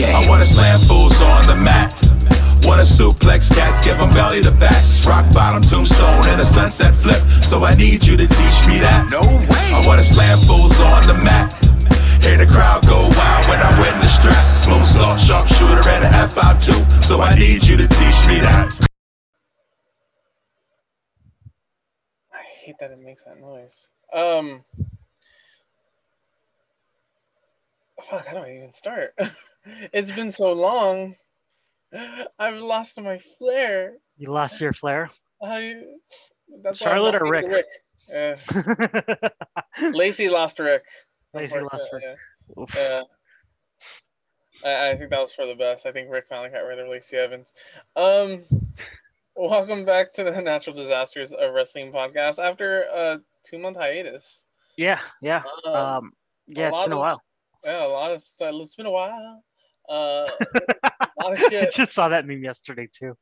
game. 0.00 0.16
I 0.16 0.28
wanna 0.28 0.44
slam 0.44 0.80
fools 0.88 1.20
on 1.20 1.46
the 1.46 1.56
mat. 1.56 1.92
Wanna 2.64 2.84
suplex 2.84 3.52
cats, 3.52 3.84
give 3.84 3.98
them 3.98 4.12
belly 4.12 4.42
to 4.42 4.50
backs. 4.50 5.06
Rock 5.06 5.26
bottom 5.32 5.62
tombstone 5.62 6.24
and 6.28 6.40
a 6.40 6.44
sunset 6.44 6.94
flip. 6.94 7.20
So 7.44 7.64
I 7.64 7.74
need 7.74 8.04
you 8.04 8.16
to 8.16 8.26
teach 8.26 8.58
me 8.68 8.80
that. 8.80 9.08
No 9.10 9.20
way. 9.20 9.68
I 9.76 9.84
wanna 9.86 10.04
slam 10.04 10.38
fools 10.48 10.80
on 10.80 11.06
the 11.06 11.14
mat. 11.24 11.52
Hear 12.24 12.36
the 12.36 12.46
crowd 12.46 12.86
go 12.86 13.08
wild 13.16 13.44
when 13.48 13.60
I 13.60 13.70
win 13.80 13.96
the 14.00 14.08
strap. 14.08 14.44
Moonsault, 14.68 15.18
sharpshooter, 15.18 15.88
and 15.88 16.04
a 16.04 16.10
F5 16.28 16.64
too. 16.64 17.02
So 17.02 17.20
I 17.20 17.34
need 17.34 17.64
you 17.64 17.76
to 17.76 17.88
teach 17.88 18.18
me 18.28 18.40
that. 18.40 18.68
I 22.32 22.42
hate 22.64 22.76
that 22.78 22.90
it 22.90 23.00
makes 23.00 23.24
that 23.24 23.40
noise. 23.40 23.90
Um, 24.12 24.64
fuck, 28.02 28.26
how 28.26 28.34
do 28.34 28.42
I 28.42 28.56
even 28.56 28.72
start? 28.72 29.14
it's 29.92 30.12
been 30.12 30.30
so 30.30 30.52
long. 30.52 31.14
I've 32.38 32.56
lost 32.56 33.00
my 33.00 33.18
flair. 33.38 33.94
You 34.16 34.30
lost 34.30 34.60
your 34.60 34.72
flair. 34.72 35.10
I. 35.42 35.82
That's 36.62 36.78
Charlotte 36.78 37.14
or 37.14 37.26
Ric? 37.30 37.46
Ric. 37.46 37.66
Uh, 38.12 38.34
Lacey 39.92 40.28
lost 40.28 40.58
Ric. 40.58 40.84
Lacey 41.34 41.60
lost 41.60 41.88
Ric. 41.92 42.04
Yeah. 42.76 43.02
I, 44.64 44.90
I 44.90 44.96
think 44.96 45.10
that 45.10 45.20
was 45.20 45.32
for 45.32 45.46
the 45.46 45.54
best. 45.54 45.86
I 45.86 45.92
think 45.92 46.10
Ric 46.10 46.26
finally 46.28 46.50
got 46.50 46.58
rid 46.60 46.78
of 46.80 46.88
Lacey 46.88 47.16
Evans. 47.16 47.52
Um, 47.96 48.42
welcome 49.36 49.84
back 49.84 50.12
to 50.14 50.24
the 50.24 50.42
Natural 50.42 50.74
Disasters 50.74 51.32
of 51.32 51.54
Wrestling 51.54 51.92
podcast 51.92 52.42
after 52.42 52.82
a 52.82 53.20
two 53.44 53.58
month 53.58 53.76
hiatus. 53.76 54.44
Yeah, 54.76 54.98
yeah. 55.22 55.42
Um, 55.64 55.74
Um, 55.74 56.12
yeah, 56.48 56.68
it's 56.68 56.82
been 56.82 56.92
a 56.92 56.96
of- 56.96 57.00
while. 57.00 57.22
Yeah, 57.64 57.86
a 57.86 57.88
lot 57.88 58.10
of 58.12 58.20
stuff. 58.22 58.54
It's 58.56 58.74
been 58.74 58.86
a 58.86 58.90
while. 58.90 59.44
Uh, 59.90 60.28
a 60.54 61.22
lot 61.22 61.32
of 61.32 61.38
shit. 61.38 61.72
I 61.76 61.84
just 61.84 61.92
saw 61.92 62.08
that 62.08 62.26
meme 62.26 62.44
yesterday 62.44 62.88
too. 62.90 63.16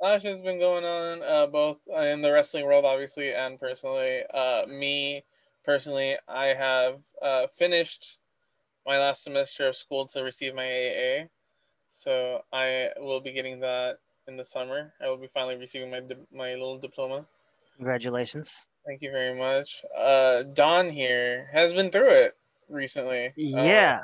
A 0.00 0.04
lot 0.04 0.16
of 0.16 0.22
shit's 0.22 0.40
been 0.40 0.58
going 0.58 0.84
on, 0.84 1.22
uh, 1.22 1.46
both 1.46 1.80
in 1.88 2.22
the 2.22 2.32
wrestling 2.32 2.64
world, 2.64 2.84
obviously, 2.84 3.34
and 3.34 3.60
personally. 3.60 4.22
Uh, 4.32 4.64
me 4.66 5.24
personally, 5.64 6.16
I 6.26 6.46
have 6.46 7.00
uh, 7.20 7.46
finished 7.48 8.20
my 8.86 8.98
last 8.98 9.24
semester 9.24 9.68
of 9.68 9.76
school 9.76 10.06
to 10.06 10.22
receive 10.22 10.54
my 10.54 10.64
AA, 10.64 11.24
so 11.90 12.40
I 12.52 12.88
will 12.98 13.20
be 13.20 13.32
getting 13.32 13.60
that 13.60 13.98
in 14.26 14.36
the 14.36 14.44
summer. 14.44 14.94
I 15.02 15.08
will 15.08 15.18
be 15.18 15.28
finally 15.34 15.56
receiving 15.56 15.90
my 15.90 16.00
di- 16.00 16.16
my 16.32 16.52
little 16.52 16.78
diploma. 16.78 17.26
Congratulations. 17.76 18.68
Thank 18.86 19.02
you 19.02 19.10
very 19.10 19.36
much. 19.36 19.82
Uh, 19.96 20.44
Don 20.44 20.88
here 20.88 21.48
has 21.52 21.74
been 21.74 21.90
through 21.90 22.08
it 22.08 22.36
recently. 22.68 23.26
Uh, 23.26 23.98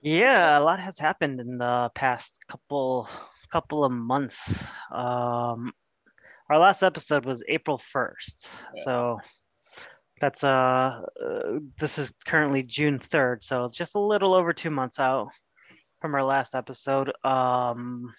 Yeah. 0.00 0.58
A 0.58 0.62
lot 0.62 0.80
has 0.80 0.98
happened 0.98 1.40
in 1.40 1.58
the 1.58 1.90
past 1.94 2.38
couple 2.48 3.08
couple 3.50 3.84
of 3.84 3.92
months. 3.92 4.64
Um 4.92 5.72
our 6.50 6.58
last 6.58 6.82
episode 6.82 7.24
was 7.26 7.42
April 7.48 7.78
1st. 7.78 8.48
Yeah. 8.76 8.84
So 8.84 9.18
that's 10.20 10.42
uh, 10.44 10.48
uh 11.24 11.58
this 11.78 11.98
is 11.98 12.12
currently 12.26 12.62
June 12.62 12.98
3rd, 12.98 13.44
so 13.44 13.68
just 13.72 13.94
a 13.94 14.00
little 14.00 14.34
over 14.34 14.52
2 14.52 14.70
months 14.70 14.98
out 14.98 15.28
from 16.00 16.14
our 16.14 16.24
last 16.24 16.54
episode. 16.54 17.12
Um 17.24 18.14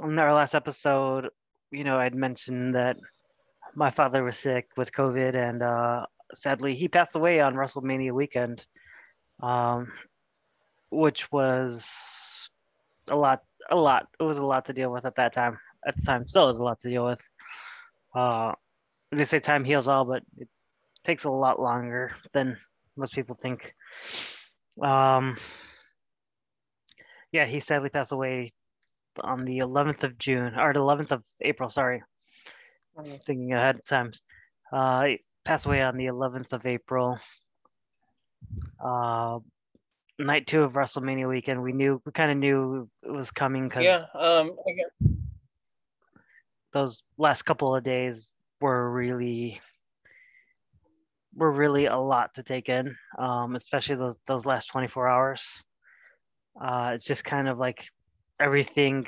on 0.00 0.18
our 0.18 0.34
last 0.34 0.54
episode, 0.54 1.28
you 1.70 1.84
know, 1.84 1.98
I'd 1.98 2.14
mentioned 2.14 2.74
that 2.74 2.96
my 3.74 3.90
father 3.90 4.22
was 4.24 4.38
sick 4.38 4.68
with 4.76 4.92
COVID 4.92 5.34
and 5.34 5.62
uh 5.62 6.06
sadly 6.34 6.74
he 6.74 6.88
passed 6.88 7.16
away 7.16 7.40
on 7.40 7.54
WrestleMania 7.54 8.12
weekend, 8.12 8.66
um, 9.42 9.92
which 10.90 11.30
was 11.30 11.88
a 13.08 13.16
lot. 13.16 13.42
A 13.70 13.76
lot. 13.76 14.08
It 14.18 14.22
was 14.22 14.38
a 14.38 14.44
lot 14.44 14.66
to 14.66 14.72
deal 14.72 14.90
with 14.90 15.04
at 15.04 15.16
that 15.16 15.32
time. 15.32 15.58
At 15.86 15.96
the 15.96 16.02
time, 16.02 16.26
still 16.26 16.48
is 16.48 16.58
a 16.58 16.62
lot 16.62 16.80
to 16.82 16.90
deal 16.90 17.04
with. 17.04 17.20
Uh, 18.14 18.52
they 19.12 19.24
say 19.24 19.38
time 19.38 19.64
heals 19.64 19.88
all, 19.88 20.04
but 20.04 20.22
it 20.36 20.48
takes 21.04 21.24
a 21.24 21.30
lot 21.30 21.60
longer 21.60 22.12
than 22.32 22.58
most 22.96 23.14
people 23.14 23.38
think. 23.40 23.74
Um, 24.80 25.36
yeah, 27.32 27.46
he 27.46 27.60
sadly 27.60 27.90
passed 27.90 28.12
away 28.12 28.52
on 29.22 29.44
the 29.44 29.58
11th 29.58 30.04
of 30.04 30.18
June 30.18 30.54
or 30.58 30.72
the 30.72 30.80
11th 30.80 31.12
of 31.12 31.22
April. 31.40 31.68
Sorry, 31.70 32.02
I'm 32.96 33.04
thinking 33.04 33.52
ahead 33.52 33.76
of 33.76 33.84
times. 33.84 34.22
Uh, 34.72 35.04
he 35.04 35.24
passed 35.44 35.66
away 35.66 35.82
on 35.82 35.96
the 35.96 36.06
11th 36.06 36.52
of 36.52 36.66
April. 36.66 37.18
Uh, 38.82 39.38
night 40.18 40.46
two 40.46 40.62
of 40.62 40.72
WrestleMania 40.72 41.28
weekend. 41.28 41.62
We 41.62 41.72
knew, 41.72 42.00
we 42.04 42.12
kind 42.12 42.30
of 42.30 42.36
knew 42.36 42.88
it 43.02 43.10
was 43.10 43.30
coming 43.30 43.68
because 43.68 43.84
Yeah. 43.84 44.02
Um. 44.14 44.56
Those 46.72 47.02
last 47.16 47.42
couple 47.42 47.74
of 47.74 47.82
days 47.82 48.34
were 48.60 48.90
really 48.90 49.60
were 51.38 51.52
really 51.52 51.86
a 51.86 51.96
lot 51.96 52.34
to 52.34 52.42
take 52.42 52.68
in 52.68 52.96
um, 53.18 53.54
especially 53.54 53.94
those 53.94 54.16
those 54.26 54.44
last 54.44 54.66
24 54.66 55.08
hours 55.08 55.62
uh, 56.60 56.92
it's 56.94 57.04
just 57.04 57.24
kind 57.24 57.48
of 57.48 57.58
like 57.58 57.88
everything 58.40 59.06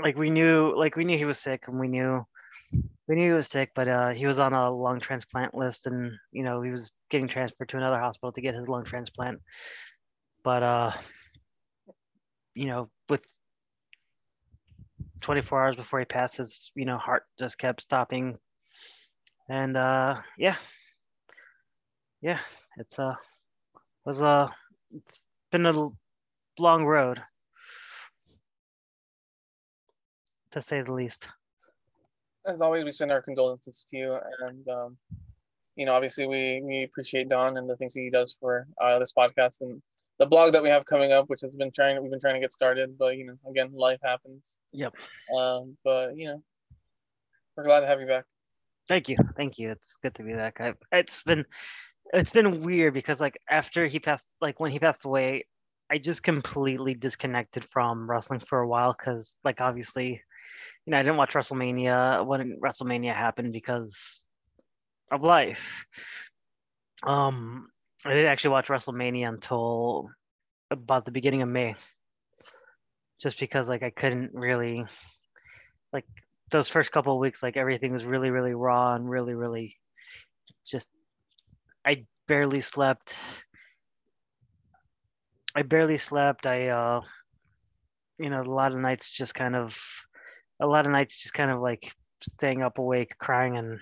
like 0.00 0.16
we 0.16 0.30
knew 0.30 0.72
like 0.76 0.96
we 0.96 1.04
knew 1.04 1.18
he 1.18 1.24
was 1.24 1.38
sick 1.38 1.64
and 1.66 1.78
we 1.80 1.88
knew 1.88 2.24
we 2.72 3.16
knew 3.16 3.30
he 3.30 3.36
was 3.36 3.48
sick 3.48 3.70
but 3.74 3.88
uh, 3.88 4.10
he 4.10 4.26
was 4.26 4.38
on 4.38 4.52
a 4.52 4.70
lung 4.70 5.00
transplant 5.00 5.54
list 5.54 5.86
and 5.86 6.12
you 6.32 6.42
know 6.42 6.62
he 6.62 6.70
was 6.70 6.90
getting 7.10 7.28
transferred 7.28 7.68
to 7.68 7.76
another 7.76 7.98
hospital 7.98 8.32
to 8.32 8.40
get 8.40 8.54
his 8.54 8.68
lung 8.68 8.84
transplant 8.84 9.40
but 10.44 10.62
uh 10.62 10.92
you 12.54 12.66
know 12.66 12.88
with 13.08 13.24
24 15.20 15.62
hours 15.62 15.76
before 15.76 15.98
he 15.98 16.04
passed, 16.04 16.38
his 16.38 16.72
you 16.74 16.84
know, 16.84 16.98
heart 16.98 17.24
just 17.38 17.58
kept 17.58 17.82
stopping. 17.82 18.38
And 19.48 19.76
uh 19.76 20.20
yeah. 20.38 20.56
Yeah, 22.22 22.40
it's 22.76 22.98
uh 22.98 23.14
was 24.04 24.22
uh 24.22 24.48
it's 24.94 25.24
been 25.50 25.66
a 25.66 25.88
long 26.58 26.84
road 26.84 27.22
to 30.52 30.60
say 30.60 30.82
the 30.82 30.92
least. 30.92 31.28
As 32.46 32.62
always, 32.62 32.84
we 32.84 32.90
send 32.90 33.12
our 33.12 33.22
condolences 33.22 33.86
to 33.90 33.96
you, 33.96 34.18
and 34.46 34.68
um, 34.68 34.96
you 35.76 35.86
know, 35.86 35.94
obviously, 35.94 36.26
we 36.26 36.62
we 36.64 36.82
appreciate 36.82 37.28
Don 37.28 37.56
and 37.56 37.68
the 37.68 37.76
things 37.76 37.94
he 37.94 38.10
does 38.10 38.36
for 38.40 38.66
uh, 38.80 38.98
this 38.98 39.12
podcast 39.12 39.60
and 39.60 39.82
the 40.18 40.26
blog 40.26 40.52
that 40.52 40.62
we 40.62 40.68
have 40.68 40.84
coming 40.84 41.12
up, 41.12 41.28
which 41.28 41.40
has 41.40 41.54
been 41.54 41.72
trying 41.72 42.00
we've 42.00 42.10
been 42.10 42.20
trying 42.20 42.34
to 42.34 42.40
get 42.40 42.52
started, 42.52 42.98
but 42.98 43.16
you 43.16 43.26
know, 43.26 43.36
again, 43.48 43.70
life 43.72 43.98
happens. 44.04 44.58
Yep. 44.72 44.94
Um, 45.36 45.76
but 45.82 46.16
you 46.16 46.26
know, 46.26 46.42
we're 47.56 47.64
glad 47.64 47.80
to 47.80 47.86
have 47.86 48.00
you 48.00 48.06
back. 48.06 48.24
Thank 48.86 49.08
you. 49.08 49.16
Thank 49.36 49.58
you. 49.58 49.70
It's 49.70 49.96
good 50.02 50.14
to 50.16 50.22
be 50.22 50.34
back. 50.34 50.60
I, 50.60 50.74
it's 50.92 51.22
been 51.22 51.46
it's 52.12 52.30
been 52.30 52.62
weird 52.62 52.92
because 52.92 53.20
like 53.20 53.38
after 53.48 53.86
he 53.86 53.98
passed 53.98 54.34
like 54.40 54.60
when 54.60 54.70
he 54.70 54.78
passed 54.78 55.04
away, 55.04 55.46
I 55.90 55.96
just 55.96 56.22
completely 56.22 56.94
disconnected 56.94 57.64
from 57.64 58.10
wrestling 58.10 58.40
for 58.40 58.60
a 58.60 58.68
while 58.68 58.92
cuz 58.92 59.36
like 59.42 59.60
obviously 59.60 60.22
you 60.86 60.90
know, 60.90 60.98
I 60.98 61.02
didn't 61.02 61.16
watch 61.16 61.34
WrestleMania 61.34 62.24
when 62.26 62.58
WrestleMania 62.62 63.14
happened 63.14 63.52
because 63.52 64.26
of 65.10 65.22
life. 65.22 65.84
Um 67.02 67.68
I 68.04 68.10
didn't 68.10 68.30
actually 68.30 68.50
watch 68.50 68.68
WrestleMania 68.68 69.28
until 69.28 70.10
about 70.70 71.04
the 71.04 71.10
beginning 71.10 71.42
of 71.42 71.48
May. 71.48 71.74
Just 73.20 73.38
because 73.38 73.68
like 73.68 73.82
I 73.82 73.90
couldn't 73.90 74.32
really 74.32 74.86
like 75.92 76.06
those 76.50 76.68
first 76.68 76.92
couple 76.92 77.12
of 77.12 77.20
weeks, 77.20 77.42
like 77.42 77.56
everything 77.56 77.92
was 77.92 78.04
really, 78.04 78.30
really 78.30 78.54
raw 78.54 78.94
and 78.94 79.08
really, 79.08 79.34
really 79.34 79.76
just 80.66 80.88
I 81.84 82.06
barely 82.26 82.60
slept. 82.60 83.14
I 85.54 85.62
barely 85.62 85.98
slept. 85.98 86.46
I 86.46 86.68
uh 86.68 87.00
you 88.18 88.30
know, 88.30 88.42
a 88.42 88.44
lot 88.44 88.72
of 88.72 88.78
nights 88.78 89.10
just 89.10 89.34
kind 89.34 89.56
of 89.56 89.78
a 90.60 90.66
lot 90.66 90.86
of 90.86 90.92
nights 90.92 91.18
just 91.18 91.34
kind 91.34 91.50
of 91.50 91.60
like 91.60 91.92
staying 92.22 92.62
up 92.62 92.78
awake, 92.78 93.16
crying 93.18 93.56
and 93.56 93.80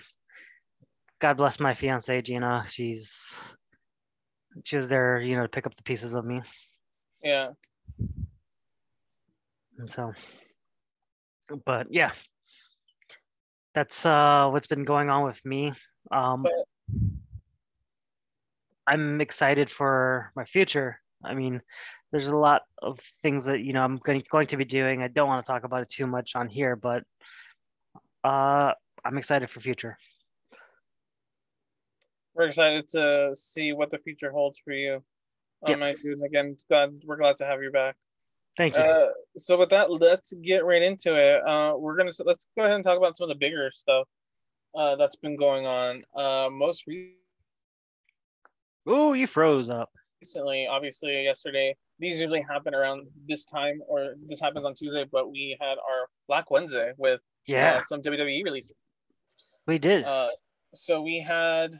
God 1.19 1.37
bless 1.37 1.59
my 1.59 1.73
fiance 1.73 2.21
Gina. 2.21 2.65
She's 2.69 3.33
she 4.63 4.77
was 4.77 4.87
there, 4.87 5.19
you 5.19 5.35
know, 5.35 5.43
to 5.43 5.49
pick 5.49 5.65
up 5.67 5.75
the 5.75 5.83
pieces 5.83 6.13
of 6.13 6.25
me. 6.25 6.41
Yeah, 7.21 7.49
And 9.77 9.91
so, 9.91 10.13
but 11.65 11.87
yeah, 11.89 12.11
that's 13.73 14.05
uh, 14.05 14.49
what's 14.49 14.67
been 14.67 14.85
going 14.85 15.09
on 15.09 15.25
with 15.25 15.43
me. 15.45 15.73
Um, 16.11 16.43
But- 16.43 16.53
I'm 18.87 19.21
excited 19.21 19.69
for 19.69 20.31
my 20.35 20.45
future. 20.45 20.99
I 21.23 21.35
mean, 21.35 21.61
there's 22.11 22.27
a 22.27 22.35
lot 22.35 22.63
of 22.81 22.99
things 23.21 23.45
that 23.45 23.59
you 23.59 23.73
know 23.73 23.83
I'm 23.83 23.97
going, 23.97 24.23
going 24.29 24.47
to 24.47 24.57
be 24.57 24.65
doing. 24.65 25.01
I 25.01 25.07
don't 25.07 25.27
want 25.27 25.45
to 25.45 25.51
talk 25.51 25.63
about 25.63 25.81
it 25.81 25.89
too 25.89 26.07
much 26.07 26.35
on 26.35 26.49
here, 26.49 26.75
but 26.75 27.03
uh, 28.23 28.73
I'm 29.05 29.17
excited 29.17 29.49
for 29.49 29.59
future. 29.59 29.97
we're 32.33 32.47
excited 32.47 32.87
to 32.89 33.31
see 33.33 33.73
what 33.73 33.91
the 33.91 33.97
future 33.99 34.31
holds 34.31 34.59
for 34.59 34.71
you. 34.71 35.03
on 35.69 35.79
Yep. 35.79 35.97
And 36.03 36.23
again, 36.23 36.55
glad 36.69 37.01
we're 37.05 37.17
glad 37.17 37.37
to 37.37 37.45
have 37.45 37.61
you 37.61 37.71
back. 37.71 37.95
Thank 38.57 38.75
you. 38.75 38.81
Uh, 38.81 39.07
so 39.37 39.57
with 39.57 39.69
that, 39.69 39.91
let's 39.91 40.33
get 40.41 40.65
right 40.65 40.81
into 40.81 41.15
it. 41.15 41.45
Uh, 41.45 41.75
we're 41.77 41.95
gonna 41.95 42.11
let's 42.25 42.47
go 42.57 42.63
ahead 42.63 42.75
and 42.75 42.83
talk 42.83 42.97
about 42.97 43.15
some 43.15 43.29
of 43.29 43.35
the 43.35 43.39
bigger 43.39 43.69
stuff 43.71 44.07
uh, 44.75 44.95
that's 44.95 45.17
been 45.17 45.37
going 45.37 45.65
on. 45.65 46.03
Uh, 46.15 46.49
most 46.49 46.87
re- 46.87 47.15
Ooh, 48.89 49.13
you 49.13 49.27
froze 49.27 49.69
up. 49.69 49.91
Recently, 50.21 50.67
obviously 50.67 51.23
yesterday. 51.23 51.75
These 51.99 52.21
usually 52.21 52.41
happen 52.41 52.73
around 52.75 53.07
this 53.27 53.45
time, 53.45 53.81
or 53.87 54.15
this 54.27 54.39
happens 54.39 54.65
on 54.65 54.75
Tuesday. 54.75 55.05
But 55.11 55.31
we 55.31 55.57
had 55.59 55.73
our 55.77 56.07
Black 56.27 56.51
Wednesday 56.51 56.91
with 56.97 57.21
Yeah, 57.45 57.75
uh, 57.75 57.81
some 57.81 58.01
WWE 58.01 58.43
releases. 58.43 58.75
we 59.67 59.77
did. 59.77 60.03
Uh, 60.05 60.29
so 60.73 61.01
we 61.01 61.19
had 61.19 61.79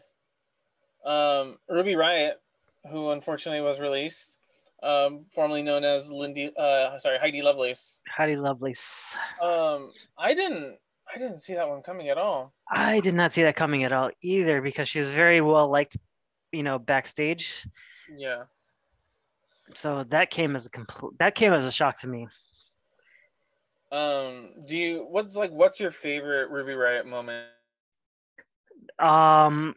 um, 1.05 1.57
Ruby 1.69 1.95
Riot, 1.95 2.41
who 2.89 3.11
unfortunately 3.11 3.61
was 3.61 3.79
released, 3.79 4.37
um, 4.83 5.25
formerly 5.33 5.63
known 5.63 5.83
as 5.83 6.11
Lindy. 6.11 6.51
Uh, 6.57 6.97
sorry, 6.97 7.17
Heidi 7.17 7.41
Lovelace. 7.41 8.01
Heidi 8.09 8.35
Lovelace. 8.35 9.15
Um, 9.41 9.91
I 10.17 10.33
didn't. 10.33 10.77
I 11.13 11.17
didn't 11.17 11.39
see 11.39 11.55
that 11.55 11.67
one 11.67 11.81
coming 11.81 12.09
at 12.09 12.19
all. 12.19 12.53
I 12.71 12.99
did 12.99 13.15
not 13.15 13.31
see 13.31 13.41
that 13.41 13.55
coming 13.55 13.83
at 13.83 13.91
all 13.91 14.11
either 14.21 14.61
because 14.61 14.87
she 14.87 14.99
was 14.99 15.09
very 15.09 15.41
well 15.41 15.67
liked, 15.67 15.97
you 16.51 16.61
know, 16.61 16.77
backstage. 16.77 17.65
Yeah. 18.17 18.43
So 19.75 20.03
that 20.09 20.31
came 20.31 20.55
as 20.55 20.65
a 20.65 20.69
complete 20.69 21.17
that 21.19 21.35
came 21.35 21.53
as 21.53 21.63
a 21.63 21.71
shock 21.71 21.99
to 22.01 22.07
me. 22.07 22.27
Um, 23.91 24.51
do 24.67 24.77
you? 24.77 25.07
What's 25.09 25.35
like? 25.35 25.51
What's 25.51 25.79
your 25.79 25.91
favorite 25.91 26.49
Ruby 26.49 26.73
Riot 26.73 27.05
moment? 27.05 27.47
Um, 28.97 29.75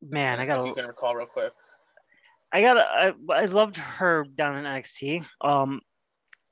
man, 0.00 0.40
I 0.40 0.46
gotta, 0.46 0.66
you 0.66 0.74
can 0.74 0.86
recall 0.86 1.14
real 1.14 1.26
quick. 1.26 1.52
I 2.52 2.60
gotta, 2.60 2.80
I, 2.82 3.12
I 3.30 3.44
loved 3.46 3.76
her 3.76 4.24
down 4.24 4.56
in 4.56 4.64
NXT. 4.64 5.26
Um, 5.40 5.80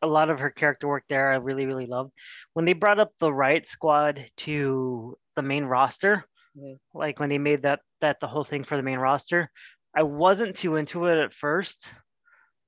a 0.03 0.07
lot 0.07 0.31
of 0.31 0.39
her 0.39 0.51
character 0.51 0.89
work 0.89 1.05
there, 1.09 1.31
I 1.33 1.37
really, 1.37 1.67
really 1.67 1.87
loved. 1.87 2.13
When 2.55 2.65
they 2.65 2.73
brought 2.73 2.99
up 2.99 3.13
the 3.19 3.33
Riot 3.33 3.67
Squad 3.67 4.25
to 4.39 5.19
the 5.37 5.43
main 5.43 5.65
roster, 5.65 6.25
Mhm. 6.57 6.79
like 6.95 7.21
when 7.21 7.29
they 7.29 7.39
made 7.39 7.63
that 7.63 7.81
that 8.01 8.19
the 8.19 8.27
whole 8.27 8.45
thing 8.45 8.65
for 8.65 8.77
the 8.77 8.83
main 8.83 8.99
roster, 8.99 9.51
I 9.95 10.03
wasn't 10.03 10.57
too 10.57 10.77
into 10.77 11.07
it 11.07 11.19
at 11.19 11.35
first. 11.35 11.93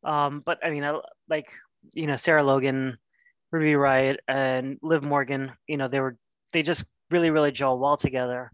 Um, 0.04 0.42
but 0.44 0.58
I 0.64 0.70
mean, 0.70 0.84
I 0.84 0.98
like 1.28 1.52
you 1.92 2.06
know 2.06 2.16
Sarah 2.16 2.42
Logan, 2.42 2.98
Ruby 3.50 3.74
Riot, 3.74 4.20
and 4.28 4.78
Liv 4.82 5.02
Morgan. 5.02 5.52
You 5.66 5.76
know, 5.76 5.88
they 5.88 6.00
were 6.00 6.16
they 6.52 6.62
just 6.62 6.84
really, 7.10 7.30
really 7.30 7.52
gel 7.52 7.78
well 7.78 7.96
together. 7.96 8.50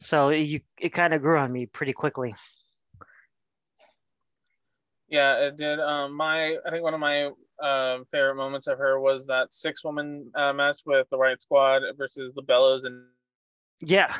So 0.00 0.28
you 0.30 0.60
it 0.78 0.90
kind 0.90 1.14
of 1.14 1.22
grew 1.22 1.38
on 1.38 1.52
me 1.52 1.66
pretty 1.66 1.92
quickly. 1.92 2.34
Yeah, 5.08 5.36
it 5.46 5.56
did. 5.56 5.80
Um, 5.80 6.14
my 6.14 6.56
I 6.66 6.70
think 6.70 6.82
one 6.82 6.94
of 6.94 7.00
my 7.00 7.26
um 7.62 8.04
favorite 8.10 8.34
moments 8.34 8.66
of 8.66 8.78
her 8.78 9.00
was 9.00 9.26
that 9.26 9.52
six 9.52 9.84
woman 9.84 10.30
uh, 10.34 10.52
match 10.52 10.80
with 10.86 11.08
the 11.10 11.18
Riot 11.18 11.42
Squad 11.42 11.82
versus 11.96 12.32
the 12.34 12.42
Bellas 12.42 12.84
and 12.84 13.06
Yeah, 13.80 14.14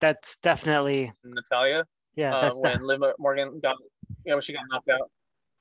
that's 0.00 0.36
definitely 0.38 1.12
Natalya. 1.24 1.84
Yeah. 2.16 2.34
uh, 2.34 2.40
That's 2.42 2.60
when 2.60 2.78
de- 2.78 2.84
Liv 2.84 3.00
Morgan 3.18 3.60
got, 3.60 3.76
you 4.24 4.30
know, 4.30 4.36
when 4.36 4.42
she 4.42 4.52
got 4.52 4.62
knocked 4.70 4.88
out. 4.88 5.10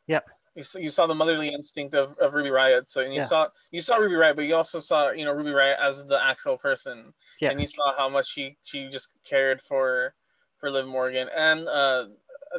Yep. 0.07 0.25
You 0.56 0.63
saw, 0.63 0.80
you 0.80 0.89
saw 0.89 1.07
the 1.07 1.15
motherly 1.15 1.48
instinct 1.48 1.95
of, 1.95 2.18
of 2.18 2.33
Ruby 2.33 2.50
Riot. 2.50 2.89
So 2.89 3.01
and 3.01 3.13
you 3.13 3.21
Yeah. 3.21 3.25
saw 3.25 3.48
you 3.71 3.80
saw 3.81 3.95
Ruby 3.95 4.15
Riot, 4.15 4.36
but 4.36 4.45
you 4.45 4.56
also 4.56 4.80
saw 4.81 5.12
you 5.12 5.24
know 5.24 5.31
Ruby 5.33 5.51
Riot 5.51 5.77
as 5.80 6.06
the 6.06 6.21
actual 6.21 6.57
person, 6.57 7.13
Yeah. 7.39 7.51
and 7.51 7.62
you 7.62 7.68
saw 7.68 7.95
how 7.95 8.09
much 8.09 8.27
she 8.27 8.57
she 8.63 8.89
just 8.89 9.09
cared 9.24 9.62
for 9.62 10.13
for 10.57 10.69
Liv 10.69 10.88
Morgan. 10.88 11.30
And 11.36 11.68
uh, 11.69 12.07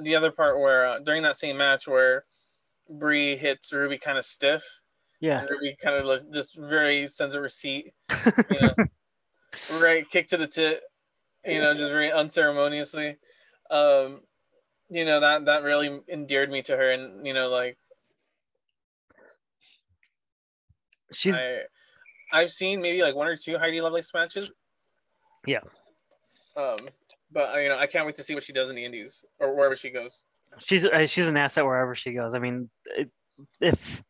the 0.01 0.17
other 0.17 0.31
part 0.33 0.59
where 0.59 0.87
uh, 0.87 0.99
during 1.01 1.23
that 1.25 1.37
same 1.37 1.59
match 1.59 1.87
where 1.87 2.25
Brie 2.89 3.37
hits 3.37 3.73
Ruby 3.75 3.99
kind 3.99 4.17
of 4.17 4.25
stiff, 4.25 4.65
yeah. 5.21 5.41
and 5.41 5.51
Ruby 5.51 5.77
kind 5.83 5.97
of 5.97 6.07
like 6.07 6.31
just 6.33 6.57
very 6.57 7.07
sends 7.09 7.35
a 7.35 7.43
receipt, 7.43 7.93
you 8.51 8.61
know, 8.61 8.75
right 9.83 10.09
kick 10.11 10.29
to 10.29 10.39
the 10.39 10.47
tit, 10.47 10.81
you 11.45 11.61
know, 11.61 11.75
just 11.75 11.91
very 11.91 12.11
unceremoniously. 12.11 13.19
Um, 13.73 14.21
you 14.91 15.05
know 15.05 15.19
that 15.21 15.47
that 15.47 15.63
really 15.63 16.01
endeared 16.09 16.51
me 16.51 16.63
to 16.63 16.77
her, 16.77 16.91
and 16.91 17.27
you 17.27 17.33
know, 17.33 17.49
like 17.49 17.77
She's 21.15 21.39
I, 21.39 21.61
I've 22.33 22.51
seen 22.51 22.81
maybe 22.81 23.03
like 23.03 23.15
one 23.15 23.29
or 23.29 23.37
two 23.37 23.59
Heidi 23.59 23.81
Lovelace 23.81 24.13
matches. 24.15 24.53
Yeah. 25.47 25.61
Um, 26.57 26.77
but 27.31 27.63
you 27.63 27.69
know, 27.69 27.79
I 27.79 27.87
can't 27.87 28.07
wait 28.07 28.17
to 28.17 28.25
see 28.25 28.35
what 28.35 28.43
she 28.43 28.53
does 28.53 28.71
in 28.71 28.77
the 28.77 28.85
Indies 28.85 29.25
or 29.39 29.55
wherever 29.55 29.77
she 29.77 29.91
goes. 29.91 30.11
she's 30.59 30.85
uh, 30.85 31.07
she's 31.07 31.29
an 31.29 31.37
asset 31.37 31.65
wherever 31.65 31.95
she 31.95 32.13
goes. 32.13 32.35
I 32.35 32.39
mean, 32.39 32.69
it, 32.97 33.11
if 33.61 34.03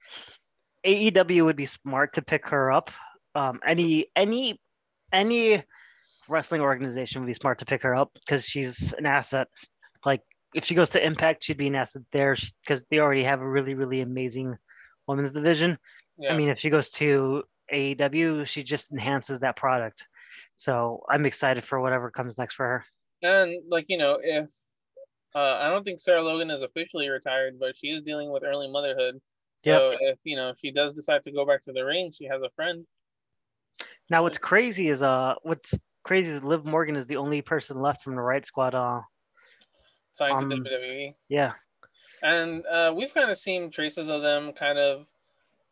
AEW 0.87 1.45
would 1.45 1.57
be 1.57 1.67
smart 1.67 2.15
to 2.15 2.23
pick 2.23 2.49
her 2.49 2.73
up, 2.73 2.91
um, 3.35 3.61
any 3.67 4.07
any 4.17 4.61
any 5.13 5.63
wrestling 6.33 6.61
organization 6.63 7.23
would 7.23 7.29
be 7.29 7.35
smart 7.35 7.59
to 7.59 7.65
pick 7.65 7.83
her 7.83 7.95
up 7.95 8.11
because 8.15 8.45
she's 8.45 8.93
an 8.95 9.07
asset. 9.07 9.49
Like 10.05 10.23
if 10.55 10.65
she 10.65 10.75
goes 10.75 10.91
to 10.91 11.05
Impact, 11.05 11.45
she'd 11.45 11.57
be 11.57 11.69
an 11.69 11.75
asset 11.75 12.03
there 12.13 12.37
because 12.63 12.85
they 12.91 12.99
already 12.99 13.25
have 13.25 13.41
a 13.41 13.49
really 13.49 13.75
really 13.75 14.01
amazing 14.01 14.57
women's 15.07 15.33
division. 15.33 15.79
Yeah. 16.19 16.33
I 16.33 16.37
mean, 16.37 16.49
if 16.49 16.59
she 16.59 16.71
goes 16.71 16.91
to 16.93 17.45
AEW, 17.73 18.47
she 18.47 18.63
just 18.63 18.93
enhances 18.93 19.41
that 19.41 19.57
product. 19.57 20.07
So 20.57 21.05
I'm 21.09 21.27
excited 21.27 21.65
for 21.65 21.81
whatever 21.81 22.11
comes 22.11 22.39
next 22.39 22.55
for 22.55 22.67
her. 22.67 22.85
and 23.23 23.63
like 23.69 23.87
you 23.89 23.99
know, 23.99 24.19
if 24.23 24.49
uh, 25.35 25.59
I 25.61 25.71
don't 25.71 25.85
think 25.85 26.01
Sarah 26.01 26.23
Logan 26.23 26.51
is 26.51 26.63
officially 26.63 27.09
retired, 27.09 27.59
but 27.59 27.77
she 27.77 27.89
is 27.89 28.03
dealing 28.03 28.31
with 28.31 28.43
early 28.45 28.71
motherhood. 28.71 29.21
So 29.65 29.95
if 30.01 30.19
you 30.25 30.35
know 30.35 30.51
if 30.51 30.59
she 30.59 30.73
does 30.73 30.93
decide 30.93 31.23
to 31.25 31.31
go 31.31 31.47
back 31.47 31.63
to 31.65 31.73
the 31.73 31.85
ring, 31.85 32.11
she 32.13 32.25
has 32.25 32.43
a 32.43 32.51
friend. 32.57 32.85
Now, 34.11 34.25
what's 34.25 34.39
crazy 34.39 34.89
is 34.89 35.03
uh, 35.03 35.35
what's 35.43 35.75
crazy 36.03 36.31
is 36.31 36.45
Liv 36.45 36.65
Morgan 36.65 36.97
is 36.97 37.07
the 37.07 37.17
only 37.17 37.43
person 37.43 37.81
left 37.81 38.03
from 38.03 38.15
the 38.17 38.23
Riot 38.23 38.47
Squad. 38.47 38.75
Uh, 38.75 39.01
signed 40.13 40.41
Um, 40.41 40.51
to 40.51 40.57
WWE. 40.57 41.15
yeah, 41.29 41.53
And 42.23 42.65
uh, 42.67 42.93
we've 42.97 43.15
kind 43.15 43.31
of 43.31 43.39
seen 43.39 43.71
traces 43.71 44.09
of 44.09 44.23
them 44.23 44.53
kind 44.53 44.79
of 44.79 45.07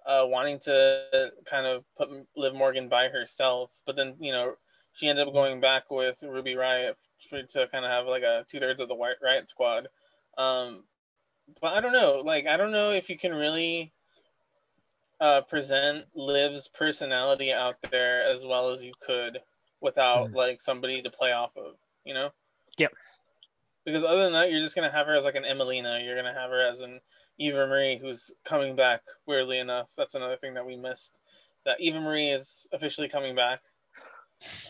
uh, 0.07 0.27
wanting 0.27 0.59
to 0.61 1.31
kind 1.45 1.67
of 1.67 1.85
put 1.97 2.09
Liv 2.37 2.55
Morgan 2.55 2.89
by 2.89 3.09
herself, 3.09 3.71
but 3.87 3.97
then 3.97 4.15
you 4.19 4.33
know 4.33 4.55
she 4.93 5.09
ended 5.09 5.27
up 5.29 5.35
going 5.35 5.61
back 5.61 5.91
with 5.91 6.23
Ruby 6.23 6.57
Riot 6.57 6.97
to 7.31 7.69
kind 7.71 7.85
of 7.85 7.91
have 7.91 8.07
like 8.07 8.23
a 8.23 8.45
two 8.49 8.59
thirds 8.59 8.81
of 8.81 8.89
the 8.89 8.95
White 8.95 9.17
Riot 9.23 9.49
Squad. 9.49 9.89
Um, 10.39 10.85
but 11.61 11.75
I 11.75 11.81
don't 11.81 11.93
know, 11.93 12.23
like 12.25 12.47
I 12.47 12.57
don't 12.57 12.73
know 12.73 12.93
if 12.93 13.11
you 13.11 13.19
can 13.19 13.35
really 13.35 13.93
uh, 15.21 15.43
present 15.43 16.07
Liv's 16.15 16.67
personality 16.69 17.53
out 17.53 17.77
there 17.91 18.23
as 18.23 18.45
well 18.45 18.71
as 18.71 18.83
you 18.83 18.95
could 19.01 19.39
without 19.81 20.29
Mhm. 20.31 20.35
like 20.35 20.61
somebody 20.61 21.03
to 21.03 21.11
play 21.11 21.33
off 21.33 21.57
of, 21.57 21.77
you 22.05 22.15
know? 22.15 22.33
Yep. 22.79 22.93
Because 23.85 24.05
other 24.05 24.23
than 24.25 24.33
that, 24.35 24.51
you're 24.51 24.61
just 24.61 24.75
gonna 24.77 24.91
have 24.91 25.07
her 25.07 25.15
as 25.17 25.25
like 25.25 25.35
an 25.37 25.45
Emmalina. 25.45 26.05
You're 26.05 26.17
gonna 26.17 26.35
have 26.35 26.51
her 26.51 26.61
as 26.67 26.81
an 26.81 27.01
Eva 27.39 27.67
Marie, 27.67 27.97
who's 27.97 28.31
coming 28.45 28.77
back. 28.77 29.03
Weirdly 29.27 29.59
enough, 29.59 29.89
that's 29.97 30.15
another 30.15 30.37
thing 30.37 30.55
that 30.55 30.67
we 30.67 30.77
missed. 30.77 31.19
That 31.65 31.81
Eva 31.81 32.01
Marie 32.01 32.31
is 32.31 32.67
officially 32.73 33.09
coming 33.09 33.35
back. 33.35 33.63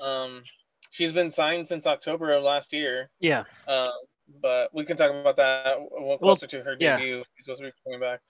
Um, 0.03 0.43
she's 0.91 1.13
been 1.13 1.31
signed 1.31 1.67
since 1.67 1.87
October 1.87 2.33
of 2.33 2.43
last 2.43 2.73
year. 2.73 3.11
yeah, 3.21 3.45
Uh, 3.67 3.91
but 4.41 4.73
we 4.73 4.85
can 4.85 4.97
talk 4.97 5.11
about 5.11 5.37
that 5.37 5.79
closer 6.21 6.47
to 6.47 6.63
her 6.63 6.77
yeah. 6.79 6.97
debut. 6.97 7.25
She's 7.37 7.45
supposed 7.47 7.61
to 7.63 7.67
be 7.67 7.73
coming 7.85 8.01
back. 8.01 8.21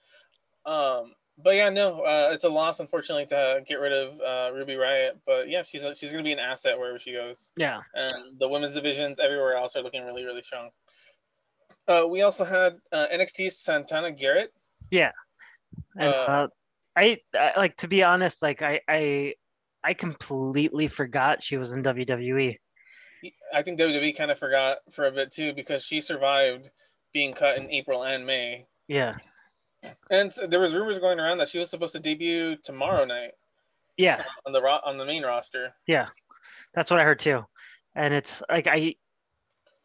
Um, 0.65 1.15
but 1.43 1.55
yeah, 1.55 1.69
no, 1.71 2.01
uh, 2.01 2.31
it's 2.33 2.45
a 2.45 2.49
loss, 2.49 2.81
unfortunately, 2.81 3.27
to 3.27 3.63
get 3.67 3.81
rid 3.81 3.93
of 3.93 4.21
uh, 4.21 4.55
Ruby 4.55 4.77
Riot. 4.77 5.19
But 5.27 5.49
yeah, 5.49 5.63
she's 5.63 5.85
a, 5.85 5.95
she's 5.95 6.11
gonna 6.11 6.25
be 6.25 6.33
an 6.33 6.39
asset 6.39 6.79
wherever 6.79 6.99
she 6.99 7.13
goes, 7.13 7.53
yeah. 7.57 7.81
and 7.95 8.39
the 8.39 8.49
women's 8.49 8.75
divisions 8.75 9.19
everywhere 9.19 9.57
else 9.57 9.77
are 9.77 9.83
looking 9.83 10.05
really, 10.05 10.25
really 10.25 10.43
strong. 10.43 10.71
Uh, 11.89 12.07
we 12.07 12.23
also 12.23 12.45
had 12.45 12.77
uh, 12.93 13.07
NXT 13.13 13.51
Santana 13.53 14.13
Garrett. 14.13 14.53
And 15.97 16.15
Uh, 16.15 16.17
uh, 16.17 16.49
I, 16.97 17.19
I 17.35 17.53
like 17.57 17.77
to 17.79 17.89
be 17.89 18.03
honest, 18.03 18.43
like 18.43 18.63
I, 18.63 18.81
I, 18.89 19.35
I 19.83 19.95
completely 19.95 20.89
forgot 20.89 21.43
she 21.43 21.57
was 21.57 21.73
in. 21.73 21.83
WWE. 21.83 22.57
I 23.53 23.63
think 23.63 23.79
WWE 23.79 24.17
kind 24.17 24.31
of 24.31 24.39
forgot 24.39 24.79
for 24.91 25.07
a 25.07 25.13
bit 25.13 25.31
too 25.31 25.53
because 25.53 25.85
she 25.85 26.01
survived 26.01 26.71
being 27.13 27.33
cut 27.33 27.59
in 27.59 27.71
April 27.71 28.05
and 28.05 28.27
May, 28.27 28.67
Yeah, 28.89 29.17
and 30.11 30.33
there 30.49 30.61
was 30.61 30.75
rumors 30.75 30.99
going 30.99 31.19
around 31.19 31.39
that 31.39 31.49
she 31.49 31.59
was 31.59 31.71
supposed 31.71 31.95
to 31.95 32.01
debut 32.01 32.57
tomorrow 32.63 33.05
night 33.05 33.33
yeah, 33.97 34.23
on 34.47 34.53
the 34.53 34.63
ro- 34.63 34.81
on 34.85 34.97
the 34.99 35.05
main 35.05 35.23
roster. 35.23 35.75
yeah. 35.87 36.07
That's 36.75 36.91
what 36.91 37.01
I 37.01 37.05
heard 37.05 37.21
too. 37.21 37.45
And 37.95 38.15
it's 38.15 38.43
like 38.49 38.67
I, 38.67 38.95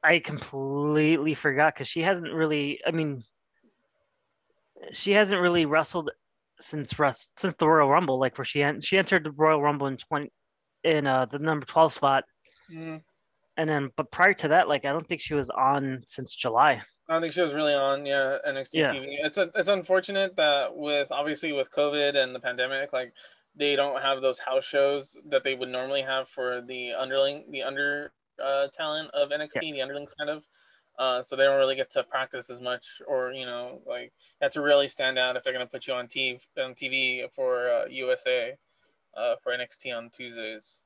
I 0.03 0.19
completely 0.19 1.33
forgot 1.33 1.73
because 1.73 1.87
she 1.87 2.01
hasn't 2.01 2.31
really. 2.31 2.79
I 2.85 2.91
mean, 2.91 3.23
she 4.93 5.11
hasn't 5.11 5.41
really 5.41 5.65
wrestled 5.65 6.11
since 6.61 6.97
rest 6.97 7.37
since 7.39 7.55
the 7.55 7.67
Royal 7.67 7.89
Rumble, 7.89 8.19
like 8.19 8.37
where 8.37 8.45
she 8.45 8.63
en- 8.63 8.79
she 8.81 8.97
entered 8.97 9.23
the 9.25 9.31
Royal 9.31 9.61
Rumble 9.61 9.87
in 9.87 9.97
twenty 9.97 10.31
in 10.83 11.07
uh 11.07 11.25
the 11.25 11.39
number 11.39 11.65
twelve 11.65 11.91
spot, 11.91 12.23
Mm, 12.71 13.01
and 13.57 13.69
then 13.69 13.89
but 13.97 14.11
prior 14.11 14.33
to 14.35 14.47
that, 14.49 14.69
like 14.69 14.85
I 14.85 14.93
don't 14.93 15.05
think 15.07 15.21
she 15.21 15.33
was 15.33 15.49
on 15.49 16.03
since 16.07 16.33
July. 16.35 16.81
I 17.07 17.13
don't 17.13 17.21
think 17.21 17.33
she 17.33 17.41
was 17.41 17.53
really 17.53 17.73
on, 17.73 18.05
yeah, 18.05 18.37
NXT 18.47 18.73
Yeah. 18.73 18.93
TV. 18.93 19.17
It's 19.23 19.37
a, 19.37 19.51
it's 19.55 19.69
unfortunate 19.69 20.35
that 20.37 20.75
with 20.75 21.11
obviously 21.11 21.51
with 21.51 21.71
COVID 21.71 22.15
and 22.15 22.33
the 22.33 22.39
pandemic, 22.39 22.93
like 22.93 23.13
they 23.55 23.75
don't 23.75 24.01
have 24.01 24.21
those 24.21 24.39
house 24.39 24.65
shows 24.65 25.15
that 25.29 25.43
they 25.43 25.55
would 25.55 25.69
normally 25.69 26.01
have 26.01 26.27
for 26.27 26.61
the 26.61 26.93
underling, 26.93 27.45
the 27.51 27.63
under 27.63 28.11
uh, 28.43 28.67
talent 28.73 29.11
of 29.11 29.29
NXT, 29.29 29.59
the 29.73 29.81
underlings 29.81 30.13
kind 30.17 30.29
of. 30.29 30.43
Uh, 30.97 31.21
so 31.21 31.35
they 31.35 31.43
don't 31.43 31.59
really 31.59 31.75
get 31.75 31.91
to 31.91 32.03
practice 32.03 32.49
as 32.49 32.61
much, 32.61 33.01
or 33.07 33.33
you 33.33 33.45
know, 33.45 33.81
like 33.85 34.13
you 34.39 34.43
have 34.43 34.51
to 34.53 34.61
really 34.61 34.87
stand 34.87 35.17
out 35.17 35.35
if 35.35 35.43
they're 35.43 35.51
gonna 35.53 35.67
put 35.67 35.87
you 35.87 35.93
on 35.93 36.07
TV 36.07 36.39
on 36.57 36.73
TV 36.73 37.29
for 37.35 37.69
uh, 37.69 37.85
USA 37.89 38.55
uh, 39.15 39.35
for 39.43 39.51
NXT 39.51 39.95
on 39.95 40.09
Tuesdays. 40.09 40.83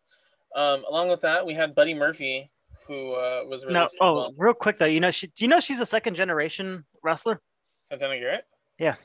Um, 0.55 0.83
along 0.89 1.09
with 1.09 1.21
that, 1.21 1.45
we 1.45 1.53
had 1.53 1.75
Buddy 1.75 1.93
Murphy, 1.93 2.49
who 2.89 3.11
uh, 3.11 3.43
was 3.45 3.63
No, 3.65 3.87
oh, 4.01 4.33
real 4.35 4.55
quick 4.55 4.79
though, 4.79 4.85
you 4.85 4.99
know, 4.99 5.11
she, 5.11 5.27
do 5.27 5.45
you 5.45 5.47
know 5.47 5.59
she's 5.59 5.79
a 5.79 5.85
second 5.85 6.15
generation 6.15 6.83
wrestler? 7.03 7.39
Santana 7.83 8.19
Garrett. 8.19 8.45
Yeah. 8.79 8.95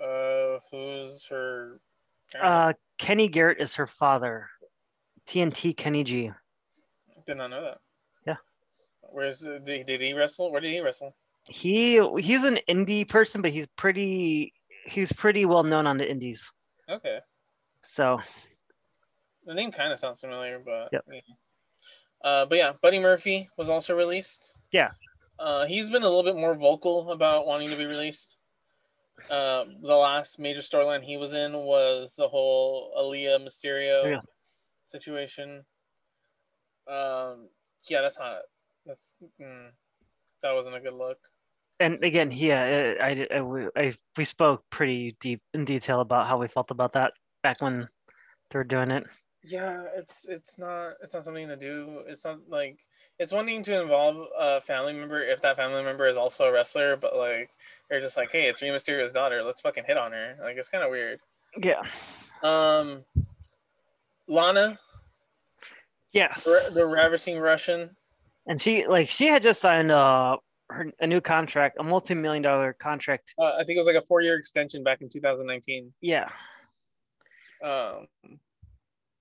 Uh, 0.00 0.60
who's 0.70 1.26
her? 1.26 1.80
Uh, 2.40 2.72
Kenny 2.98 3.26
Garrett 3.26 3.60
is 3.60 3.74
her 3.74 3.88
father. 3.88 4.48
TNT 5.26 5.76
Kenny 5.76 6.04
G. 6.04 6.30
Did 7.26 7.36
not 7.36 7.50
know 7.50 7.62
that. 7.62 7.78
Yeah. 8.26 8.36
Where's 9.02 9.40
did, 9.40 9.64
did 9.64 10.00
he 10.00 10.14
wrestle? 10.14 10.52
Where 10.52 10.60
did 10.60 10.70
he 10.70 10.80
wrestle? 10.80 11.14
He 11.44 12.00
he's 12.20 12.44
an 12.44 12.60
indie 12.68 13.08
person, 13.08 13.42
but 13.42 13.50
he's 13.50 13.66
pretty 13.76 14.54
he's 14.86 15.12
pretty 15.12 15.46
well 15.46 15.64
known 15.64 15.86
on 15.86 15.98
the 15.98 16.08
indies. 16.08 16.52
Okay. 16.88 17.18
So 17.82 18.20
The 19.46 19.54
name 19.54 19.72
kind 19.72 19.92
of 19.92 19.98
sounds 19.98 20.20
familiar, 20.20 20.60
but 20.64 20.90
Yep. 20.92 21.04
yeah. 21.12 21.20
Uh, 22.22 22.44
but 22.46 22.58
yeah, 22.58 22.72
Buddy 22.82 22.98
Murphy 22.98 23.48
was 23.56 23.70
also 23.70 23.96
released. 23.96 24.56
Yeah. 24.72 24.90
Uh, 25.38 25.64
he's 25.66 25.88
been 25.88 26.02
a 26.02 26.08
little 26.08 26.22
bit 26.22 26.36
more 26.36 26.54
vocal 26.54 27.10
about 27.12 27.46
wanting 27.46 27.70
to 27.70 27.76
be 27.76 27.86
released. 27.86 28.36
Uh, 29.30 29.64
the 29.82 29.94
last 29.96 30.38
major 30.38 30.60
storyline 30.60 31.02
he 31.02 31.16
was 31.16 31.34
in 31.34 31.52
was 31.52 32.14
the 32.16 32.28
whole 32.28 32.92
Aaliyah 32.98 33.42
Mysterio 33.44 34.10
Yeah. 34.10 34.20
situation. 34.86 35.64
Um, 36.86 37.48
yeah, 37.88 38.00
that's 38.02 38.18
not. 38.18 38.42
That's 38.86 39.14
mm, 39.40 39.68
that 40.42 40.52
wasn't 40.52 40.76
a 40.76 40.80
good 40.80 40.94
look. 40.94 41.18
and 41.78 42.02
again, 42.02 42.32
yeah, 42.32 42.96
I, 43.00 43.10
I, 43.10 43.26
I, 43.38 43.68
I 43.76 43.92
we 44.16 44.24
spoke 44.24 44.64
pretty 44.70 45.16
deep 45.20 45.40
in 45.54 45.64
detail 45.64 46.00
about 46.00 46.26
how 46.26 46.38
we 46.38 46.48
felt 46.48 46.70
about 46.70 46.94
that 46.94 47.12
back 47.42 47.60
when 47.62 47.88
they 48.50 48.58
were 48.58 48.64
doing 48.64 48.90
it. 48.90 49.04
Yeah, 49.42 49.84
it's 49.96 50.26
it's 50.28 50.58
not 50.58 50.94
it's 51.02 51.14
not 51.14 51.24
something 51.24 51.48
to 51.48 51.56
do. 51.56 52.02
It's 52.06 52.24
not 52.26 52.40
like 52.48 52.78
it's 53.18 53.32
one 53.32 53.46
thing 53.46 53.62
to 53.62 53.80
involve 53.80 54.26
a 54.38 54.60
family 54.60 54.92
member 54.92 55.22
if 55.22 55.40
that 55.40 55.56
family 55.56 55.82
member 55.82 56.06
is 56.06 56.16
also 56.18 56.44
a 56.44 56.52
wrestler, 56.52 56.96
but 56.96 57.16
like 57.16 57.50
they're 57.88 58.00
just 58.02 58.18
like, 58.18 58.30
hey, 58.30 58.48
it's 58.48 58.60
Rey 58.60 58.68
Mysterio's 58.68 59.12
daughter. 59.12 59.42
Let's 59.42 59.62
fucking 59.62 59.84
hit 59.86 59.96
on 59.96 60.12
her. 60.12 60.36
Like 60.42 60.56
it's 60.56 60.68
kind 60.68 60.84
of 60.84 60.90
weird. 60.90 61.20
Yeah. 61.56 61.80
Um, 62.42 63.02
Lana, 64.28 64.78
Yes. 66.12 66.44
the, 66.44 66.72
the 66.74 66.86
ravishing 66.86 67.38
Russian. 67.38 67.90
and 68.46 68.60
she 68.60 68.86
like 68.86 69.08
she 69.08 69.26
had 69.26 69.42
just 69.42 69.60
signed 69.62 69.90
uh 69.90 70.36
her 70.68 70.92
a 71.00 71.06
new 71.06 71.20
contract, 71.22 71.78
a 71.80 71.82
multi-million 71.82 72.42
dollar 72.42 72.74
contract. 72.74 73.32
Uh, 73.38 73.54
I 73.58 73.64
think 73.64 73.70
it 73.70 73.78
was 73.78 73.86
like 73.86 73.96
a 73.96 74.06
four 74.06 74.20
year 74.20 74.36
extension 74.36 74.84
back 74.84 75.00
in 75.00 75.08
2019. 75.08 75.92
Yeah. 76.02 76.28
Um, 77.64 78.06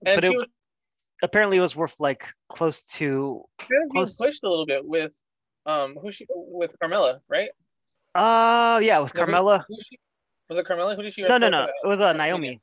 But 0.01 0.23
it- 0.23 0.35
was 0.35 0.47
Apparently, 1.21 1.57
it 1.57 1.61
was 1.61 1.75
worth 1.75 1.99
like 1.99 2.25
close 2.47 2.85
to 2.85 3.43
kind 3.59 3.83
of 3.83 3.89
close- 3.91 4.15
pushed 4.15 4.41
a 4.45 4.49
little 4.49 4.65
bit 4.65 4.85
with 4.85 5.11
um 5.65 5.97
who 6.01 6.11
she 6.13 6.25
with 6.29 6.71
Carmella, 6.81 7.19
right? 7.27 7.49
uh 8.15 8.79
yeah 8.81 8.99
with 8.99 9.13
No, 9.13 9.25
who- 9.25 9.31
Carmella. 9.31 9.65
Who 9.67 9.75
she, 9.89 9.99
was 10.47 10.57
it 10.57 10.65
Carmella? 10.65 10.95
Who 10.95 11.03
did 11.03 11.11
she 11.13 11.23
No, 11.23 11.37
no, 11.37 11.49
no. 11.49 11.65
It 11.65 11.87
was 11.87 11.99
uh, 11.99 12.13
Naomi. 12.13 12.61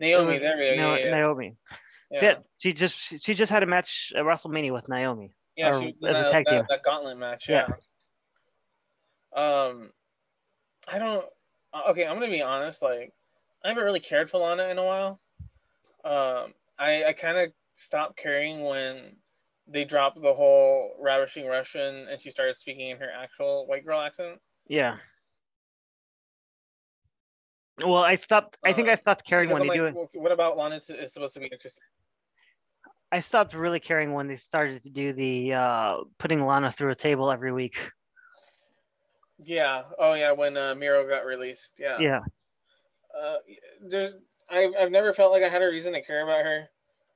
Naomi, 0.00 0.32
was 0.32 0.40
there 0.40 0.56
we 0.58 0.64
go. 0.76 0.82
Na- 0.82 0.94
Yeah, 0.96 1.04
yeah. 1.04 1.10
Naomi. 1.12 1.56
yeah. 2.10 2.18
Yeah, 2.24 2.34
she 2.58 2.72
just 2.72 2.98
she, 2.98 3.18
she 3.18 3.34
just 3.34 3.52
had 3.52 3.62
a 3.62 3.66
match 3.66 4.12
at 4.16 4.24
WrestleMania 4.24 4.72
with 4.72 4.88
Naomi. 4.88 5.32
Yeah, 5.56 5.68
or 5.76 5.80
she 5.80 5.94
that, 6.00 6.12
that, 6.12 6.46
team. 6.46 6.64
that 6.68 6.82
gauntlet 6.82 7.18
match. 7.18 7.48
Yeah. 7.48 7.68
Yeah. 9.36 9.64
Um, 9.68 9.90
I 10.92 10.98
don't. 10.98 11.24
uh, 11.72 11.82
Okay, 11.90 12.04
I'm 12.06 12.16
gonna 12.18 12.28
be 12.30 12.42
honest. 12.42 12.82
Like, 12.82 13.12
I 13.64 13.68
haven't 13.68 13.84
really 13.84 14.00
cared 14.00 14.28
for 14.28 14.38
Lana 14.38 14.68
in 14.68 14.78
a 14.78 14.84
while. 14.84 15.20
Um, 16.04 16.52
I 16.78 17.04
I 17.04 17.12
kind 17.12 17.38
of 17.38 17.52
stopped 17.74 18.16
caring 18.16 18.64
when 18.64 19.16
they 19.66 19.84
dropped 19.84 20.20
the 20.20 20.34
whole 20.34 20.96
ravishing 21.00 21.46
Russian 21.46 22.08
and 22.08 22.20
she 22.20 22.30
started 22.30 22.56
speaking 22.56 22.90
in 22.90 22.98
her 22.98 23.10
actual 23.10 23.66
white 23.66 23.84
girl 23.84 24.00
accent. 24.00 24.40
Yeah. 24.66 24.96
Well, 27.78 28.02
I 28.02 28.16
stopped. 28.16 28.58
I 28.64 28.72
think 28.72 28.88
I 28.88 28.92
Uh, 28.92 28.96
stopped 28.96 29.24
caring 29.24 29.48
when 29.50 29.62
I'm 29.62 29.68
they 29.68 29.68
like, 29.68 29.78
do 29.78 29.86
it. 29.86 29.96
"Okay, 29.96 30.18
what 30.18 30.30
about 30.32 30.56
Lana 30.56 30.76
is 30.76 31.12
supposed 31.12 31.34
to 31.34 31.40
be 31.40 31.46
interesting? 31.46 31.84
I 33.10 33.20
stopped 33.20 33.54
really 33.54 33.80
caring 33.80 34.12
when 34.12 34.26
they 34.26 34.36
started 34.36 34.82
to 34.84 34.90
do 34.90 35.12
the 35.12 35.54
uh 35.54 35.96
putting 36.18 36.44
Lana 36.44 36.70
through 36.70 36.90
a 36.90 36.94
table 36.94 37.30
every 37.30 37.52
week. 37.52 37.90
Yeah. 39.38 39.84
Oh 39.98 40.14
yeah, 40.14 40.32
when 40.32 40.56
uh, 40.56 40.74
Miro 40.74 41.08
got 41.08 41.24
released. 41.24 41.74
Yeah. 41.78 41.98
Yeah. 41.98 42.20
uh, 43.18 43.36
there's 43.80 44.14
I've, 44.50 44.72
I've 44.78 44.90
never 44.90 45.12
felt 45.12 45.32
like 45.32 45.42
I 45.42 45.48
had 45.48 45.62
a 45.62 45.68
reason 45.68 45.92
to 45.92 46.02
care 46.02 46.22
about 46.22 46.44
her. 46.44 46.68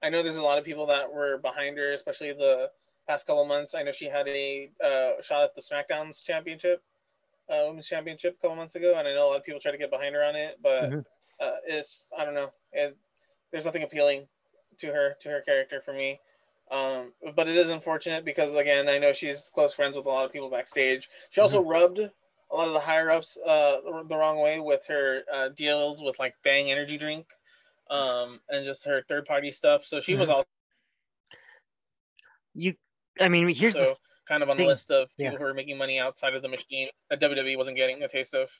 I 0.03 0.11
know 0.11 0.23
there's 0.23 0.37
a 0.37 0.43
lot 0.43 0.59
of 0.59 0.65
people 0.65 0.87
that 0.87 1.13
were 1.13 1.39
behind 1.39 1.79
her, 1.79 1.93
especially 1.93 2.33
the 2.33 2.71
past 3.09 3.27
couple 3.27 3.45
months. 3.47 3.75
I 3.75 3.83
know 3.83 3.93
she 3.93 4.07
had 4.07 4.29
a 4.29 4.71
uh, 4.83 5.23
shot 5.23 5.43
at 5.43 5.55
the 5.55 5.61
SmackDown's 5.61 6.23
championship, 6.23 6.83
uh, 7.49 7.65
women's 7.67 7.89
championship 7.89 8.37
a 8.39 8.43
couple 8.43 8.57
months 8.57 8.75
ago, 8.75 8.99
and 8.99 9.07
I 9.07 9.15
know 9.15 9.27
a 9.27 9.31
lot 9.31 9.37
of 9.37 9.45
people 9.45 9.61
try 9.61 9.73
to 9.73 9.79
get 9.79 9.91
behind 9.91 10.15
her 10.15 10.25
on 10.25 10.37
it, 10.37 10.59
but 10.63 10.91
Mhm. 10.91 11.05
uh, 11.41 11.57
it's 11.67 12.13
I 12.17 12.25
don't 12.25 12.35
know. 12.35 12.53
It, 12.73 12.97
there's 13.51 13.65
nothing 13.65 13.83
appealing 13.83 14.29
to 14.79 14.89
her 14.89 15.17
to 15.21 15.29
her 15.29 15.41
character 15.41 15.81
for 15.81 15.93
me. 15.93 16.21
Um, 16.71 17.13
but 17.37 17.49
it 17.49 17.57
is 17.57 17.69
unfortunate 17.69 18.25
because 18.25 18.55
again, 18.55 18.89
I 18.89 18.99
know 18.99 19.13
she's 19.13 19.51
close 19.55 19.73
friends 19.73 19.97
with 19.97 20.07
a 20.07 20.09
lot 20.09 20.25
of 20.25 20.33
people 20.33 20.51
backstage. 20.51 21.09
She 21.31 21.41
also 21.41 21.63
rubbed 21.63 22.01
a 22.51 22.57
lot 22.57 22.69
of 22.69 22.75
the 22.75 22.81
higher 22.81 23.11
ups 23.11 23.37
uh, 23.47 23.77
the 24.09 24.17
wrong 24.17 24.39
way 24.41 24.61
with 24.61 24.85
her 24.87 25.23
uh, 25.33 25.49
deals 25.51 26.03
with 26.03 26.19
like 26.19 26.35
Bang 26.45 26.71
Energy 26.71 26.97
Drink, 26.99 27.27
um, 27.91 28.41
and 28.49 28.65
just 28.65 28.85
her 28.87 29.03
third 29.09 29.25
party 29.25 29.51
stuff. 29.51 29.85
So 29.85 30.01
she 30.01 30.15
was 30.15 30.29
Mhm. 30.29 30.33
also 30.35 30.47
You. 32.55 32.75
I 33.21 33.29
mean, 33.29 33.49
here's 33.49 33.75
the, 33.75 33.97
kind 34.29 34.43
of 34.43 34.51
on 34.51 34.57
the 34.57 34.67
list 34.67 34.91
of 34.91 35.09
people 35.17 35.33
yeah. 35.35 35.39
who 35.39 35.45
are 35.45 35.55
making 35.55 35.79
money 35.79 35.99
outside 35.99 36.35
of 36.35 36.43
the 36.43 36.49
machine 36.49 36.89
that 37.11 37.21
WWE 37.21 37.57
wasn't 37.57 37.77
getting 37.77 38.03
a 38.03 38.09
taste 38.09 38.35
of. 38.35 38.51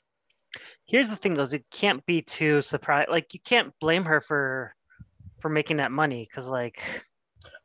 here's 0.85 1.09
the 1.09 1.15
thing 1.15 1.33
though. 1.35 1.43
Is 1.43 1.53
it 1.53 1.65
can't 1.71 2.05
be 2.05 2.21
too 2.21 2.61
surprised. 2.61 3.09
Like 3.09 3.33
you 3.33 3.39
can't 3.41 3.73
blame 3.79 4.05
her 4.05 4.21
for 4.21 4.73
for 5.39 5.49
making 5.49 5.77
that 5.77 5.91
money 5.91 6.27
because 6.29 6.47
like 6.47 6.81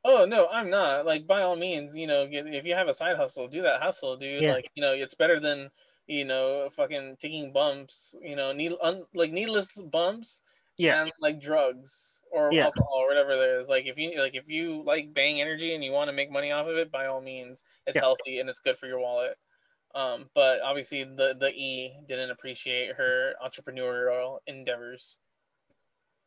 Oh 0.04 0.24
no, 0.26 0.48
I'm 0.48 0.68
not. 0.68 1.06
Like 1.06 1.26
by 1.26 1.42
all 1.42 1.56
means, 1.56 1.96
you 1.96 2.06
know, 2.06 2.26
if 2.30 2.64
you 2.64 2.74
have 2.74 2.88
a 2.88 2.94
side 2.94 3.16
hustle, 3.16 3.46
do 3.48 3.62
that 3.62 3.80
hustle, 3.80 4.16
dude. 4.16 4.42
Yeah. 4.42 4.54
Like 4.54 4.68
you 4.74 4.82
know, 4.82 4.92
it's 4.92 5.14
better 5.14 5.38
than 5.40 5.70
you 6.06 6.25
know 6.25 6.68
fucking 6.76 7.16
taking 7.21 7.52
bumps. 7.52 8.14
You 8.23 8.37
know, 8.37 8.52
need 8.52 8.73
un, 8.82 9.04
like 9.14 9.32
needless 9.32 9.80
bumps. 9.80 10.40
Yeah. 10.78 11.02
And 11.02 11.12
like 11.21 11.38
drugs 11.40 12.23
or 12.32 12.52
Yeah. 12.52 12.64
alcohol 12.64 13.02
or 13.04 13.09
whatever 13.09 13.37
there 13.37 13.61
is. 13.61 13.68
Like 13.68 13.85
if 13.87 13.99
you 13.99 14.18
like 14.18 14.35
if 14.35 14.49
you 14.49 14.82
like 14.85 15.12
Bang 15.12 15.40
Energy 15.40 15.75
and 15.75 15.85
you 15.85 15.92
want 15.92 16.09
to 16.09 16.12
make 16.12 16.30
money 16.30 16.50
off 16.50 16.66
of 16.66 16.76
it, 16.76 16.90
by 16.90 17.06
all 17.06 17.21
means, 17.21 17.62
it's 17.87 17.97
Yeah. 17.97 18.02
healthy 18.02 18.40
and 18.40 18.49
it's 18.49 18.59
good 18.59 18.78
for 18.78 18.87
your 18.87 18.99
wallet. 18.99 19.37
Um, 19.94 20.30
but 20.35 20.61
obviously 20.62 21.04
the 21.04 21.37
the 21.38 21.50
E 21.54 21.92
didn't 22.09 22.30
appreciate 22.30 22.97
her 22.97 23.35
entrepreneurial 23.44 24.38
endeavors. 24.47 25.18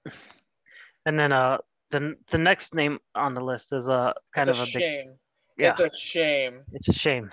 and 1.05 1.19
then 1.19 1.31
uh 1.31 1.57
the 1.89 2.15
the 2.29 2.37
next 2.37 2.75
name 2.75 2.99
on 3.15 3.33
the 3.33 3.41
list 3.41 3.73
is 3.73 3.89
uh 3.89 4.13
kind 4.33 4.49
it's 4.49 4.59
of 4.59 4.67
a, 4.67 4.69
a 4.69 4.73
big 4.73 4.81
shame. 4.83 5.13
yeah. 5.57 5.71
It's 5.71 5.79
a 5.79 5.97
shame. 5.97 6.61
It's 6.71 6.89
a 6.89 6.93
shame. 6.93 7.31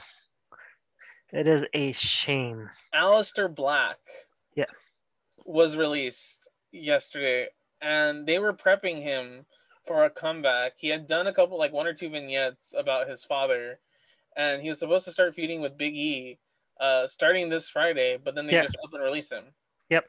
It 1.33 1.49
is 1.49 1.65
a 1.73 1.93
shame. 1.93 2.69
Aleister 2.95 3.53
Black. 3.53 3.99
Yeah. 4.55 4.67
Was 5.45 5.77
released 5.77 6.49
yesterday, 6.73 7.49
and 7.81 8.27
they 8.27 8.39
were 8.39 8.53
prepping 8.53 9.03
him 9.03 9.47
for 9.87 10.05
a 10.05 10.11
comeback. 10.11 10.75
He 10.77 10.89
had 10.89 11.07
done 11.07 11.27
a 11.27 11.33
couple, 11.33 11.59
like 11.59 11.73
one 11.73 11.87
or 11.87 11.95
two 11.95 12.11
vignettes 12.11 12.75
about 12.77 13.09
his 13.09 13.25
father, 13.25 13.81
and 14.37 14.63
he 14.63 14.69
was 14.69 14.79
supposed 14.79 15.07
to 15.07 15.13
start 15.13 15.35
feuding 15.35 15.61
with 15.61 15.79
Big 15.79 15.97
E, 15.97 16.39
uh, 16.81 17.07
starting 17.07 17.49
this 17.49 17.69
Friday. 17.69 18.19
But 18.23 18.35
then 18.35 18.47
they 18.47 18.53
Yeah. 18.53 18.63
just 18.63 18.77
up 18.85 18.93
and 18.93 19.03
release 19.03 19.33
him. 19.33 19.55
Yep. 19.89 20.07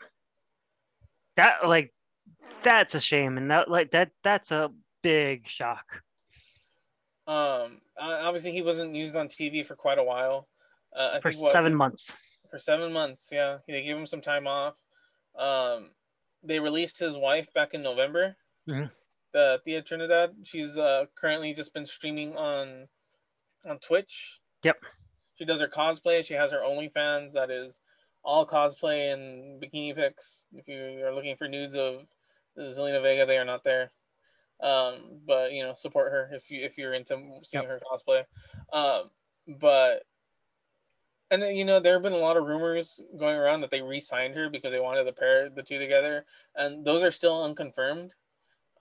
That 1.35 1.67
like 1.67 1.93
that's 2.61 2.95
a 2.95 2.99
shame, 2.99 3.37
and 3.37 3.49
that 3.49 3.71
like 3.71 3.91
that 3.91 4.11
that's 4.23 4.51
a 4.51 4.71
big 5.01 5.47
shock. 5.47 6.03
Um, 7.25 7.81
obviously 7.97 8.51
he 8.51 8.61
wasn't 8.61 8.95
used 8.95 9.15
on 9.15 9.29
TV 9.29 9.65
for 9.65 9.75
quite 9.75 9.97
a 9.97 10.03
while. 10.03 10.47
Uh, 10.95 11.11
I 11.15 11.21
For 11.21 11.31
think 11.31 11.41
what 11.43 11.53
seven 11.53 11.75
months. 11.75 12.15
for 12.49 12.59
seven 12.59 12.93
months. 12.93 13.29
Yeah, 13.31 13.57
they 13.67 13.83
gave 13.83 13.97
him 13.97 14.07
some 14.07 14.21
time 14.21 14.47
off. 14.47 14.75
Um, 15.35 15.91
they 16.43 16.59
released 16.59 16.99
his 16.99 17.17
wife 17.17 17.47
back 17.53 17.73
in 17.73 17.81
November. 17.81 18.35
Mhm. 18.67 18.91
The 19.31 19.61
Thea 19.65 19.81
Trinidad. 19.81 20.35
She's 20.43 20.77
uh, 20.77 21.05
currently 21.15 21.53
just 21.53 21.73
been 21.73 21.85
streaming 21.85 22.35
on 22.37 22.87
on 23.65 23.79
Twitch. 23.79 24.39
Yep. 24.63 24.77
She 25.35 25.45
does 25.45 25.61
her 25.61 25.67
cosplay. 25.67 26.23
She 26.23 26.33
has 26.35 26.51
her 26.51 26.59
OnlyFans 26.59 27.31
that 27.33 27.49
is 27.49 27.81
all 28.23 28.45
cosplay 28.45 29.11
and 29.13 29.61
bikini 29.61 29.95
pics. 29.95 30.45
If 30.53 30.67
you 30.67 31.03
are 31.05 31.13
looking 31.13 31.35
for 31.35 31.47
nudes 31.47 31.75
of 31.75 32.05
Zelina 32.57 33.01
Vega, 33.01 33.25
they 33.25 33.37
are 33.39 33.45
not 33.45 33.63
there. 33.63 33.91
Um, 34.61 35.19
but 35.25 35.51
you 35.53 35.63
know, 35.63 35.73
support 35.73 36.11
her 36.11 36.29
if 36.33 36.51
you 36.51 36.63
if 36.63 36.77
you're 36.77 36.93
into 36.93 37.15
seeing 37.41 37.63
Yep. 37.63 37.71
her 37.71 37.81
cosplay. 37.91 38.23
Um, 38.71 39.09
but 39.59 40.03
and 41.33 41.41
then, 41.41 41.55
you 41.55 41.65
know, 41.65 41.79
there 41.79 41.93
have 41.93 42.03
been 42.03 42.13
a 42.13 42.17
lot 42.17 42.37
of 42.37 42.45
rumors 42.45 43.01
going 43.17 43.35
around 43.35 43.61
that 43.61 43.71
they 43.71 43.81
re-signed 43.81 44.35
her 44.35 44.51
because 44.51 44.71
they 44.71 44.79
wanted 44.79 45.05
to 45.05 45.11
pair 45.11 45.49
the 45.49 45.63
two 45.63 45.79
together, 45.79 46.25
and 46.55 46.85
those 46.85 47.01
are 47.01 47.09
still 47.09 47.43
unconfirmed. 47.43 48.13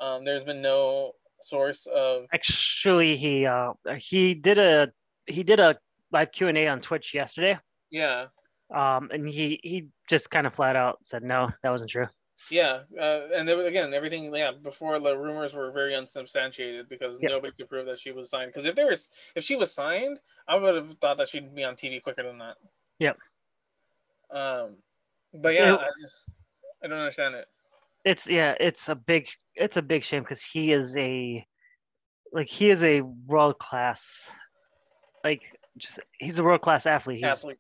Um, 0.00 0.22
there's 0.26 0.44
been 0.44 0.60
no 0.60 1.12
source 1.40 1.86
of 1.86 2.26
Actually, 2.32 3.16
he 3.16 3.46
uh 3.46 3.72
he 3.96 4.34
did 4.34 4.58
a 4.58 4.92
he 5.26 5.42
did 5.42 5.60
a 5.60 5.78
live 6.12 6.30
Q 6.30 6.48
and 6.48 6.58
A 6.58 6.68
on 6.68 6.80
Twitch 6.82 7.14
yesterday. 7.14 7.58
yeah, 7.90 8.26
Um, 8.74 9.10
and 9.12 9.26
he 9.26 9.58
he 9.62 9.86
just 10.08 10.30
kind 10.30 10.46
of 10.46 10.54
flat 10.54 10.76
out 10.76 10.98
said 11.02 11.22
no, 11.22 11.50
that 11.62 11.70
wasn't 11.70 11.90
true. 11.90 12.06
Yeah, 12.50 12.80
uh, 12.98 13.28
and 13.34 13.48
there, 13.48 13.60
again, 13.64 13.94
everything 13.94 14.34
yeah 14.34 14.50
before 14.52 14.98
the 14.98 15.16
rumors 15.16 15.54
were 15.54 15.70
very 15.70 15.94
unsubstantiated 15.94 16.88
because 16.88 17.18
Yep. 17.20 17.30
nobody 17.30 17.52
could 17.56 17.68
prove 17.68 17.86
that 17.86 17.98
she 17.98 18.12
was 18.12 18.30
signed. 18.30 18.48
Because 18.50 18.64
if 18.66 18.74
there 18.74 18.86
was 18.88 19.10
if 19.34 19.44
she 19.44 19.56
was 19.56 19.72
signed, 19.72 20.18
I 20.48 20.56
would 20.56 20.74
have 20.74 20.94
thought 21.00 21.18
that 21.18 21.28
she'd 21.28 21.54
be 21.54 21.64
on 21.64 21.76
TV 21.76 22.02
quicker 22.02 22.22
than 22.22 22.38
that. 22.38 22.56
Yep. 22.98 23.18
Um, 24.30 24.76
but 25.34 25.54
yeah, 25.54 25.74
It- 25.74 25.80
I 25.80 25.88
just 26.00 26.28
I 26.82 26.88
don't 26.88 26.98
understand 26.98 27.34
it. 27.34 27.46
It's 28.04 28.28
yeah, 28.28 28.54
it's 28.58 28.88
a 28.88 28.94
big 28.96 29.28
it's 29.54 29.76
a 29.76 29.82
big 29.82 30.02
shame 30.02 30.22
because 30.22 30.42
he 30.42 30.72
is 30.72 30.96
a 30.96 31.46
like 32.32 32.48
he 32.48 32.70
is 32.70 32.82
a 32.82 33.02
world 33.02 33.58
class 33.58 34.28
like 35.22 35.42
just 35.78 36.00
he's 36.18 36.38
a 36.38 36.42
world 36.44 36.60
class 36.62 36.86
athlete. 36.86 37.18
He's 37.18 37.24
Athlete. 37.26 37.58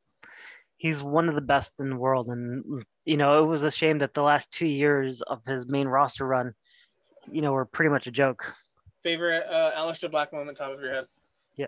He's 0.82 1.00
one 1.00 1.28
of 1.28 1.36
the 1.36 1.40
best 1.40 1.74
in 1.78 1.90
the 1.90 1.96
world, 1.96 2.26
and 2.26 2.82
you 3.04 3.16
know 3.16 3.44
it 3.44 3.46
was 3.46 3.62
a 3.62 3.70
shame 3.70 4.00
that 4.00 4.14
the 4.14 4.22
last 4.22 4.50
two 4.50 4.66
years 4.66 5.22
of 5.22 5.40
his 5.46 5.64
main 5.64 5.86
roster 5.86 6.26
run, 6.26 6.54
you 7.30 7.40
know, 7.40 7.52
were 7.52 7.64
pretty 7.64 7.88
much 7.88 8.08
a 8.08 8.10
joke. 8.10 8.52
Favorite 9.04 9.46
uh, 9.48 9.70
Aleister 9.76 10.10
Black 10.10 10.32
moment, 10.32 10.58
top 10.58 10.72
of 10.72 10.80
your 10.80 10.92
head. 10.92 11.06
Yeah. 11.54 11.66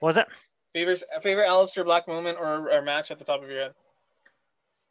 What 0.00 0.06
was 0.08 0.16
it? 0.16 0.28
Favorite 0.72 1.02
favorite 1.20 1.46
Aleister 1.46 1.84
Black 1.84 2.08
moment 2.08 2.38
or, 2.40 2.70
or 2.70 2.80
match 2.80 3.10
at 3.10 3.18
the 3.18 3.24
top 3.26 3.42
of 3.42 3.50
your 3.50 3.58
head. 3.58 3.74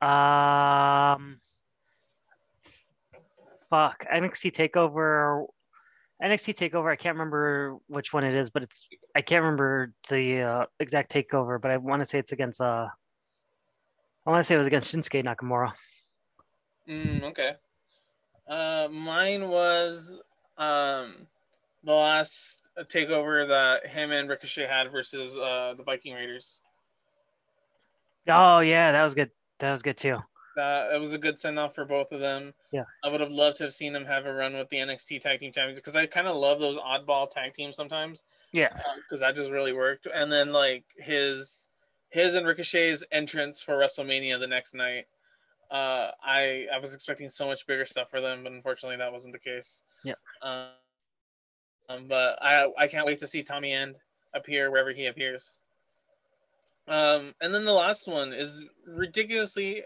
Um, 0.07 1.39
fuck 3.71 4.05
NXT 4.05 4.51
Takeover. 4.51 5.47
NXT 6.21 6.55
Takeover. 6.55 6.91
I 6.91 6.95
can't 6.95 7.15
remember 7.15 7.77
which 7.87 8.13
one 8.13 8.23
it 8.23 8.35
is, 8.35 8.51
but 8.51 8.61
it's 8.61 8.87
I 9.15 9.23
can't 9.23 9.41
remember 9.41 9.93
the 10.09 10.41
uh, 10.41 10.65
exact 10.79 11.11
takeover, 11.11 11.59
but 11.59 11.71
I 11.71 11.77
want 11.77 12.03
to 12.03 12.05
say 12.05 12.19
it's 12.19 12.31
against 12.31 12.61
uh. 12.61 12.85
I 14.25 14.31
want 14.31 14.43
to 14.43 14.47
say 14.47 14.55
it 14.55 14.57
was 14.57 14.67
against 14.67 14.93
Shinsuke 14.93 15.23
Nakamura. 15.23 15.73
Mm, 16.89 17.23
okay. 17.23 17.53
Uh, 18.47 18.87
mine 18.91 19.49
was 19.49 20.19
um, 20.57 21.27
the 21.83 21.93
last 21.93 22.63
takeover 22.83 23.47
that 23.47 23.87
him 23.87 24.11
and 24.11 24.29
Ricochet 24.29 24.67
had 24.67 24.91
versus 24.91 25.35
uh, 25.37 25.73
the 25.77 25.83
Viking 25.83 26.13
Raiders. 26.13 26.59
Oh 28.27 28.59
yeah, 28.59 28.91
that 28.91 29.03
was 29.03 29.13
good. 29.13 29.29
That 29.59 29.71
was 29.71 29.81
good 29.81 29.97
too. 29.97 30.17
That 30.55 30.93
it 30.93 30.99
was 30.99 31.13
a 31.13 31.17
good 31.17 31.39
send 31.39 31.59
off 31.59 31.75
for 31.75 31.85
both 31.85 32.11
of 32.11 32.19
them. 32.19 32.53
Yeah. 32.71 32.85
I 33.03 33.09
would 33.09 33.21
have 33.21 33.31
loved 33.31 33.57
to 33.57 33.65
have 33.65 33.73
seen 33.73 33.93
them 33.93 34.05
have 34.05 34.25
a 34.25 34.33
run 34.33 34.55
with 34.55 34.69
the 34.69 34.77
NXT 34.77 35.21
Tag 35.21 35.39
Team 35.39 35.51
Champions 35.51 35.79
because 35.79 35.95
I 35.95 36.05
kind 36.05 36.27
of 36.27 36.35
love 36.35 36.59
those 36.59 36.77
oddball 36.77 37.29
tag 37.29 37.53
teams 37.53 37.75
sometimes. 37.75 38.23
Yeah. 38.51 38.69
because 39.03 39.19
that 39.19 39.35
just 39.35 39.51
really 39.51 39.73
worked. 39.73 40.07
And 40.13 40.31
then 40.31 40.53
like 40.53 40.85
his 40.97 41.69
his 42.15 42.33
and 42.35 42.47
Ricochet's 42.47 43.03
entrance 43.11 43.61
for 43.61 43.75
WrestleMania 43.75 44.39
the 44.39 44.47
next 44.47 44.73
night. 44.73 45.05
Uh, 45.69 46.11
I 46.23 46.65
I 46.73 46.79
was 46.79 46.93
expecting 46.93 47.27
so 47.27 47.45
much 47.45 47.67
bigger 47.67 47.85
stuff 47.85 48.09
for 48.09 48.21
them, 48.21 48.41
but 48.43 48.53
unfortunately 48.53 48.97
that 48.97 49.11
wasn't 49.11 49.33
the 49.33 49.39
case. 49.39 49.83
Yep. 50.05 50.17
Um, 50.41 50.67
um, 51.89 52.07
but 52.07 52.39
I 52.41 52.71
I 52.77 52.87
can't 52.87 53.05
wait 53.05 53.19
to 53.19 53.27
see 53.27 53.43
Tommy 53.43 53.73
End 53.73 53.95
appear 54.33 54.71
wherever 54.71 54.91
he 54.91 55.07
appears. 55.07 55.59
Um, 56.87 57.33
and 57.41 57.53
then 57.53 57.65
the 57.65 57.73
last 57.73 58.07
one 58.07 58.31
is 58.31 58.61
ridiculously. 58.87 59.83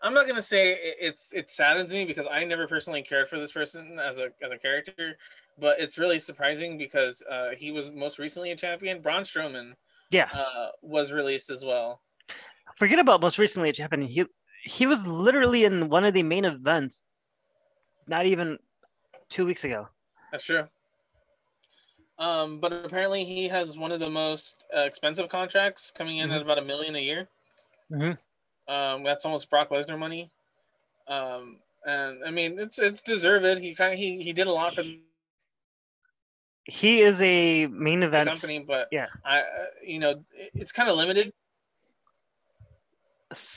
I'm 0.00 0.14
not 0.14 0.26
gonna 0.26 0.40
say 0.40 0.72
it- 0.72 0.96
it's 0.98 1.34
it 1.34 1.50
saddens 1.50 1.92
me 1.92 2.06
because 2.06 2.26
I 2.26 2.44
never 2.44 2.66
personally 2.66 3.02
cared 3.02 3.28
for 3.28 3.38
this 3.38 3.52
person 3.52 3.98
as 3.98 4.18
a 4.18 4.32
as 4.42 4.50
a 4.50 4.58
character, 4.58 5.18
but 5.58 5.78
it's 5.78 5.98
really 5.98 6.18
surprising 6.18 6.78
because 6.78 7.22
uh, 7.28 7.50
he 7.54 7.70
was 7.70 7.90
most 7.90 8.18
recently 8.18 8.52
a 8.52 8.56
champion. 8.56 9.02
Braun 9.02 9.24
Strowman 9.24 9.74
Yeah. 10.10 10.28
uh, 10.32 10.68
was 10.82 11.12
released 11.12 11.50
as 11.50 11.64
well. 11.64 12.00
Forget 12.76 12.98
about 12.98 13.20
most 13.20 13.38
recently 13.38 13.68
it 13.68 13.78
happened. 13.78 14.04
He 14.04 14.24
he 14.62 14.86
was 14.86 15.06
literally 15.06 15.64
in 15.64 15.88
one 15.88 16.04
of 16.04 16.14
the 16.14 16.22
main 16.22 16.44
events, 16.44 17.02
not 18.06 18.26
even 18.26 18.58
two 19.28 19.46
weeks 19.46 19.64
ago. 19.64 19.88
That's 20.32 20.44
true. 20.44 20.64
Um, 22.18 22.60
but 22.60 22.72
apparently 22.72 23.24
he 23.24 23.48
has 23.48 23.78
one 23.78 23.92
of 23.92 24.00
the 24.00 24.10
most 24.10 24.66
uh, 24.76 24.80
expensive 24.80 25.28
contracts, 25.30 25.90
coming 25.90 26.18
in 26.18 26.30
at 26.30 26.42
about 26.42 26.58
a 26.58 26.64
million 26.64 26.94
a 26.94 26.98
year. 26.98 27.28
Mhm. 27.90 28.18
Um, 28.68 29.02
that's 29.02 29.24
almost 29.24 29.48
Brock 29.48 29.70
Lesnar 29.70 29.98
money. 29.98 30.30
Um, 31.08 31.60
and 31.86 32.22
I 32.24 32.30
mean, 32.30 32.58
it's 32.58 32.78
it's 32.78 33.02
deserved. 33.02 33.60
He 33.60 33.74
kind 33.74 33.94
of 33.94 33.98
he 33.98 34.22
he 34.22 34.32
did 34.32 34.46
a 34.46 34.52
lot 34.52 34.74
for 34.74 34.84
He 36.70 37.00
is 37.00 37.20
a 37.20 37.66
main 37.66 38.04
event. 38.04 38.28
company, 38.28 38.60
but 38.60 38.86
yeah. 38.92 39.06
I 39.24 39.40
uh, 39.40 39.44
you 39.84 39.98
know 39.98 40.24
it's 40.36 40.70
kind 40.70 40.88
of 40.88 40.96
limited. 40.96 41.32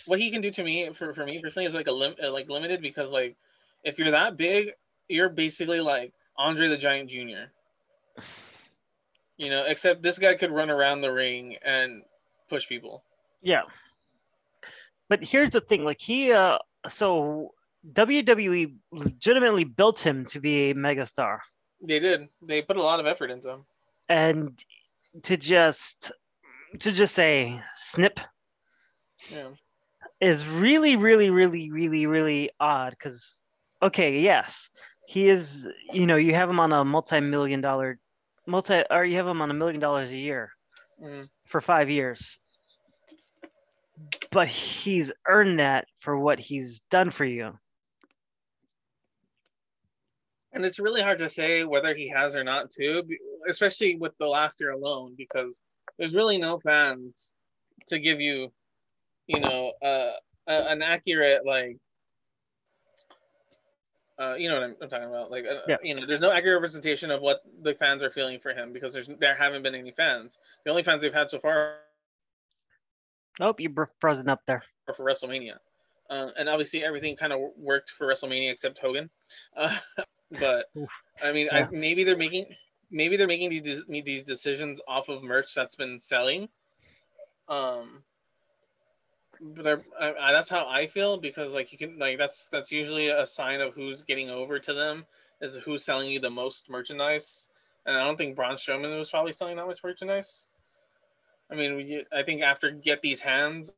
What 0.08 0.20
he 0.20 0.32
can 0.32 0.42
do 0.42 0.50
to 0.50 0.64
me 0.64 0.92
for, 0.94 1.14
for 1.14 1.24
me 1.24 1.40
personally 1.40 1.68
is 1.68 1.76
like 1.76 1.88
a 1.88 1.92
lim- 1.92 2.16
uh, 2.24 2.32
like 2.32 2.50
limited 2.50 2.82
because 2.82 3.12
like 3.12 3.36
if 3.84 4.00
you're 4.00 4.10
that 4.12 4.36
big, 4.36 4.72
you're 5.08 5.30
basically 5.30 5.80
like 5.80 6.12
Andre 6.38 6.68
the 6.68 6.78
Giant 6.78 7.12
Jr. 7.12 7.52
You 9.38 9.50
know, 9.50 9.66
except 9.68 10.02
this 10.02 10.18
guy 10.18 10.34
could 10.34 10.52
run 10.52 10.72
around 10.72 11.02
the 11.02 11.12
ring 11.12 11.58
and 11.64 12.02
push 12.50 12.68
people. 12.68 13.04
Yeah. 13.44 13.64
But 15.08 15.24
here's 15.24 15.52
the 15.52 15.62
thing, 15.62 15.84
like 15.84 16.02
he 16.02 16.32
uh 16.32 16.58
so 16.88 17.52
WWE 17.92 18.74
legitimately 18.92 19.66
built 19.66 20.00
him 20.00 20.26
to 20.28 20.40
be 20.40 20.72
a 20.72 20.74
megastar. 20.74 21.40
They 21.84 22.00
did. 22.00 22.30
They 22.42 22.62
put 22.62 22.78
a 22.78 22.82
lot 22.82 23.02
of 23.02 23.06
effort 23.06 23.30
into 23.30 23.48
them. 23.48 23.66
And 24.08 24.64
to 25.24 25.38
just 25.38 26.12
to 26.80 26.92
just 26.92 27.14
say 27.14 27.62
snip 27.76 28.20
Yeah. 29.30 29.50
is 30.20 30.48
really, 30.48 30.96
really, 30.96 31.30
really, 31.30 31.72
really, 31.72 32.06
really 32.06 32.50
odd 32.60 32.92
because 32.92 33.42
okay, 33.82 34.20
yes, 34.22 34.70
he 35.08 35.28
is 35.28 35.68
you 35.92 36.08
know, 36.08 36.16
you 36.16 36.34
have 36.34 36.50
him 36.50 36.60
on 36.60 36.72
a 36.72 36.86
multi-million 36.86 37.62
dollar 37.62 38.00
multi 38.48 38.84
or 38.90 39.04
you 39.04 39.18
have 39.18 39.28
him 39.28 39.42
on 39.42 39.52
a 39.52 39.54
million 39.54 39.80
dollars 39.80 40.12
a 40.12 40.18
year 40.18 40.52
Mhm. 41.02 41.30
for 41.46 41.60
five 41.60 41.90
years. 41.90 42.40
But 44.32 44.48
he's 44.48 45.12
earned 45.28 45.60
that 45.60 45.88
for 46.00 46.18
what 46.18 46.40
he's 46.40 46.80
done 46.90 47.10
for 47.10 47.26
you. 47.26 47.60
And 50.54 50.66
it's 50.66 50.80
really 50.80 51.02
hard 51.02 51.20
to 51.20 51.30
say 51.30 51.64
whether 51.64 51.96
he 51.96 52.08
has 52.10 52.36
or 52.36 52.44
not 52.44 52.70
too, 52.70 53.04
especially 53.48 53.96
with 53.96 54.14
the 54.20 54.28
last 54.28 54.60
year 54.60 54.72
alone, 54.72 55.16
because 55.18 55.60
there's 55.98 56.16
really 56.16 56.38
no 56.38 56.60
fans 56.60 57.34
to 57.88 58.00
give 58.00 58.22
you, 58.22 58.52
you 59.28 59.40
know, 59.40 59.74
uh, 59.82 60.12
a, 60.48 60.54
an 60.72 60.82
accurate 60.82 61.46
like, 61.46 61.78
uh, 64.20 64.36
you 64.38 64.48
know 64.48 64.54
what 64.56 64.64
I'm, 64.64 64.76
I'm 64.80 64.90
talking 64.90 65.08
about? 65.08 65.32
Like, 65.32 65.46
uh, 65.46 65.62
Yeah. 65.68 65.78
you 65.82 65.96
know, 65.96 66.06
there's 66.06 66.22
no 66.22 66.32
accurate 66.32 66.58
representation 66.58 67.10
of 67.10 67.22
what 67.22 67.42
the 67.64 67.74
fans 67.74 68.04
are 68.04 68.12
feeling 68.12 68.40
for 68.40 68.54
him 68.54 68.72
because 68.72 68.94
there's 68.94 69.10
there 69.20 69.36
haven't 69.36 69.64
been 69.64 69.74
any 69.74 69.92
fans. 69.92 70.38
The 70.66 70.70
only 70.72 70.84
fans 70.84 71.02
they've 71.02 71.14
had 71.14 71.30
so 71.30 71.40
far 71.40 71.78
Oh, 73.42 73.56
you 73.58 73.74
are 73.78 73.90
frozen 74.00 74.30
up 74.30 74.42
there. 74.46 74.62
for 74.96 75.04
WrestleMania, 75.04 75.56
uh, 76.12 76.28
and 76.38 76.48
obviously 76.48 76.86
everything 76.86 77.16
kind 77.16 77.34
of 77.34 77.40
worked 77.58 77.90
for 77.90 78.06
WrestleMania 78.06 78.52
except 78.52 78.78
Hogan. 78.78 79.10
But 80.40 80.68
I 81.22 81.32
mean, 81.32 81.50
Yeah. 81.52 81.68
I, 81.68 81.68
maybe 81.72 82.04
they're 82.04 82.18
making 82.18 82.56
maybe 82.92 83.18
they're 83.18 83.28
making 83.28 83.50
these 83.50 83.84
these 83.88 84.24
decisions 84.24 84.82
off 84.88 85.10
of 85.10 85.24
merch 85.24 85.54
that's 85.54 85.76
been 85.76 86.00
selling. 86.00 86.50
Um, 87.48 88.04
but 89.42 89.84
I, 90.00 90.14
I, 90.20 90.32
that's 90.32 90.50
how 90.50 90.68
I 90.68 90.88
feel 90.88 91.18
because 91.18 91.54
like 91.54 91.72
you 91.72 91.78
can 91.78 91.98
like 92.00 92.18
that's 92.18 92.48
that's 92.50 92.72
usually 92.72 93.10
a 93.10 93.26
sign 93.26 93.62
of 93.62 93.74
who's 93.74 94.02
getting 94.02 94.30
over 94.30 94.60
to 94.60 94.74
them 94.74 95.06
is 95.42 95.58
who's 95.58 95.84
selling 95.84 96.12
you 96.12 96.20
the 96.20 96.30
most 96.30 96.70
merchandise. 96.70 97.50
And 97.86 97.98
I 97.98 98.04
don't 98.06 98.18
think 98.18 98.36
Braun 98.36 98.56
Strowman 98.56 98.98
was 98.98 99.10
probably 99.10 99.34
selling 99.34 99.58
that 99.58 99.68
much 99.68 99.84
merchandise. 99.84 100.48
I 101.52 101.56
mean, 101.56 101.76
we, 101.76 102.06
I 102.14 102.24
think 102.24 102.42
after 102.42 102.72
get 102.72 103.02
these 103.02 103.22
hands, 103.22 103.72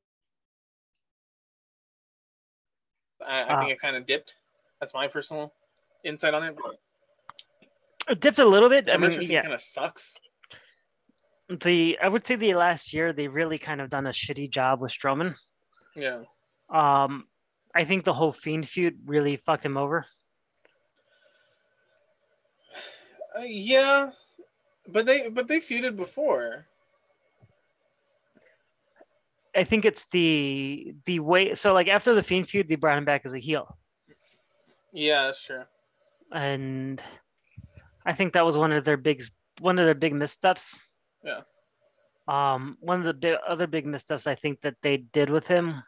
I, 3.25 3.53
I 3.53 3.55
Uh, 3.55 3.59
think 3.59 3.71
it 3.71 3.79
kind 3.81 3.95
of 3.95 4.05
dipped. 4.05 4.35
That's 4.79 4.93
my 4.93 5.07
personal 5.07 5.53
insight 6.05 6.33
on 6.33 6.43
it. 6.43 6.55
It 8.09 8.19
dipped 8.19 8.39
a 8.39 8.45
little 8.45 8.69
bit. 8.69 8.87
I 8.89 8.97
mean, 8.97 9.19
yeah, 9.21 9.41
kind 9.41 9.53
of 9.53 9.61
sucks. 9.61 10.15
the 11.63 11.97
I 12.01 12.07
would 12.07 12.25
say 12.25 12.35
the 12.35 12.53
last 12.53 12.93
year 12.93 13.13
they 13.13 13.27
really 13.27 13.57
kind 13.57 13.81
of 13.81 13.89
done 13.89 14.07
a 14.07 14.11
shitty 14.11 14.49
job 14.49 14.81
with 14.81 14.91
Strowman. 14.91 15.35
Yeah. 15.95 16.21
Um, 16.69 17.25
I 17.73 17.83
think 17.83 18.05
the 18.05 18.13
whole 18.13 18.31
Fiend 18.31 18.67
feud 18.67 18.99
really 19.05 19.37
fucked 19.37 19.65
him 19.65 19.77
over. 19.77 20.05
Uh, 23.37 23.41
yeah, 23.41 24.11
but 24.87 25.05
they 25.05 25.29
but 25.29 25.47
they 25.47 25.59
feuded 25.59 25.95
before. 25.95 26.67
I 29.55 29.63
think 29.63 29.85
it's 29.85 30.05
the 30.07 30.93
the 31.05 31.19
way. 31.19 31.55
So 31.55 31.73
like 31.73 31.87
after 31.87 32.13
the 32.13 32.23
Fiend 32.23 32.47
feud, 32.47 32.67
they 32.67 32.75
brought 32.75 32.97
him 32.97 33.05
back 33.05 33.21
as 33.25 33.33
a 33.33 33.39
heel, 33.39 33.77
Yeah, 34.93 35.23
that's 35.23 35.43
true. 35.43 35.63
And 36.33 37.01
I 38.05 38.13
think 38.13 38.33
that 38.33 38.45
was 38.45 38.57
one 38.57 38.71
of 38.71 38.85
their 38.85 38.97
big 38.97 39.23
one 39.59 39.79
of 39.79 39.85
their 39.85 39.95
big 39.95 40.13
missteps. 40.13 40.87
Yeah. 41.23 41.41
Um, 42.27 42.77
one 42.79 42.99
of 42.99 43.05
the 43.05 43.13
big, 43.13 43.37
other 43.47 43.67
big 43.67 43.85
missteps 43.85 44.27
I 44.27 44.35
think 44.35 44.61
that 44.61 44.75
they 44.81 44.97
did 44.97 45.29
with 45.29 45.47
him 45.47 45.83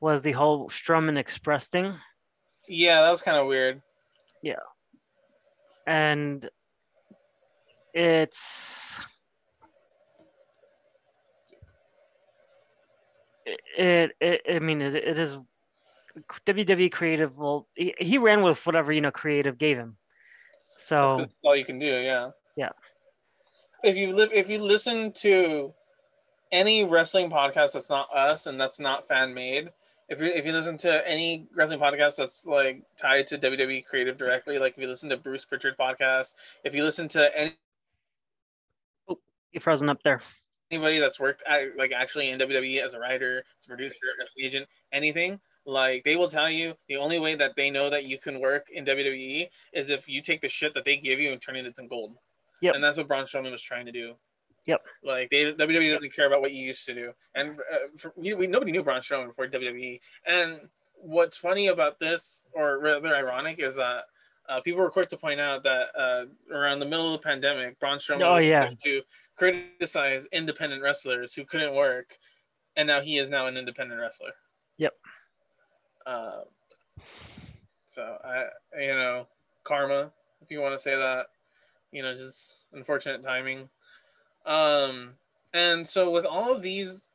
was 0.00 0.22
the 0.22 0.32
whole 0.32 0.68
Strowman 0.68 1.16
Express 1.16 1.68
thing. 1.68 1.94
Yeah, 2.68 3.02
that 3.02 3.10
was 3.10 3.22
kind 3.22 3.36
of 3.36 3.46
weird. 3.46 3.80
Yeah. 4.42 4.56
And 5.86 6.48
it's 7.94 9.00
it, 13.46 14.12
it 14.20 14.40
i 14.50 14.58
mean 14.58 14.80
it, 14.80 14.94
it 14.96 15.18
is 15.18 15.38
wwe 16.46 16.92
creative 16.92 17.36
well 17.36 17.66
he, 17.74 17.94
he 17.98 18.18
ran 18.18 18.42
with 18.42 18.64
whatever 18.66 18.92
you 18.92 19.00
know 19.00 19.10
creative 19.10 19.58
gave 19.58 19.76
him 19.76 19.96
So 20.84 21.16
that's 21.16 21.32
all 21.42 21.56
you 21.56 21.64
can 21.64 21.78
do. 21.78 21.86
Yeah. 21.86 22.30
Yeah. 22.56 22.70
If 23.82 23.96
you 23.96 24.12
live, 24.12 24.30
if 24.32 24.50
you 24.50 24.58
listen 24.58 25.12
to 25.12 25.72
any 26.52 26.84
wrestling 26.84 27.30
podcast 27.30 27.72
that's 27.72 27.90
not 27.90 28.14
us 28.14 28.46
and 28.46 28.60
that's 28.60 28.78
not 28.78 29.08
fan 29.08 29.32
made, 29.32 29.70
if 30.10 30.20
you 30.20 30.26
if 30.26 30.44
you 30.44 30.52
listen 30.52 30.76
to 30.78 31.08
any 31.08 31.48
wrestling 31.56 31.80
podcast 31.80 32.16
that's 32.16 32.44
like 32.44 32.82
tied 32.98 33.26
to 33.28 33.38
WWE 33.38 33.84
creative 33.86 34.18
directly, 34.18 34.58
like 34.58 34.74
if 34.74 34.78
you 34.78 34.88
listen 34.88 35.08
to 35.08 35.16
Bruce 35.16 35.46
Pritchard 35.46 35.76
podcast, 35.78 36.34
if 36.64 36.74
you 36.74 36.84
listen 36.84 37.08
to 37.08 37.38
any 37.38 37.54
oh, 39.08 39.18
you 39.52 39.60
frozen 39.60 39.88
up 39.88 40.02
there 40.04 40.20
anybody 40.70 40.98
that's 40.98 41.20
worked 41.20 41.42
at, 41.46 41.76
like 41.76 41.92
actually 41.92 42.30
in 42.30 42.38
WWE 42.38 42.82
as 42.82 42.94
a 42.94 42.98
writer, 42.98 43.44
as 43.58 43.64
a 43.66 43.68
producer, 43.68 43.96
as 44.20 44.28
an 44.36 44.44
agent, 44.44 44.66
anything, 44.92 45.40
like 45.66 46.04
they 46.04 46.16
will 46.16 46.28
tell 46.28 46.50
you 46.50 46.74
the 46.88 46.96
only 46.96 47.18
way 47.18 47.34
that 47.34 47.56
they 47.56 47.70
know 47.70 47.90
that 47.90 48.04
you 48.04 48.18
can 48.18 48.40
work 48.40 48.68
in 48.72 48.84
WWE 48.84 49.48
is 49.72 49.90
if 49.90 50.08
you 50.08 50.20
take 50.20 50.40
the 50.40 50.48
shit 50.48 50.74
that 50.74 50.84
they 50.84 50.96
give 50.96 51.18
you 51.20 51.32
and 51.32 51.40
turn 51.40 51.56
it 51.56 51.66
into 51.66 51.82
gold. 51.86 52.16
Yep. 52.60 52.74
And 52.74 52.84
that's 52.84 52.98
what 52.98 53.08
Braun 53.08 53.24
Strowman 53.24 53.50
was 53.50 53.62
trying 53.62 53.86
to 53.86 53.92
do. 53.92 54.14
Yep. 54.66 54.82
Like 55.02 55.30
they 55.30 55.52
WWE 55.52 55.94
doesn't 55.94 56.14
care 56.14 56.26
about 56.26 56.40
what 56.40 56.52
you 56.52 56.64
used 56.64 56.86
to 56.86 56.94
do, 56.94 57.12
and 57.34 57.58
uh, 57.72 57.76
for, 57.98 58.12
we, 58.16 58.32
we 58.34 58.46
nobody 58.46 58.72
knew 58.72 58.82
Braun 58.82 59.00
Strowman 59.02 59.26
before 59.26 59.46
WWE. 59.46 60.00
And 60.26 60.60
what's 60.94 61.36
funny 61.36 61.66
about 61.66 62.00
this, 62.00 62.46
or 62.52 62.78
rather 62.80 63.14
ironic, 63.14 63.58
is 63.60 63.76
that. 63.76 64.04
Uh, 64.46 64.60
people 64.60 64.82
were 64.82 64.90
quick 64.90 65.08
to 65.08 65.16
point 65.16 65.40
out 65.40 65.62
that 65.62 65.86
uh, 65.98 66.26
around 66.54 66.78
the 66.78 66.84
middle 66.84 67.06
of 67.06 67.12
the 67.18 67.26
pandemic, 67.26 67.80
Braun 67.80 67.96
Strowman 67.96 68.28
Oh, 68.28 68.34
was 68.34 68.44
yeah. 68.44 68.68
to 68.84 69.00
criticize 69.36 70.26
independent 70.32 70.82
wrestlers 70.82 71.32
who 71.32 71.46
couldn't 71.46 71.74
work, 71.74 72.18
and 72.76 72.86
now 72.86 73.00
he 73.00 73.16
is 73.16 73.30
now 73.30 73.46
an 73.46 73.56
independent 73.56 73.98
wrestler. 73.98 74.32
Uh, 76.06 76.42
so 77.86 78.16
I, 78.24 78.46
you 78.80 78.94
know, 78.94 79.26
karma, 79.62 80.12
if 80.42 80.50
you 80.50 80.60
want 80.60 80.74
to 80.74 80.82
say 80.82 80.96
that, 80.96 81.26
you 81.92 82.02
know, 82.02 82.14
just 82.14 82.66
unfortunate 82.72 83.22
timing. 83.22 83.68
Um, 84.44 85.12
and 85.54 85.86
so 85.86 86.10
with 86.10 86.26
all 86.26 86.54
of 86.54 86.62
these, 86.62 87.10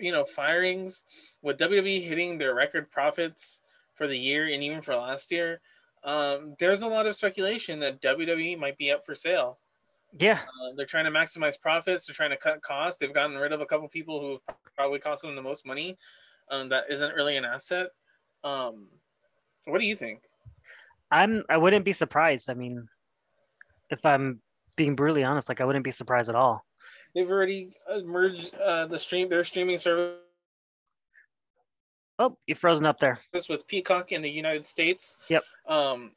you 0.00 0.12
know, 0.12 0.24
firings, 0.24 1.04
with 1.42 1.58
WWE 1.58 2.02
hitting 2.02 2.38
their 2.38 2.54
record 2.54 2.90
profits 2.90 3.62
for 3.94 4.06
the 4.06 4.18
year 4.18 4.46
and 4.48 4.62
even 4.62 4.80
for 4.80 4.96
last 4.96 5.30
year, 5.30 5.60
um, 6.02 6.54
there's 6.58 6.82
a 6.82 6.88
lot 6.88 7.06
of 7.06 7.16
speculation 7.16 7.80
that 7.80 8.00
WWE 8.00 8.58
might 8.58 8.78
be 8.78 8.90
up 8.90 9.04
for 9.04 9.14
sale. 9.14 9.58
yeah 10.18 10.38
Uh, 10.38 10.74
they're 10.76 10.86
trying 10.86 11.04
to 11.04 11.10
maximize 11.10 11.60
profits. 11.60 12.06
They're 12.06 12.14
trying 12.14 12.30
to 12.30 12.36
cut 12.36 12.62
costs. 12.62 12.98
They've 12.98 13.12
gotten 13.12 13.36
rid 13.36 13.52
of 13.52 13.60
a 13.60 13.66
couple 13.66 13.88
people 13.88 14.20
who 14.20 14.54
probably 14.76 14.98
cost 14.98 15.22
them 15.22 15.34
the 15.36 15.42
most 15.42 15.66
money. 15.66 15.98
Um, 16.50 16.68
that 16.68 16.84
isn't 16.88 17.14
really 17.14 17.36
an 17.36 17.44
asset. 17.44 17.88
Um, 18.44 18.86
what 19.64 19.80
do 19.80 19.86
you 19.86 19.94
think? 19.94 20.22
i'm 21.10 21.44
i 21.48 21.56
wouldn't 21.56 21.84
be 21.84 21.92
surprised 21.92 22.50
i 22.50 22.54
mean 22.54 22.86
if 23.90 24.04
i'm 24.04 24.40
being 24.76 24.96
brutally 24.96 25.22
honest 25.22 25.48
like 25.48 25.60
i 25.60 25.64
wouldn't 25.64 25.84
be 25.84 25.90
surprised 25.90 26.28
at 26.28 26.34
all 26.34 26.64
They've 27.14 27.30
already 27.30 27.70
uh, 27.90 28.00
merged 28.00 28.54
uh, 28.56 28.86
the 28.86 28.98
stream 28.98 29.28
their 29.30 29.44
streaming 29.44 29.78
service 29.78 30.18
oh 32.18 32.36
you're 32.46 32.56
frozen 32.56 32.86
up 32.86 32.98
there 32.98 33.20
This 33.32 33.48
with 33.48 33.66
Peacock 33.66 34.12
in 34.12 34.22
the 34.22 34.30
United 34.30 34.66
States. 34.66 35.16
Yep. 35.28 35.44
Um, 35.66 36.12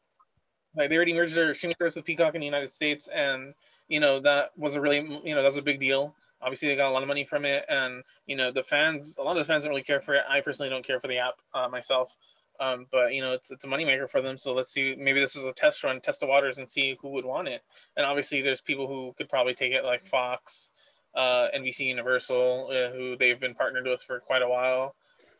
like 0.75 0.89
they 0.89 0.95
already 0.95 1.13
merged 1.13 1.35
their 1.35 1.53
streaming 1.53 1.75
service 1.79 1.95
with 1.95 2.05
Peacock 2.05 2.35
in 2.35 2.41
the 2.41 2.45
United 2.45 2.71
States, 2.71 3.07
and 3.07 3.53
you 3.87 3.99
know 3.99 4.19
that 4.19 4.51
was 4.57 4.75
a 4.75 4.81
really 4.81 4.97
you 5.23 5.33
know 5.33 5.41
that 5.41 5.43
was 5.43 5.57
a 5.57 5.61
big 5.61 5.79
deal. 5.79 6.15
Obviously, 6.41 6.69
they 6.69 6.75
got 6.75 6.89
a 6.89 6.93
lot 6.93 7.01
of 7.01 7.07
money 7.07 7.25
from 7.25 7.45
it, 7.45 7.65
and 7.67 8.03
you 8.25 8.35
know 8.35 8.51
the 8.51 8.63
fans. 8.63 9.17
A 9.17 9.21
lot 9.23 9.37
of 9.37 9.45
the 9.45 9.51
fans 9.51 9.63
don't 9.63 9.71
really 9.71 9.83
care 9.83 10.01
for 10.01 10.15
it. 10.15 10.23
I 10.29 10.41
personally 10.41 10.69
don't 10.69 10.85
care 10.85 10.99
for 10.99 11.07
the 11.07 11.17
app 11.17 11.35
uh, 11.53 11.67
myself, 11.67 12.15
um, 12.59 12.85
but 12.91 13.13
you 13.13 13.21
know 13.21 13.33
it's 13.33 13.51
it's 13.51 13.65
a 13.65 13.67
moneymaker 13.67 14.09
for 14.09 14.21
them. 14.21 14.37
So 14.37 14.53
let's 14.53 14.71
see. 14.71 14.95
Maybe 14.97 15.19
this 15.19 15.35
is 15.35 15.43
a 15.43 15.53
test 15.53 15.83
run, 15.83 15.99
test 15.99 16.21
the 16.21 16.27
waters, 16.27 16.57
and 16.57 16.67
see 16.67 16.97
who 17.01 17.09
would 17.09 17.25
want 17.25 17.47
it. 17.47 17.61
And 17.97 18.05
obviously, 18.05 18.41
there's 18.41 18.61
people 18.61 18.87
who 18.87 19.13
could 19.17 19.29
probably 19.29 19.53
take 19.53 19.73
it, 19.73 19.83
like 19.83 20.05
Fox, 20.05 20.71
uh, 21.13 21.49
NBC 21.55 21.81
Universal, 21.87 22.69
uh, 22.71 22.95
who 22.95 23.17
they've 23.17 23.39
been 23.39 23.55
partnered 23.55 23.85
with 23.85 24.01
for 24.01 24.19
quite 24.19 24.41
a 24.41 24.47
while. 24.49 24.95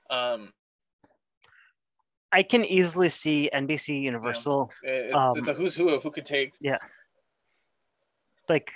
Um, 0.09 0.53
i 2.31 2.43
can 2.43 2.63
easily 2.65 3.09
see 3.09 3.49
nbc 3.53 4.01
universal 4.01 4.71
it's, 4.83 5.15
Um, 5.15 5.37
it's 5.37 5.47
a 5.47 5.53
who's 5.53 5.75
who 5.75 5.89
of 5.89 6.03
who 6.03 6.11
could 6.11 6.25
take 6.25 6.53
Yeah. 6.59 6.77
like 8.47 8.71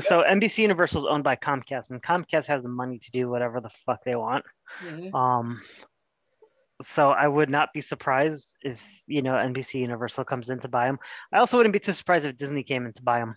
so 0.00 0.22
NBC 0.22 0.58
Universal 0.58 1.02
is 1.02 1.08
owned 1.08 1.24
by 1.24 1.36
Comcast, 1.36 1.90
and 1.90 2.02
Comcast 2.02 2.46
has 2.46 2.62
the 2.62 2.68
money 2.68 2.98
to 2.98 3.10
do 3.10 3.28
whatever 3.28 3.60
the 3.60 3.68
fuck 3.68 4.02
they 4.04 4.16
want. 4.16 4.44
Um, 5.14 5.62
so 6.82 7.10
I 7.10 7.26
would 7.28 7.50
not 7.50 7.72
be 7.72 7.80
surprised 7.80 8.54
if 8.62 8.82
you 9.06 9.22
know 9.22 9.32
NBC 9.32 9.74
Universal 9.74 10.24
comes 10.24 10.50
in 10.50 10.58
to 10.60 10.68
buy 10.68 10.86
them. 10.86 10.98
I 11.32 11.38
also 11.38 11.56
wouldn't 11.56 11.72
be 11.72 11.78
too 11.78 11.92
surprised 11.92 12.26
if 12.26 12.36
Disney 12.36 12.62
came 12.62 12.84
in 12.86 12.92
to 12.94 13.02
buy 13.02 13.20
them. 13.20 13.34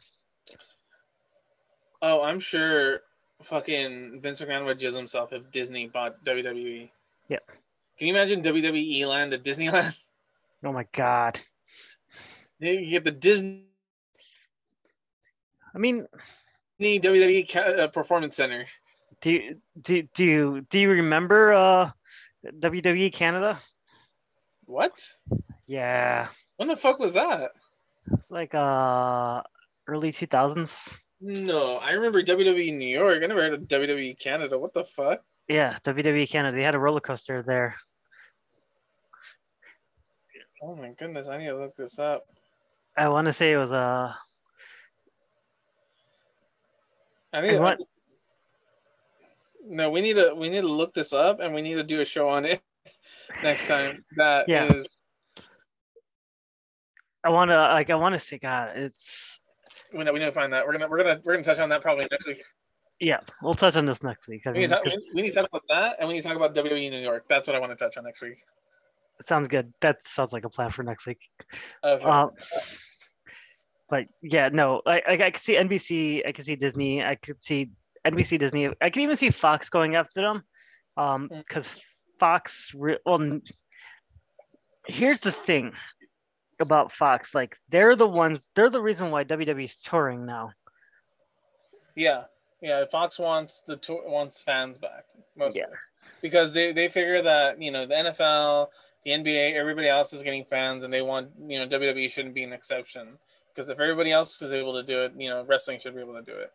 Oh, 2.02 2.24
I'm 2.24 2.40
sure 2.40 3.02
fucking 3.44 4.22
Vince 4.22 4.42
McMahon 4.42 4.66
would 4.66 4.80
jizz 4.80 4.96
himself 4.96 5.32
if 5.34 5.52
Disney 5.52 5.88
bought 5.88 6.24
WWE. 6.26 6.90
Yep. 7.30 7.44
Can 7.98 8.08
you 8.08 8.14
imagine 8.14 8.42
WWE 8.42 9.08
land 9.08 9.34
at 9.34 9.44
Disneyland? 9.44 9.96
Oh 10.62 10.74
my 10.74 10.86
god! 10.92 11.40
You 12.60 12.86
get 12.90 13.06
the 13.06 13.12
Disney 13.12 13.70
I 15.74 15.78
mean, 15.78 16.08
WWE 16.80 17.56
uh, 17.56 17.88
Performance 17.89 18.36
Center. 18.38 18.65
do 19.22 19.32
you, 19.32 19.58
do 19.82 20.04
do 20.15 20.26
you 20.26 20.62
do 20.70 20.80
you 20.80 20.89
remember 20.92 21.54
uh, 21.54 21.92
WWE 22.46 23.12
Canada? 23.13 23.60
What? 24.65 25.06
Yeah, 25.68 26.28
When 26.58 26.68
the 26.68 26.76
fuck 26.76 27.00
was 27.00 27.13
that? 27.13 27.52
it's 28.13 28.32
like 28.32 28.56
uh 28.56 29.42
early 29.88 30.12
two 30.12 30.26
thousands. 30.28 31.00
No, 31.22 31.76
I 31.78 31.92
remember 31.92 32.24
WWE 32.24 32.76
New 32.76 32.88
York. 32.88 33.22
I 33.24 33.28
never 33.28 33.42
heard 33.42 33.54
of 33.54 33.62
WWE 33.68 34.18
Canada. 34.20 34.58
What 34.58 34.74
the 34.74 34.86
fuck? 34.86 35.22
Yeah, 35.48 35.78
WWE 35.84 36.30
Canada. 36.30 36.56
They 36.56 36.63
had 36.63 36.76
a 36.76 36.80
roller 36.80 37.02
coaster 37.02 37.42
there. 37.44 37.76
Oh 40.62 40.76
my 40.76 40.89
goodness, 40.98 41.28
I 41.28 41.38
need 41.38 41.48
to 41.48 41.58
look 41.58 41.76
this 41.76 42.00
up. 42.00 42.26
I 42.98 43.08
want 43.10 43.26
to 43.26 43.34
say 43.34 43.52
it 43.54 43.58
was 43.58 43.72
uh 43.74 44.13
I 47.34 47.42
need 47.42 47.60
what- 47.60 47.80
No, 49.65 49.89
we 49.92 50.02
need 50.02 50.13
to 50.15 50.34
we 50.36 50.50
need 50.50 50.62
to 50.62 50.68
look 50.68 50.94
this 50.94 51.13
up 51.13 51.39
and 51.39 51.54
we 51.54 51.62
need 51.62 51.76
to 51.76 51.84
do 51.84 52.00
a 52.02 52.06
show 52.06 52.28
on 52.30 52.46
it 52.46 52.62
next 53.44 53.68
time. 53.68 54.04
That 54.18 54.50
is 54.50 54.88
Yeah. 55.38 55.44
I 57.24 57.30
want 57.30 57.52
to 57.52 57.58
like 57.58 57.89
I 57.89 57.96
want 57.96 58.13
to 58.15 58.20
say 58.20 58.38
God, 58.39 58.78
it's 58.78 59.39
we 59.94 60.04
know 60.04 60.13
we 60.13 60.20
need 60.20 60.26
to 60.26 60.32
find 60.32 60.54
that. 60.54 60.65
We're 60.65 60.74
gonna 60.74 60.88
we're 60.88 60.98
gonna 61.04 61.22
we're 61.24 61.34
gonna 61.34 61.44
touch 61.44 61.60
on 61.60 61.70
that 61.70 61.82
probably 61.82 62.08
next 62.10 62.26
week. 62.26 62.44
yeah. 63.00 63.20
We'll 63.42 63.54
touch 63.54 63.76
on 63.76 63.86
this 63.86 64.02
next 64.04 64.28
week. 64.28 64.44
We 64.46 64.54
need, 64.54 64.62
to 64.63 64.76
talk, 64.76 64.86
we 64.86 65.12
we 65.13 65.22
need 65.22 65.30
to 65.30 65.36
talk 65.36 65.50
about 65.50 65.63
that 65.70 65.98
and 66.00 66.08
we 66.08 66.15
need 66.15 66.22
to 66.22 66.28
talk 66.28 66.38
about 66.38 66.56
WWE 66.56 66.89
New 66.89 67.00
York. 67.00 67.26
That's 67.30 67.48
what 67.48 67.56
I 67.56 67.60
want 67.60 67.72
to 67.72 67.76
touch 67.76 67.98
on 67.98 68.04
next 68.06 68.22
week. 68.22 68.38
sounds 69.22 69.48
good. 69.50 69.74
That 69.82 70.04
sounds 70.04 70.32
like 70.34 70.46
a 70.46 70.50
plan 70.50 70.72
for 70.72 70.84
next 70.84 71.06
week. 71.06 71.20
Okay. 71.84 72.04
Um, 72.04 72.32
but 73.89 74.06
yeah, 74.21 74.49
no, 74.49 74.82
I, 74.86 75.02
I 75.08 75.12
I 75.13 75.32
could 75.32 75.41
see 75.41 75.56
NBC, 75.56 76.28
I 76.28 76.32
could 76.32 76.45
see 76.45 76.56
Disney, 76.56 77.04
I 77.04 77.15
could 77.15 77.41
see 77.41 77.71
NBC, 78.06 78.39
Disney, 78.39 78.69
I 78.82 78.89
could 78.89 79.02
even 79.02 79.15
see 79.17 79.30
Fox 79.30 79.69
going 79.69 79.95
after 79.95 80.21
them, 80.21 80.43
um, 80.97 81.30
because 81.30 81.67
Fox, 82.19 82.71
re- 82.75 82.99
well, 83.06 83.39
here's 84.88 85.19
the 85.19 85.32
thing 85.32 85.73
about 86.60 86.93
Fox, 86.93 87.34
like 87.34 87.58
they're 87.69 87.95
the 87.95 88.08
ones, 88.08 88.47
they're 88.56 88.69
the 88.69 88.82
reason 88.82 89.12
why 89.12 89.23
WWE's 89.23 89.78
touring 89.78 90.25
now. 90.25 90.52
Yeah, 91.95 92.23
yeah. 92.62 92.86
Fox 92.86 93.19
wants 93.19 93.62
the 93.62 93.75
tour 93.78 94.04
wants 94.06 94.41
fans 94.41 94.78
back 94.78 95.06
mostly 95.36 95.62
Yeah. 95.62 95.75
because 96.21 96.54
they 96.54 96.71
they 96.71 96.88
figure 96.88 97.21
that 97.21 97.62
you 97.62 97.71
know 97.71 97.86
the 97.86 97.95
NFL, 97.95 98.67
the 99.04 99.12
NBA, 99.12 99.54
everybody 99.54 99.88
else 99.89 100.13
is 100.13 100.23
getting 100.23 100.45
fans, 100.45 100.84
and 100.84 100.93
they 100.93 101.02
want 101.02 101.30
you 101.47 101.60
know 101.60 101.67
WWE 101.67 102.10
shouldn't 102.10 102.36
be 102.36 102.43
an 102.43 102.54
exception 102.54 103.17
because 103.60 103.69
if 103.69 103.82
everybody 103.82 104.10
else 104.10 104.41
is 104.41 104.54
able 104.54 104.74
to 104.74 104.84
do 104.84 105.02
it, 105.02 105.12
you 105.17 105.28
know 105.28 105.43
wrestling 105.43 105.78
should 105.78 105.93
be 105.93 106.00
able 106.00 106.13
to 106.13 106.22
do 106.22 106.32
it. 106.32 106.54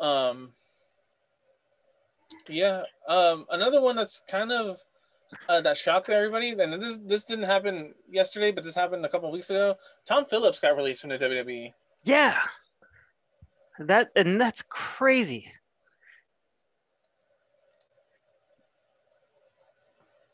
Um. 0.00 0.52
Yeah. 2.48 2.82
Um. 3.08 3.44
Another 3.50 3.80
one 3.80 3.96
that's 3.96 4.22
kind 4.28 4.52
of 4.52 4.78
uh, 5.48 5.60
that 5.62 5.76
shocked 5.76 6.08
everybody, 6.08 6.50
and 6.50 6.80
this 6.80 6.98
this 6.98 7.24
didn't 7.24 7.46
happen 7.46 7.92
yesterday, 8.08 8.52
but 8.52 8.62
this 8.62 8.76
happened 8.76 9.04
a 9.04 9.08
couple 9.08 9.32
weeks 9.32 9.50
ago. 9.50 9.74
Tom 10.06 10.26
Phillips 10.26 10.60
got 10.60 10.76
released 10.76 11.00
from 11.00 11.10
the. 11.10 11.18
WWE. 11.18 11.72
Yeah. 12.04 12.38
That 13.80 14.10
and 14.14 14.40
that's 14.40 14.62
crazy. 14.62 15.52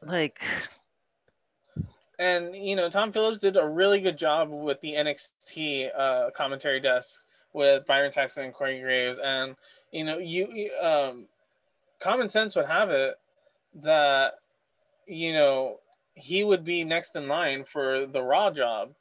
Like 0.02 0.38
And 2.22 2.54
you 2.54 2.76
know, 2.76 2.88
Tom 2.88 3.10
Phillips 3.10 3.40
did 3.40 3.56
a 3.56 3.66
really 3.66 4.00
good 4.00 4.16
job 4.16 4.48
with 4.48 4.80
the 4.80 4.92
NXT 4.92 5.90
uh, 5.98 6.30
commentary 6.30 6.78
desk 6.78 7.24
with 7.52 7.84
Byron 7.84 8.12
Saxton 8.12 8.44
and 8.44 8.54
Corey 8.54 8.80
Graves, 8.80 9.18
and 9.18 9.56
you 9.90 10.04
know, 10.04 10.18
you 10.18 10.70
um, 10.80 11.26
common 11.98 12.28
sense 12.28 12.54
would 12.54 12.66
have 12.66 12.90
it 12.90 13.16
that 13.82 14.34
you 15.08 15.32
know 15.32 15.80
he 16.14 16.44
would 16.44 16.62
be 16.62 16.84
next 16.84 17.16
in 17.16 17.26
line 17.26 17.64
for 17.64 18.06
the 18.06 18.22
Raw 18.22 18.52
job. 18.52 18.92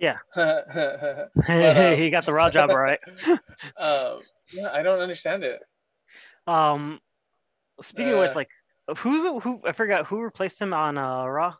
Yeah. 0.00 0.16
um, 0.36 1.28
uh, 1.48 1.94
he 1.94 2.10
got 2.10 2.26
the 2.26 2.32
raw 2.32 2.50
job 2.50 2.70
right. 2.70 2.98
um, 3.78 4.20
yeah, 4.52 4.70
I 4.72 4.82
don't 4.82 4.98
understand 4.98 5.44
it. 5.44 5.62
Um 6.48 7.00
speaking 7.80 8.14
of 8.14 8.18
which, 8.18 8.32
Uh, 8.32 8.34
like 8.34 8.48
who's 8.98 9.22
who 9.44 9.60
I 9.64 9.70
forgot 9.70 10.06
who 10.06 10.20
replaced 10.20 10.60
him 10.60 10.74
on 10.74 10.98
uh 10.98 11.24
Raw? 11.24 11.54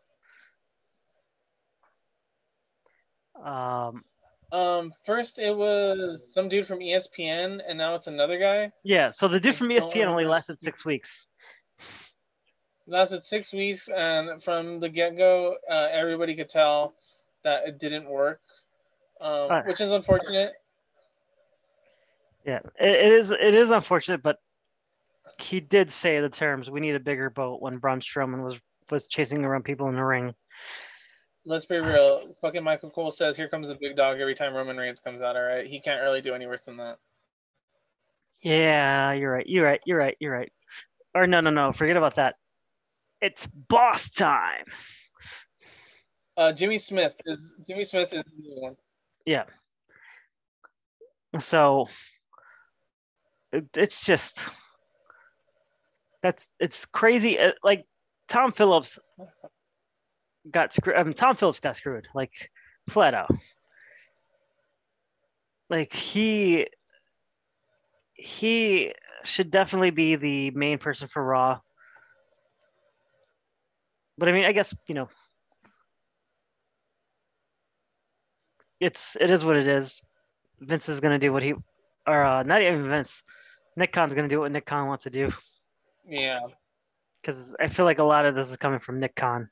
Um 3.42 4.04
Um, 4.52 4.92
first 5.04 5.38
it 5.38 5.56
was 5.56 6.32
some 6.32 6.48
dude 6.48 6.66
from 6.66 6.78
ESPN, 6.80 7.60
and 7.66 7.78
now 7.78 7.94
it's 7.94 8.06
another 8.06 8.38
guy. 8.38 8.70
yeah, 8.84 9.10
so 9.10 9.26
the 9.28 9.40
dude 9.40 9.54
from 9.54 9.68
ESPN 9.68 10.06
only 10.06 10.24
lasted 10.24 10.58
six 10.62 10.84
weeks. 10.84 11.26
lasted 12.86 13.22
six 13.22 13.52
weeks, 13.52 13.88
and 13.88 14.42
from 14.42 14.78
the 14.80 14.88
get 14.88 15.16
go, 15.16 15.56
uh, 15.68 15.88
everybody 15.90 16.34
could 16.34 16.48
tell 16.48 16.94
that 17.42 17.66
it 17.66 17.78
didn't 17.78 18.08
work, 18.08 18.40
um, 19.20 19.62
which 19.66 19.80
is 19.80 19.92
unfortunate. 19.92 20.52
Yeah, 22.46 22.60
it, 22.78 23.06
it 23.06 23.12
is 23.12 23.30
it 23.30 23.54
is 23.54 23.70
unfortunate, 23.70 24.22
but 24.22 24.36
he 25.40 25.60
did 25.60 25.90
say 25.90 26.20
the 26.20 26.28
terms 26.28 26.70
we 26.70 26.80
need 26.80 26.94
a 26.94 27.00
bigger 27.00 27.30
boat 27.30 27.60
when 27.60 27.78
Braun 27.78 28.00
Strowman 28.00 28.44
was 28.44 28.60
was 28.90 29.08
chasing 29.08 29.44
around 29.44 29.64
people 29.64 29.88
in 29.88 29.94
the 29.94 30.04
ring. 30.04 30.34
Let's 31.46 31.66
be 31.66 31.76
real. 31.78 32.34
Fucking 32.40 32.64
Michael 32.64 32.90
Cole 32.90 33.10
says, 33.10 33.36
"Here 33.36 33.48
comes 33.48 33.68
the 33.68 33.74
big 33.74 33.96
dog." 33.96 34.18
Every 34.18 34.34
time 34.34 34.54
Roman 34.54 34.76
Reigns 34.76 35.00
comes 35.00 35.20
out, 35.20 35.36
all 35.36 35.42
right, 35.42 35.66
he 35.66 35.78
can't 35.80 36.02
really 36.02 36.22
do 36.22 36.34
any 36.34 36.46
worse 36.46 36.64
than 36.64 36.78
that. 36.78 36.98
Yeah, 38.42 39.12
you're 39.12 39.32
right. 39.32 39.46
You're 39.46 39.64
right. 39.64 39.80
You're 39.84 39.98
right. 39.98 40.16
You're 40.20 40.32
right. 40.32 40.52
Or 41.14 41.26
no, 41.26 41.40
no, 41.40 41.50
no. 41.50 41.72
Forget 41.72 41.96
about 41.96 42.16
that. 42.16 42.36
It's 43.20 43.46
boss 43.46 44.10
time. 44.10 44.64
Uh, 46.36 46.52
Jimmy 46.52 46.78
Smith 46.78 47.20
is 47.26 47.54
Jimmy 47.66 47.84
Smith 47.84 48.12
is 48.12 48.24
the 48.24 48.42
new 48.42 48.60
one. 48.60 48.76
Yeah. 49.24 49.44
So 51.38 51.88
it, 53.52 53.64
it's 53.76 54.04
just 54.04 54.40
that's 56.22 56.48
it's 56.58 56.86
crazy. 56.86 57.38
Uh, 57.38 57.52
Like 57.62 57.84
Tom 58.28 58.50
Phillips 58.50 58.98
got 60.50 60.72
screwed. 60.72 60.96
I 60.96 61.02
mean, 61.02 61.14
Tom 61.14 61.36
Phillips 61.36 61.60
got 61.60 61.76
screwed. 61.76 62.08
Like 62.14 62.50
flat 62.88 63.14
out. 63.14 63.30
Like 65.70 65.92
he 65.92 66.66
he 68.14 68.92
should 69.24 69.50
definitely 69.50 69.90
be 69.90 70.16
the 70.16 70.50
main 70.50 70.78
person 70.78 71.08
for 71.08 71.22
Raw. 71.22 71.60
But 74.16 74.28
I 74.28 74.32
mean, 74.32 74.44
I 74.44 74.52
guess 74.52 74.74
you 74.86 74.94
know, 74.94 75.08
it's 78.80 79.16
it 79.20 79.30
is 79.30 79.44
what 79.44 79.56
it 79.56 79.66
is. 79.66 80.00
Vince 80.60 80.88
is 80.88 81.00
gonna 81.00 81.18
do 81.18 81.32
what 81.32 81.42
he, 81.42 81.54
or 82.06 82.24
uh, 82.24 82.42
not 82.42 82.62
even 82.62 82.88
Vince. 82.88 83.22
Nick 83.76 83.92
Khan's 83.92 84.14
gonna 84.14 84.28
do 84.28 84.40
what 84.40 84.52
Nick 84.52 84.66
Khan 84.66 84.86
wants 84.86 85.04
to 85.04 85.10
do 85.10 85.30
Yeah, 86.08 86.40
because 87.20 87.56
I 87.58 87.68
feel 87.68 87.84
like 87.84 87.98
a 87.98 88.04
lot 88.04 88.26
of 88.26 88.34
this 88.34 88.50
is 88.50 88.56
coming 88.56 88.78
from 88.78 89.00
Nick 89.00 89.16
Khan. 89.16 89.50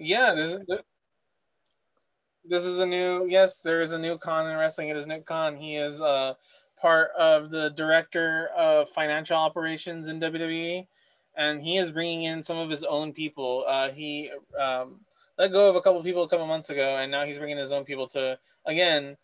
Yeah. 0.00 0.34
This 0.34 0.54
is, 0.54 0.60
this 2.44 2.64
is 2.64 2.78
a 2.78 2.86
new. 2.86 3.26
Yes, 3.28 3.60
there 3.60 3.82
is 3.82 3.92
a 3.92 3.98
new 3.98 4.18
Khan 4.18 4.50
in 4.50 4.56
wrestling. 4.56 4.88
It 4.88 4.96
is 4.96 5.06
Nick 5.06 5.26
Khan. 5.26 5.56
He 5.56 5.76
is 5.76 6.00
uh, 6.00 6.34
part 6.80 7.10
of 7.18 7.50
the 7.50 7.70
director 7.70 8.48
of 8.56 8.88
financial 8.88 9.36
operations 9.36 10.08
in 10.08 10.20
WWE, 10.20 10.86
and 11.36 11.60
he 11.60 11.76
is 11.76 11.90
bringing 11.90 12.24
in 12.24 12.42
some 12.42 12.56
of 12.56 12.70
his 12.70 12.82
own 12.82 13.12
people. 13.12 13.64
Uh, 13.68 13.90
he 13.90 14.32
um, 14.58 15.00
let 15.38 15.52
go 15.52 15.68
of 15.68 15.76
a 15.76 15.80
couple 15.80 16.02
people 16.02 16.22
a 16.22 16.28
couple 16.28 16.46
months 16.46 16.70
ago, 16.70 16.96
and 16.96 17.10
now 17.10 17.24
he's 17.24 17.38
bringing 17.38 17.58
his 17.58 17.72
own 17.72 17.84
people 17.84 18.06
to 18.08 18.38
again 18.66 19.16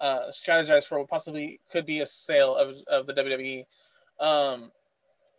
uh, 0.00 0.28
strategize 0.30 0.84
for 0.84 0.98
what 0.98 1.08
possibly 1.08 1.60
could 1.70 1.86
be 1.86 2.00
a 2.00 2.06
sale 2.06 2.56
of, 2.56 2.76
of 2.88 3.06
the 3.06 3.14
WWE. 3.14 3.64
Um, 4.20 4.72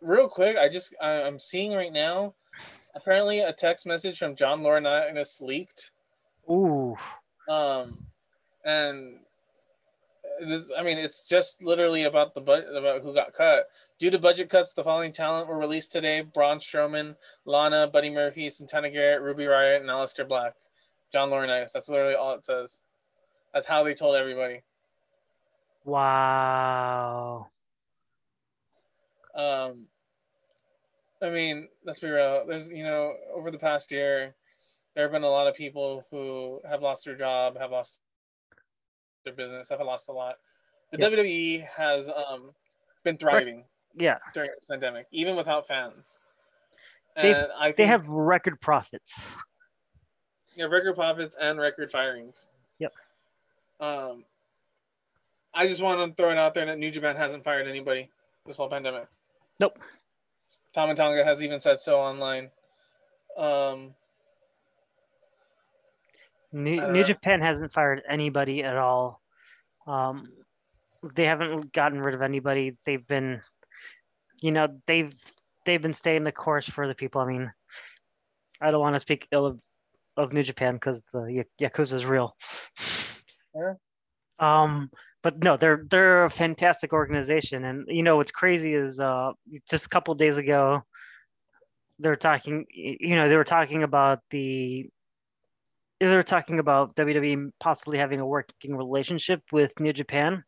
real 0.00 0.28
quick, 0.28 0.56
I 0.56 0.68
just 0.68 0.94
I, 1.00 1.22
I'm 1.22 1.38
seeing 1.38 1.72
right 1.72 1.92
now. 1.92 2.34
Apparently, 2.96 3.40
a 3.40 3.52
text 3.52 3.86
message 3.86 4.18
from 4.18 4.34
John 4.34 4.60
Laurinaitis 4.60 5.40
leaked. 5.42 5.92
Ooh, 6.50 6.96
um 7.48 7.98
and 8.64 9.18
this 10.40 10.72
i 10.76 10.82
mean 10.82 10.98
it's 10.98 11.28
just 11.28 11.62
literally 11.62 12.02
about 12.04 12.34
the 12.34 12.40
budget 12.40 12.68
about 12.74 13.02
who 13.02 13.14
got 13.14 13.32
cut. 13.32 13.66
Due 13.98 14.10
to 14.10 14.18
budget 14.18 14.48
cuts 14.48 14.72
the 14.72 14.82
following 14.82 15.12
talent 15.12 15.48
were 15.48 15.58
released 15.58 15.92
today 15.92 16.20
braun 16.22 16.58
strowman 16.58 17.16
lana 17.44 17.86
buddy 17.86 18.10
murphy 18.10 18.50
santana 18.50 18.90
garrett 18.90 19.22
ruby 19.22 19.46
riot 19.46 19.80
and 19.80 19.90
Aleister 19.90 20.26
black. 20.26 20.54
John 21.12 21.30
laurinaitis. 21.30 21.72
That's 21.72 21.88
literally 21.88 22.14
all 22.14 22.32
it 22.34 22.44
says. 22.44 22.82
That's 23.54 23.66
how 23.66 23.82
they 23.84 23.94
told 23.94 24.16
everybody. 24.16 24.62
Wow. 25.84 27.48
um 29.34 29.86
i 31.22 31.30
mean 31.30 31.68
let's 31.84 31.98
be 31.98 32.08
real 32.08 32.44
there's 32.46 32.68
you 32.70 32.84
know 32.84 33.14
over 33.34 33.50
the 33.50 33.58
past 33.58 33.90
year 33.90 34.34
there 34.94 35.04
have 35.04 35.12
been 35.12 35.22
a 35.22 35.28
lot 35.28 35.46
of 35.46 35.54
people 35.54 36.04
who 36.10 36.60
have 36.68 36.82
lost 36.82 37.04
their 37.04 37.16
job 37.16 37.56
have 37.58 37.70
lost 37.70 38.00
their 39.24 39.32
business 39.34 39.68
have 39.68 39.80
lost 39.80 40.08
a 40.08 40.12
lot 40.12 40.36
the 40.92 40.98
Yeah. 40.98 41.08
wwe 41.08 41.66
has 41.68 42.08
um 42.10 42.50
been 43.04 43.16
thriving 43.16 43.64
Yeah, 43.94 44.18
during 44.34 44.50
this 44.54 44.64
pandemic 44.66 45.06
even 45.10 45.36
without 45.36 45.66
fans 45.66 46.20
and 47.16 47.48
think 47.64 47.76
they 47.76 47.86
have 47.86 48.06
record 48.08 48.60
profits. 48.60 49.34
yeah, 50.54 50.66
record 50.66 50.94
profits 50.96 51.34
and 51.40 51.58
record 51.58 51.90
firings 51.90 52.50
Yep. 52.78 52.92
um 53.80 54.24
i 55.54 55.66
just 55.66 55.80
want 55.82 55.98
to 55.98 56.14
throw 56.22 56.30
it 56.30 56.36
out 56.38 56.52
there 56.54 56.66
that 56.66 56.78
new 56.78 56.90
japan 56.90 57.16
hasn't 57.16 57.42
fired 57.42 57.66
anybody 57.66 58.10
this 58.44 58.58
whole 58.58 58.68
pandemic 58.68 59.06
Nope. 59.58 59.78
Tama 60.76 60.94
Tonga 60.94 61.24
has 61.24 61.42
even 61.42 61.58
said 61.58 61.80
so 61.80 61.98
online. 61.98 62.50
Um, 63.38 63.94
New, 66.52 66.92
New. 66.92 67.02
Japan 67.02 67.40
hasn't 67.40 67.72
fired 67.72 68.02
anybody 68.06 68.62
at 68.62 68.76
all. 68.76 69.22
Um, 69.86 70.28
they 71.14 71.24
haven't 71.24 71.72
gotten 71.72 71.98
rid 71.98 72.14
of 72.14 72.20
anybody. 72.20 72.76
They've 72.84 73.06
been, 73.06 73.40
you 74.42 74.52
know, 74.52 74.68
they've 74.86 75.10
they've 75.64 75.80
been 75.80 75.94
staying 75.94 76.24
the 76.24 76.32
course 76.32 76.68
for 76.68 76.86
the 76.86 76.94
people. 76.94 77.22
I 77.22 77.26
mean, 77.26 77.50
I 78.60 78.70
don't 78.70 78.80
want 78.80 78.96
to 78.96 79.00
speak 79.00 79.28
ill 79.32 79.46
of, 79.46 79.60
of 80.18 80.34
New 80.34 80.42
Japan 80.42 80.74
because 80.74 81.02
the 81.10 81.44
Ya- 81.58 81.68
Yakuza 81.68 81.94
is 81.94 82.04
real. 82.04 82.36
Yeah. 83.54 83.74
Um, 84.38 84.90
but 85.22 85.42
no, 85.42 85.56
they're 85.56 85.84
they're 85.90 86.24
a 86.24 86.30
fantastic 86.30 86.92
organization, 86.92 87.64
and 87.64 87.84
you 87.88 88.02
know 88.02 88.16
what's 88.16 88.30
crazy 88.32 88.74
is 88.74 88.98
uh, 89.00 89.32
just 89.70 89.86
a 89.86 89.88
couple 89.88 90.14
days 90.14 90.36
ago, 90.38 90.82
they 91.98 92.08
were 92.08 92.16
talking. 92.16 92.66
You 92.72 93.16
know, 93.16 93.28
they 93.28 93.36
were 93.36 93.44
talking 93.44 93.82
about 93.82 94.20
the 94.30 94.88
they 96.00 96.14
were 96.16 96.22
talking 96.22 96.58
about 96.58 96.94
WWE 96.96 97.50
possibly 97.60 97.98
having 97.98 98.20
a 98.20 98.26
working 98.26 98.76
relationship 98.76 99.42
with 99.52 99.78
New 99.80 99.92
Japan. 99.92 100.44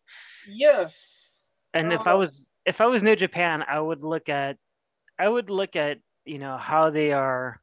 yes. 0.47 1.47
And 1.75 1.93
if 1.93 2.07
I 2.07 2.15
Oh. 2.15 2.15
was 2.15 2.49
if 2.65 2.81
I 2.81 2.87
was 2.87 3.03
New 3.03 3.17
Japan, 3.17 3.63
I 3.67 3.81
would 3.81 4.03
look 4.03 4.29
at 4.29 4.57
I 5.19 5.29
would 5.29 5.51
look 5.51 5.77
at, 5.77 5.99
you 6.25 6.39
know, 6.39 6.57
how 6.59 6.91
they 6.91 7.13
are 7.13 7.61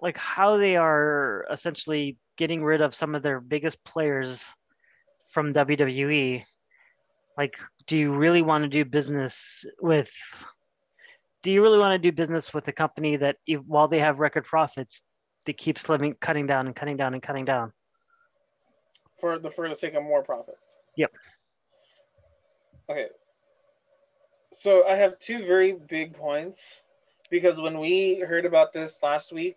like 0.00 0.16
how 0.16 0.56
they 0.56 0.76
are 0.76 1.46
essentially 1.50 2.18
getting 2.36 2.62
rid 2.64 2.80
of 2.80 2.94
some 2.94 3.14
of 3.14 3.22
their 3.22 3.40
biggest 3.40 3.82
players 3.84 4.44
from 5.36 5.52
WWE 5.52 6.42
Like, 7.36 7.58
do 7.86 7.98
you 7.98 8.14
really 8.14 8.40
want 8.40 8.64
to 8.64 8.68
do 8.70 8.86
business 8.86 9.66
with? 9.82 10.10
Do 11.42 11.52
you 11.52 11.62
really 11.62 11.78
want 11.78 11.92
to 11.92 11.98
do 11.98 12.10
business 12.10 12.54
with 12.54 12.66
a 12.68 12.72
company 12.72 13.16
that, 13.16 13.36
if, 13.46 13.60
while 13.66 13.86
they 13.86 14.00
have 14.00 14.18
record 14.18 14.46
profits, 14.46 15.02
they 15.44 15.52
keep 15.52 15.76
slimming, 15.78 16.18
cutting 16.20 16.46
down 16.46 16.66
and 16.66 16.74
cutting 16.74 16.96
down 16.96 17.12
and 17.12 17.22
cutting 17.22 17.44
down? 17.44 17.74
for 19.20 19.38
the 19.38 19.50
for 19.50 19.68
the 19.68 19.74
sake 19.74 19.92
of 19.92 20.02
more 20.02 20.22
profits. 20.22 20.80
Yep. 20.96 21.12
Okay. 22.90 23.08
So 24.54 24.86
I 24.86 24.96
have 24.96 25.18
two 25.18 25.44
very 25.44 25.72
big 25.72 26.14
points 26.14 26.80
because 27.30 27.60
when 27.60 27.78
we 27.78 28.20
heard 28.20 28.46
about 28.46 28.72
this 28.72 29.02
last 29.02 29.34
week, 29.34 29.56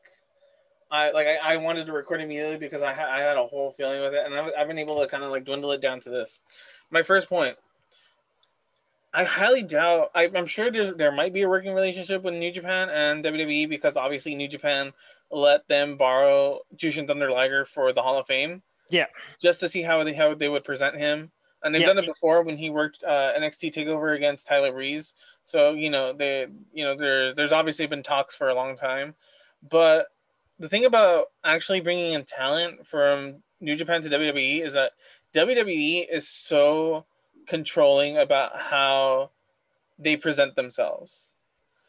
I 0.92 1.12
like 1.12 1.28
I, 1.28 1.54
I 1.54 1.58
wanted 1.58 1.86
to 1.86 1.92
record 1.94 2.22
immediately 2.22 2.58
because 2.58 2.82
I, 2.82 2.94
ha- 2.94 3.10
I 3.10 3.20
had 3.20 3.38
a 3.38 3.46
whole 3.46 3.72
feeling 3.72 4.02
with 4.02 4.14
it, 4.14 4.26
and 4.26 4.34
I've, 4.34 4.52
I've 4.58 4.68
been 4.68 4.80
able 4.80 5.00
to 5.02 5.08
kind 5.08 5.24
of 5.24 5.32
like 5.32 5.46
dwindle 5.46 5.72
it 5.72 5.82
down 5.82 6.00
to 6.02 6.10
this. 6.10 6.40
My 6.90 7.04
first 7.04 7.30
point. 7.30 7.56
I 9.12 9.24
highly 9.24 9.64
doubt. 9.64 10.12
I, 10.14 10.30
I'm 10.36 10.46
sure 10.46 10.70
there, 10.72 10.94
there 10.94 11.12
might 11.12 11.34
be 11.34 11.42
a 11.42 11.50
working 11.50 11.74
relationship 11.74 12.22
with 12.22 12.36
New 12.36 12.52
Japan 12.52 12.90
and 12.90 13.24
WWE 13.26 13.68
because 13.68 13.98
obviously 13.98 14.36
New 14.36 14.48
Japan 14.48 14.94
let 15.32 15.68
them 15.68 15.98
borrow 15.98 16.60
Jushin 16.76 17.08
Thunder 17.08 17.32
Liger 17.32 17.66
for 17.66 17.92
the 17.92 18.04
Hall 18.04 18.20
of 18.20 18.28
Fame. 18.28 18.62
Yeah. 18.90 19.08
Just 19.42 19.60
to 19.62 19.70
see 19.70 19.82
how 19.82 20.04
they 20.04 20.14
how 20.14 20.36
they 20.36 20.50
would 20.50 20.64
present 20.64 20.96
him, 20.96 21.32
and 21.64 21.74
they've 21.74 21.82
Yeah. 21.82 21.88
done 21.88 21.98
it 22.00 22.06
before 22.06 22.44
when 22.44 22.58
he 22.58 22.70
worked 22.70 23.04
uh, 23.04 23.34
NXT 23.38 23.74
Takeover 23.74 24.16
against 24.16 24.46
Tyler 24.48 24.72
Breeze. 24.72 25.14
So 25.44 25.74
you 25.74 25.90
know 25.90 26.14
they 26.14 26.46
you 26.74 26.84
know 26.84 26.96
there 26.96 27.34
there's 27.34 27.52
obviously 27.52 27.88
been 27.88 28.04
talks 28.04 28.36
for 28.36 28.50
a 28.50 28.56
long 28.56 28.78
time, 28.78 29.16
but 29.70 30.08
the 30.60 30.70
thing 30.70 30.86
about 30.86 31.28
actually 31.44 31.82
bringing 31.82 32.14
in 32.14 32.26
talent 32.26 32.86
from 32.86 33.38
New 33.62 33.76
Japan 33.76 34.02
to 34.02 34.10
WWE 34.10 34.64
is 34.64 34.74
that 34.74 34.92
WWE 35.34 36.08
is 36.10 36.28
so 36.28 37.06
controlling 37.48 38.18
about 38.18 38.58
how 38.58 39.32
they 39.98 40.16
present 40.16 40.56
themselves. 40.56 41.34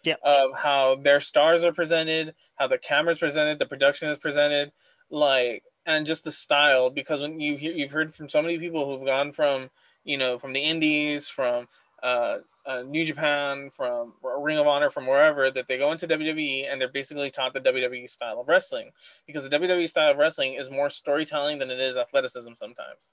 Yeah. 0.03 0.15
Of 0.25 0.53
how 0.57 0.95
their 0.95 1.21
stars 1.21 1.63
are 1.63 1.73
presented, 1.73 2.35
how 2.57 2.69
the 2.69 2.79
camera's 2.79 3.19
presented, 3.19 3.59
the 3.59 3.67
production 3.67 4.09
is 4.09 4.17
presented, 4.17 4.73
like 5.11 5.63
and 5.87 6.07
just 6.07 6.25
the 6.25 6.33
style 6.33 6.91
because 6.91 7.21
when 7.21 7.41
you 7.41 7.57
hear 7.57 7.73
you've 7.73 7.91
heard 7.91 8.15
from 8.15 8.29
so 8.29 8.41
many 8.41 8.59
people 8.59 8.87
who've 8.87 9.07
gone 9.07 9.33
from 9.33 9.71
you 10.05 10.17
know 10.17 10.39
from 10.39 10.53
the 10.53 10.61
indies 10.61 11.29
from 11.29 11.67
uh, 12.03 12.39
uh, 12.67 12.83
New 12.83 13.05
Japan 13.05 13.71
from 13.71 14.15
Ring 14.23 14.59
of 14.59 14.67
Honor 14.67 14.91
from 14.91 15.07
wherever 15.07 15.51
that 15.51 15.69
they 15.69 15.79
go 15.79 15.93
into 15.93 16.07
WWE 16.07 16.71
and 16.71 16.81
they're 16.81 16.89
basically 16.89 17.31
taught 17.31 17.55
the 17.55 17.61
WWE 17.61 18.09
style 18.09 18.41
of 18.41 18.49
wrestling 18.49 18.91
because 19.27 19.49
the 19.49 19.59
WWE 19.59 19.89
style 19.89 20.11
of 20.11 20.19
wrestling 20.19 20.55
is 20.55 20.71
more 20.71 20.91
storytelling 20.91 21.59
than 21.59 21.71
it 21.71 21.81
is 21.81 21.97
athleticism 21.97 22.53
sometimes. 22.55 23.13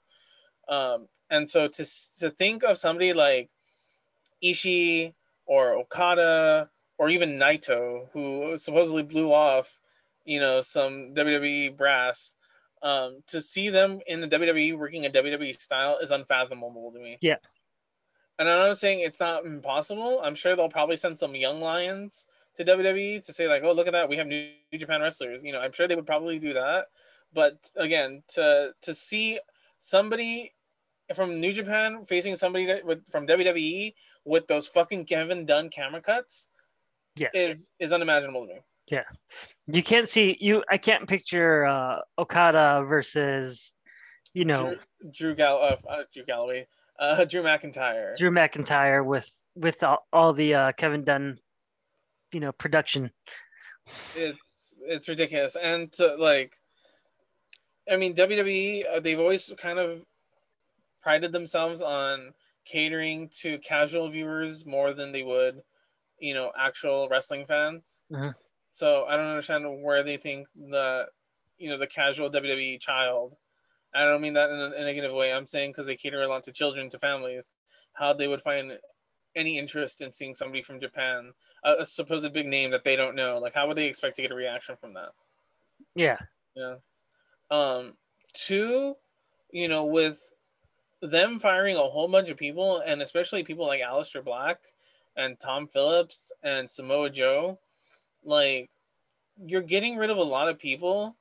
Um, 0.68 1.08
and 1.30 1.48
so 1.48 1.66
to 1.66 1.84
to 2.18 2.30
think 2.30 2.62
of 2.62 2.78
somebody 2.78 3.12
like 3.12 3.50
Ishii 4.42 5.14
or 5.46 5.72
Okada 5.74 6.68
or 6.98 7.08
even 7.08 7.38
Naito 7.38 8.08
who 8.12 8.56
supposedly 8.58 9.02
blew 9.02 9.32
off, 9.32 9.80
you 10.24 10.40
know, 10.40 10.60
some 10.60 11.14
WWE 11.14 11.76
brass 11.76 12.34
um, 12.82 13.22
to 13.26 13.40
see 13.40 13.70
them 13.70 14.00
in 14.06 14.20
the 14.20 14.28
WWE 14.28 14.78
working 14.78 15.06
a 15.06 15.10
WWE 15.10 15.58
style 15.60 15.98
is 15.98 16.10
unfathomable 16.10 16.92
to 16.92 16.98
me. 16.98 17.18
Yeah. 17.20 17.36
And 18.38 18.48
I'm 18.48 18.68
not 18.68 18.78
saying 18.78 19.00
it's 19.00 19.20
not 19.20 19.44
impossible. 19.44 20.20
I'm 20.22 20.34
sure 20.34 20.54
they'll 20.54 20.68
probably 20.68 20.96
send 20.96 21.18
some 21.18 21.34
young 21.34 21.60
lions 21.60 22.26
to 22.54 22.64
WWE 22.64 23.24
to 23.24 23.32
say 23.32 23.48
like, 23.48 23.62
oh, 23.64 23.72
look 23.72 23.86
at 23.86 23.92
that, 23.92 24.08
we 24.08 24.16
have 24.16 24.26
New 24.26 24.50
Japan 24.74 25.00
wrestlers. 25.00 25.40
You 25.42 25.52
know, 25.52 25.60
I'm 25.60 25.72
sure 25.72 25.88
they 25.88 25.96
would 25.96 26.06
probably 26.06 26.38
do 26.38 26.52
that. 26.52 26.86
But 27.32 27.70
again, 27.76 28.22
to 28.28 28.72
to 28.82 28.94
see 28.94 29.38
somebody 29.78 30.54
from 31.14 31.40
New 31.40 31.52
Japan 31.52 32.04
facing 32.04 32.34
somebody 32.34 32.66
that, 32.66 32.84
with 32.84 33.08
from 33.10 33.26
WWE 33.26 33.94
with 34.24 34.46
those 34.46 34.68
fucking 34.68 35.04
Kevin 35.04 35.46
Dunn 35.46 35.68
camera 35.68 36.00
cuts 36.00 36.48
Yeah. 37.16 37.28
is 37.34 37.70
is 37.78 37.92
unimaginable 37.92 38.46
to 38.46 38.54
me. 38.54 38.60
Yeah, 38.90 39.04
you 39.66 39.82
can't 39.82 40.08
see 40.08 40.36
you. 40.40 40.64
I 40.70 40.78
can't 40.78 41.06
picture 41.06 41.66
uh, 41.66 41.98
Okada 42.18 42.84
versus, 42.88 43.72
you 44.32 44.46
know, 44.46 44.76
Drew, 45.02 45.10
Drew 45.12 45.34
Gall, 45.34 45.62
uh, 45.62 45.76
uh, 45.88 46.02
Drew 46.14 46.24
Galloway, 46.24 46.66
uh, 46.98 47.24
Drew 47.24 47.42
McIntyre. 47.42 48.16
Drew 48.16 48.30
McIntyre 48.30 49.04
with 49.04 49.32
with 49.54 49.82
all, 49.82 50.06
all 50.12 50.32
the 50.32 50.54
uh, 50.54 50.72
Kevin 50.72 51.04
Dunn, 51.04 51.38
you 52.32 52.40
know, 52.40 52.52
production. 52.52 53.10
It's 54.14 54.76
it's 54.82 55.08
ridiculous, 55.08 55.56
and 55.56 55.92
to, 55.94 56.14
like, 56.16 56.52
I 57.90 57.96
mean, 57.96 58.14
WWE 58.14 58.84
uh, 58.90 59.00
they've 59.00 59.18
always 59.18 59.52
kind 59.58 59.78
of 59.78 60.02
prided 61.02 61.32
themselves 61.32 61.80
on 61.82 62.34
catering 62.64 63.30
to 63.40 63.58
casual 63.58 64.10
viewers 64.10 64.66
more 64.66 64.92
than 64.92 65.10
they 65.10 65.22
would, 65.22 65.62
you 66.18 66.34
know, 66.34 66.52
actual 66.56 67.08
wrestling 67.08 67.46
fans. 67.46 68.02
Mhm. 68.12 68.34
So 68.70 69.06
I 69.06 69.16
don't 69.16 69.26
understand 69.26 69.82
where 69.82 70.02
they 70.02 70.18
think 70.18 70.48
the, 70.54 71.06
you 71.56 71.70
know, 71.70 71.78
the 71.78 71.86
casual 71.86 72.30
WWE 72.30 72.78
child. 72.78 73.36
I 73.94 74.04
don't 74.04 74.20
mean 74.20 74.34
that 74.34 74.50
in 74.50 74.58
a, 74.58 74.66
in 74.66 74.82
a 74.82 74.84
negative 74.84 75.12
way. 75.12 75.32
I'm 75.32 75.46
saying 75.46 75.70
because 75.70 75.86
they 75.86 75.96
cater 75.96 76.22
a 76.22 76.28
lot 76.28 76.44
to 76.44 76.52
children, 76.52 76.90
to 76.90 76.98
families, 76.98 77.50
how 77.94 78.12
they 78.12 78.28
would 78.28 78.42
find 78.42 78.72
any 79.34 79.58
interest 79.58 80.00
in 80.00 80.12
seeing 80.12 80.34
somebody 80.34 80.62
from 80.62 80.80
Japan, 80.80 81.32
a, 81.64 81.76
a 81.80 81.84
supposed 81.84 82.32
big 82.32 82.46
name 82.46 82.70
that 82.70 82.84
they 82.84 82.96
don't 82.96 83.16
know. 83.16 83.38
Like, 83.38 83.54
how 83.54 83.66
would 83.66 83.76
they 83.76 83.86
expect 83.86 84.16
to 84.16 84.22
get 84.22 84.32
a 84.32 84.34
reaction 84.34 84.76
from 84.80 84.94
that? 84.94 85.10
Yeah, 85.94 86.18
Yeah. 86.54 86.76
Um, 87.50 87.94
two, 88.34 88.96
you 89.50 89.68
know, 89.68 89.86
with 89.86 90.20
them 91.00 91.38
firing 91.38 91.76
a 91.76 91.82
whole 91.82 92.08
bunch 92.08 92.30
of 92.30 92.36
people, 92.36 92.82
and 92.84 93.00
especially 93.00 93.42
people 93.44 93.66
like 93.66 93.80
Aleister 93.80 94.22
Black 94.24 94.58
and 95.16 95.38
Tom 95.40 95.66
Phillips 95.68 96.32
and 96.42 96.68
Samoa 96.68 97.10
Joe, 97.10 97.58
like 98.24 98.70
you're 99.44 99.62
getting 99.62 99.96
rid 99.96 100.10
of 100.10 100.16
a 100.16 100.22
lot 100.22 100.48
of 100.48 100.58
people, 100.58 101.16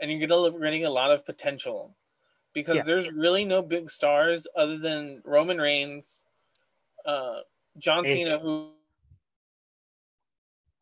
and 0.00 0.10
you're 0.10 0.20
getting 0.20 0.60
getting 0.60 0.84
a 0.84 0.90
lot 0.90 1.10
of 1.10 1.26
potential, 1.26 1.96
because 2.54 2.76
Yeah. 2.78 2.82
there's 2.84 3.10
really 3.12 3.44
no 3.44 3.62
big 3.62 3.90
stars 3.90 4.46
other 4.56 4.78
than 4.78 5.22
Roman 5.24 5.58
Reigns, 5.58 6.26
uh, 7.04 7.40
John 7.78 8.04
Hey. 8.04 8.14
Cena, 8.14 8.38
who 8.38 8.72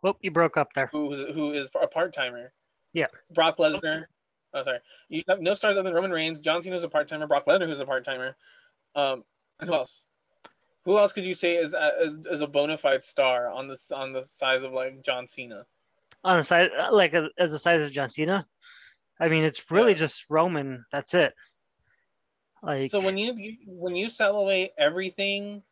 Whoop, 0.02 0.18
you 0.20 0.31
broke 0.31 0.57
up 0.57 0.72
there. 0.74 0.87
who 0.88 1.12
is, 1.12 1.35
who 1.35 1.52
is 1.52 1.70
a 1.81 1.87
part 1.87 2.12
timer. 2.12 2.52
Yeah. 2.92 3.07
Brock 3.31 3.57
Lesnar. 3.59 4.07
Oh, 4.55 4.62
sorry. 4.62 4.79
You 5.09 5.22
have 5.29 5.40
no 5.40 5.55
stars 5.55 5.76
other 5.76 5.85
than 5.88 5.94
Roman 5.94 6.11
Reigns. 6.12 6.40
John 6.40 6.62
Cena's 6.62 6.85
a 6.85 6.88
part 6.88 7.09
timer. 7.09 7.26
Brock 7.26 7.46
Lesnar, 7.46 7.66
who's 7.66 7.81
a 7.81 7.87
part 7.87 8.05
timer. 8.05 8.37
Um, 8.94 9.24
who 9.62 9.74
else? 9.74 10.09
Who 10.85 10.96
else 10.98 11.12
could 11.12 11.24
you 11.24 11.35
say 11.35 11.57
is 11.57 11.74
is, 12.00 12.20
is 12.31 12.40
a 12.42 12.46
bona 12.46 12.79
fide 12.79 13.02
star 13.05 13.50
on 13.50 13.66
this 13.68 13.90
on 13.90 14.12
the 14.12 14.22
size 14.22 14.62
of 14.62 14.72
like 14.72 15.02
John 15.02 15.26
Cena? 15.26 15.66
On 16.22 16.37
the 16.38 16.44
size, 16.44 16.70
like 16.92 17.12
uh, 17.12 17.29
as 17.38 17.50
the 17.50 17.59
size 17.59 17.83
of 17.83 17.90
John 17.90 18.09
Cena. 18.09 18.46
I 19.18 19.29
mean, 19.29 19.44
it's 19.44 19.70
really 19.70 19.92
Yeah. 19.92 19.98
just 19.98 20.24
Roman. 20.31 20.85
That's 20.92 21.12
it. 21.14 21.35
Like, 22.66 22.90
So 22.90 23.00
when 23.00 23.16
you 23.16 23.57
when 23.66 23.94
you 23.94 24.11
sell 24.11 24.38
away 24.38 24.72
everything 24.76 25.62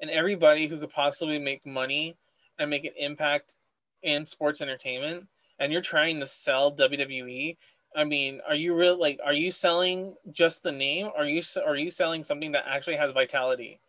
and 0.00 0.08
everybody 0.08 0.68
who 0.68 0.78
could 0.78 0.92
possibly 0.92 1.40
make 1.40 1.66
money 1.66 2.16
and 2.58 2.70
make 2.70 2.84
an 2.84 2.92
impact 2.96 3.54
in 4.02 4.24
sports 4.24 4.60
entertainment, 4.60 5.26
and 5.58 5.72
you're 5.72 5.82
trying 5.82 6.20
to 6.20 6.26
sell 6.28 6.72
WWE, 6.72 7.56
I 7.96 8.04
mean, 8.04 8.40
are 8.48 8.54
you 8.54 8.72
real 8.74 8.98
like 8.98 9.18
are 9.24 9.32
you 9.32 9.50
selling 9.50 10.14
just 10.30 10.62
the 10.62 10.70
name? 10.70 11.10
Are 11.16 11.24
you 11.24 11.42
are 11.66 11.76
you 11.76 11.90
selling 11.90 12.22
something 12.22 12.52
that 12.52 12.66
actually 12.68 12.96
has 12.96 13.10
vitality 13.10 13.80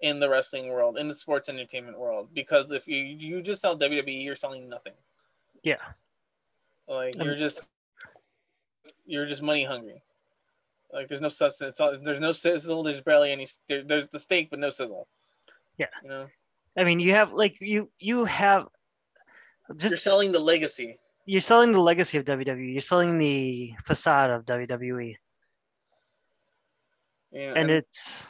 in 0.00 0.20
the 0.20 0.30
wrestling 0.30 0.68
world, 0.68 0.96
in 0.96 1.08
the 1.08 1.14
sports 1.14 1.48
entertainment 1.48 1.98
world? 1.98 2.28
Because 2.32 2.70
if 2.70 2.86
you 2.86 2.98
you 2.98 3.42
just 3.42 3.62
sell 3.62 3.76
WWE, 3.76 4.24
you're 4.24 4.36
selling 4.36 4.68
nothing. 4.68 4.94
yeah, 5.64 5.82
Like 6.86 7.16
Um, 7.18 7.26
you're 7.26 7.36
just 7.36 7.72
you're 9.06 9.26
just 9.26 9.42
money 9.42 9.64
hungry. 9.64 10.04
Like 10.92 11.08
there's 11.08 11.20
no 11.20 11.28
substance. 11.28 11.78
There's 12.02 12.20
no 12.20 12.32
sizzle. 12.32 12.82
There's 12.82 13.00
barely 13.00 13.30
any. 13.32 13.46
There, 13.68 13.82
there's 13.84 14.08
the 14.08 14.18
steak, 14.18 14.50
but 14.50 14.58
no 14.58 14.70
sizzle. 14.70 15.06
Yeah. 15.78 15.86
You 16.02 16.08
know, 16.08 16.26
I 16.76 16.84
mean, 16.84 17.00
you 17.00 17.14
have 17.14 17.32
like 17.32 17.60
you 17.60 17.90
you 17.98 18.24
have 18.24 18.66
just 19.76 19.90
you're 19.90 19.98
selling 19.98 20.32
the 20.32 20.38
legacy. 20.40 20.98
you're 21.26 21.40
selling 21.40 21.72
the 21.72 21.80
legacy 21.80 22.18
of 22.18 22.24
WWE. 22.24 22.72
You're 22.72 22.80
selling 22.80 23.18
the 23.18 23.72
facade 23.84 24.30
of 24.30 24.44
WWE, 24.46 25.14
Yeah, 27.32 27.52
and 27.56 27.70
it's 27.70 28.26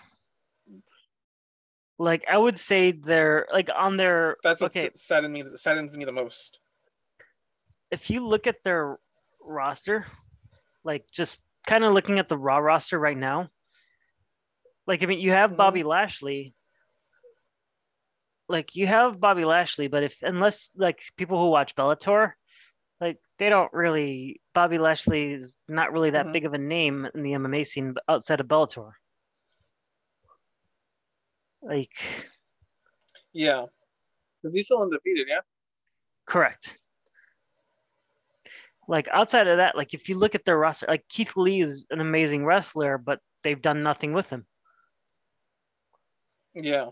like 1.99 2.25
I 2.31 2.37
would 2.37 2.59
say 2.59 2.93
they're 2.93 3.47
like 3.53 3.71
on 3.75 3.97
their 3.97 4.37
that's 4.43 4.61
what 4.61 4.71
okay. 4.77 4.91
saddens 4.95 5.33
me. 5.33 5.45
Saddens 5.57 5.97
me 5.97 6.05
the 6.05 6.13
most. 6.13 6.61
If 7.91 8.11
you 8.11 8.27
look 8.27 8.47
at 8.47 8.63
their 8.63 8.99
roster, 9.43 10.07
like 10.85 11.07
just 11.11 11.43
kind 11.67 11.85
of 11.85 11.93
looking 11.93 12.19
at 12.19 12.29
the 12.29 12.39
Raw 12.39 12.59
roster 12.59 12.99
right 12.99 13.17
now, 13.17 13.51
like 14.87 15.03
I 15.03 15.07
mean, 15.07 15.21
you 15.21 15.33
have. 15.33 15.57
Bobby 15.57 15.83
Lashley. 15.83 16.55
Like 18.49 18.75
you 18.75 18.87
have 18.87 19.21
Bobby 19.21 19.45
Lashley, 19.45 19.87
but 19.87 20.03
if 20.03 20.19
unless 20.23 20.73
like 20.75 21.03
people 21.17 21.39
who 21.39 21.51
watch 21.51 21.77
Bellator, 21.77 22.33
like 23.01 23.19
they 23.39 23.49
don't 23.49 23.73
really 23.73 24.41
Bobby 24.55 24.79
Lashley 24.79 25.35
is 25.35 25.53
not 25.69 25.93
really 25.93 26.11
that 26.11 26.27
Mhm. 26.27 26.33
big 26.33 26.45
of 26.47 26.55
a 26.55 26.59
name 26.59 27.07
in 27.15 27.23
the 27.23 27.33
MMA 27.35 27.65
scene 27.65 27.95
outside 28.09 28.41
of 28.41 28.49
Bellator. 28.49 28.93
Like, 31.63 31.93
Yeah. 33.33 33.67
Because 34.43 34.55
he's 34.57 34.65
still 34.65 34.83
undefeated, 34.83 35.29
yeah? 35.29 35.41
correct. 36.27 36.79
Like 38.91 39.07
outside 39.13 39.47
of 39.47 39.59
that, 39.59 39.77
like 39.77 39.95
if 39.95 40.09
you 40.09 40.19
look 40.19 40.35
at 40.35 40.45
their 40.45 40.59
roster, 40.59 40.87
like 40.89 41.07
Keith 41.09 41.37
Lee 41.37 41.61
is 41.61 41.87
an 41.91 42.01
amazing 42.01 42.45
wrestler, 42.45 42.99
but 42.99 43.21
they've 43.45 43.63
done 43.63 43.85
nothing 43.85 44.13
with 44.13 44.29
him. 44.29 44.45
Yeah. 46.55 46.89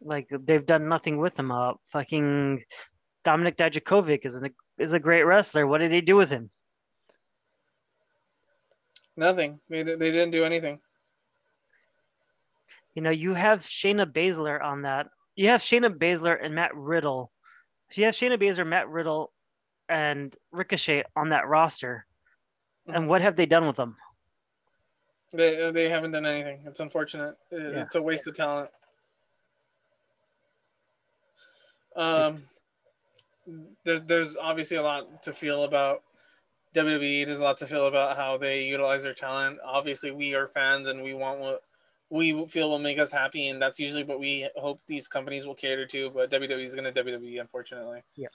Like 0.00 0.28
they've 0.30 0.64
done 0.64 0.88
nothing 0.88 1.18
with 1.18 1.36
him. 1.36 1.50
Uh, 1.50 1.72
fucking 1.88 2.62
Dominik 3.24 3.56
Dijakovic 3.56 4.26
is 4.26 4.36
a 4.36 4.50
is 4.78 4.92
a 4.92 5.00
great 5.00 5.24
wrestler. 5.24 5.66
What 5.66 5.78
did 5.78 5.90
they 5.90 6.02
do 6.02 6.14
with 6.14 6.30
him? 6.30 6.50
Nothing. 9.16 9.58
They, 9.68 9.82
they 9.82 10.12
didn't 10.12 10.30
do 10.30 10.44
anything. 10.44 10.78
You 12.94 13.02
know, 13.02 13.10
you 13.10 13.34
have 13.34 13.62
Shayna 13.62 14.06
Baszler 14.06 14.62
on 14.62 14.82
that. 14.82 15.08
You 15.34 15.48
have 15.48 15.62
Shayna 15.62 15.90
Baszler 15.90 16.38
and 16.40 16.54
Matt 16.54 16.76
Riddle. 16.76 17.32
You 17.94 18.04
have 18.04 18.14
Shayna 18.14 18.40
Baszler, 18.40 18.66
Matt 18.66 18.88
Riddle, 18.88 19.32
and 19.88 20.34
Ricochet 20.52 21.04
on 21.16 21.30
that 21.30 21.46
roster. 21.48 22.04
And 22.86 23.06
what 23.06 23.20
have 23.20 23.36
they 23.36 23.46
done 23.46 23.66
with 23.66 23.76
them? 23.76 23.96
They, 25.32 25.70
they 25.72 25.88
haven't 25.90 26.12
done 26.12 26.24
anything. 26.24 26.60
It's 26.66 26.80
unfortunate. 26.80 27.36
It- 27.50 27.74
Yeah. 27.74 27.82
It's 27.82 27.96
a 27.96 28.02
waste 28.02 28.26
of 28.26 28.34
talent. 28.34 28.70
Um, 31.96 32.42
there, 33.84 33.98
there's 33.98 34.36
obviously 34.36 34.76
a 34.76 34.82
lot 34.82 35.22
to 35.24 35.32
feel 35.32 35.64
about 35.64 36.02
WWE. 36.74 37.26
There's 37.26 37.40
a 37.40 37.42
lot 37.42 37.56
to 37.58 37.66
feel 37.66 37.86
about 37.86 38.16
how 38.16 38.36
they 38.38 38.62
utilize 38.62 39.02
their 39.02 39.14
talent. 39.14 39.58
Obviously, 39.64 40.10
we 40.10 40.34
are 40.34 40.48
fans 40.48 40.88
and 40.88 41.02
we 41.02 41.14
want 41.14 41.40
what 41.40 41.62
we 42.10 42.46
feel 42.46 42.70
will 42.70 42.78
make 42.78 42.98
us 42.98 43.10
happy, 43.12 43.48
and 43.48 43.60
that's 43.60 43.78
usually 43.78 44.04
what 44.04 44.18
we 44.20 44.48
hope 44.56 44.80
these 44.86 45.08
companies 45.08 45.44
will 45.46 45.54
cater 45.54 45.86
to. 45.86 46.08
But 46.10 46.30
WWE 46.30 46.62
is 46.64 46.74
going 46.74 46.92
to 46.92 47.04
WWE, 47.04 47.40
unfortunately. 47.40 48.02
Yeah. 48.16 48.28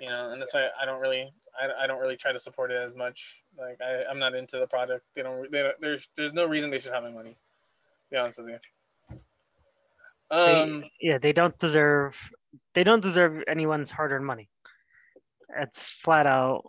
You 0.00 0.08
know, 0.08 0.30
and 0.30 0.40
that's 0.40 0.54
why 0.54 0.68
I 0.80 0.84
don't 0.86 1.00
really, 1.00 1.32
I, 1.60 1.84
I 1.84 1.86
don't 1.88 1.98
really 2.00 2.16
try 2.16 2.32
to 2.32 2.38
support 2.38 2.70
it 2.70 2.76
as 2.80 2.94
much. 2.94 3.42
Like 3.58 3.80
I, 3.80 4.04
I'm 4.08 4.18
not 4.20 4.34
into 4.34 4.58
the 4.58 4.66
product. 4.66 5.04
They 5.16 5.22
don't. 5.22 5.50
They 5.50 5.62
don't 5.62 5.80
there's 5.80 6.08
there's 6.16 6.32
no 6.32 6.46
reason 6.46 6.70
they 6.70 6.78
should 6.78 6.92
have 6.92 7.02
my 7.02 7.10
money. 7.10 7.36
Be 8.10 8.16
honest 8.16 8.38
with 8.38 8.48
you. 8.48 8.58
They- 10.30 10.36
Um. 10.62 10.84
yeah, 11.00 11.18
they 11.18 11.32
don't 11.32 11.58
deserve 11.58 12.16
they 12.74 12.84
don't 12.84 13.00
deserve 13.02 13.42
anyone's 13.48 13.90
hard-earned 13.90 14.24
money. 14.24 14.48
It's 15.58 15.84
flat 15.86 16.26
out, 16.26 16.62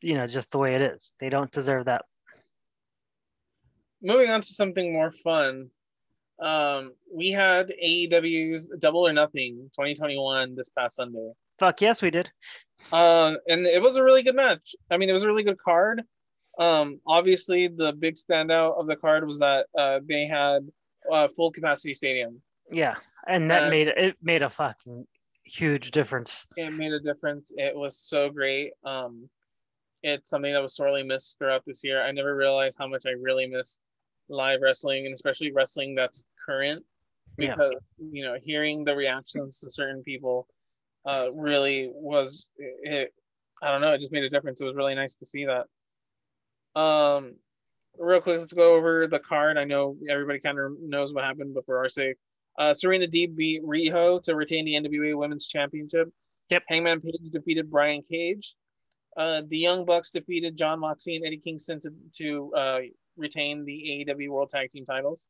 you 0.00 0.14
know, 0.14 0.26
just 0.26 0.50
the 0.50 0.58
way 0.58 0.74
it 0.74 0.82
is. 0.82 1.12
They 1.20 1.28
don't 1.28 1.50
deserve 1.52 1.84
that. 1.86 2.04
moving 4.02 4.30
on 4.30 4.40
to 4.40 4.46
something 4.46 4.92
more 4.92 5.10
fun. 5.12 5.70
Um, 6.40 6.92
we 7.12 7.30
had 7.30 7.72
AEW's 7.82 8.66
Double 8.78 9.06
or 9.06 9.12
Nothing 9.12 9.70
2021 9.74 10.54
this 10.54 10.68
past 10.68 10.96
Sunday. 10.96 11.32
Fuck 11.58 11.80
yes, 11.80 12.02
we 12.02 12.10
did. 12.10 12.30
Um, 12.92 13.38
and 13.48 13.66
it 13.66 13.82
was 13.82 13.96
a 13.96 14.04
really 14.04 14.22
good 14.22 14.36
match. 14.36 14.74
I 14.90 14.96
mean, 14.96 15.08
it 15.08 15.12
was 15.12 15.24
a 15.24 15.26
really 15.26 15.42
good 15.42 15.58
card. 15.58 16.02
Um, 16.58 17.00
obviously, 17.06 17.68
the 17.68 17.92
big 17.92 18.14
standout 18.14 18.78
of 18.78 18.86
the 18.86 18.96
card 18.96 19.26
was 19.26 19.38
that 19.40 19.66
uh, 19.76 20.00
they 20.08 20.26
had 20.26 20.60
uh, 21.10 21.28
full 21.36 21.50
capacity 21.50 21.94
stadium. 21.94 22.40
Yeah, 22.70 22.96
and 23.26 23.50
that 23.50 23.64
Uh, 23.64 23.70
made 23.70 23.88
it 23.88 24.16
made 24.22 24.42
a 24.42 24.50
fucking 24.50 25.06
huge 25.44 25.90
difference. 25.90 26.46
It 26.56 26.70
made 26.70 26.92
a 26.92 27.00
difference. 27.00 27.52
It 27.56 27.74
was 27.74 27.98
so 27.98 28.28
great. 28.30 28.72
Um, 28.84 29.28
it's 30.02 30.30
something 30.30 30.52
that 30.52 30.62
was 30.62 30.76
sorely 30.76 31.02
missed 31.02 31.38
throughout 31.38 31.64
this 31.66 31.82
year. 31.82 32.02
I 32.02 32.12
never 32.12 32.36
realized 32.36 32.76
how 32.78 32.86
much 32.86 33.04
I 33.06 33.10
really 33.10 33.46
missed 33.46 33.80
live 34.28 34.60
wrestling, 34.62 35.06
and 35.06 35.14
especially 35.14 35.52
wrestling 35.52 35.94
that's 35.94 36.24
current, 36.44 36.84
Yeah. 37.38 37.50
because 37.52 37.74
you 38.12 38.24
know, 38.24 38.36
hearing 38.40 38.84
the 38.84 38.94
reactions 38.94 39.60
to 39.60 39.70
certain 39.70 40.02
people 40.02 40.46
uh, 41.06 41.28
really 41.34 41.90
was 41.92 42.46
it. 42.56 43.12
I 43.62 43.70
don't 43.70 43.80
know. 43.80 43.92
It 43.92 44.00
just 44.00 44.12
made 44.12 44.24
a 44.24 44.28
difference. 44.28 44.60
It 44.60 44.66
was 44.66 44.76
really 44.76 44.94
nice 44.94 45.16
to 45.16 45.26
see 45.26 45.46
that. 45.46 46.80
Um, 46.80 47.34
real 47.98 48.20
quick, 48.20 48.38
let's 48.38 48.52
go 48.52 48.74
over 48.74 49.06
the 49.06 49.18
card. 49.18 49.58
I 49.58 49.64
know 49.64 49.96
everybody 50.08 50.38
kind 50.38 50.58
of 50.58 50.72
knows 50.80 51.12
what 51.12 51.24
happened, 51.24 51.54
but 51.54 51.66
for 51.66 51.78
our 51.78 51.88
sake, 51.88 52.16
uh, 52.58 52.72
Serena 52.72 53.06
Deeb 53.06 53.36
beat 53.36 53.64
Riho 53.64 54.22
to 54.22 54.36
retain 54.36 54.64
the 54.64 54.74
NWA 54.74 55.16
Women's 55.16 55.46
Championship. 55.46 56.08
Yep. 56.50 56.62
Hangman 56.68 57.00
Page 57.00 57.30
defeated 57.30 57.70
Brian 57.70 58.02
Cage. 58.02 58.54
Uh, 59.16 59.42
the 59.48 59.58
Young 59.58 59.84
Bucks 59.84 60.10
defeated 60.10 60.56
Jon 60.56 60.80
Moxley 60.80 61.16
and 61.16 61.26
Eddie 61.26 61.38
Kingston 61.38 61.80
to, 61.80 61.90
to 62.18 62.52
uh, 62.54 62.78
retain 63.16 63.64
the 63.64 64.06
AEW 64.08 64.28
World 64.28 64.50
Tag 64.50 64.70
Team 64.70 64.86
titles. 64.86 65.28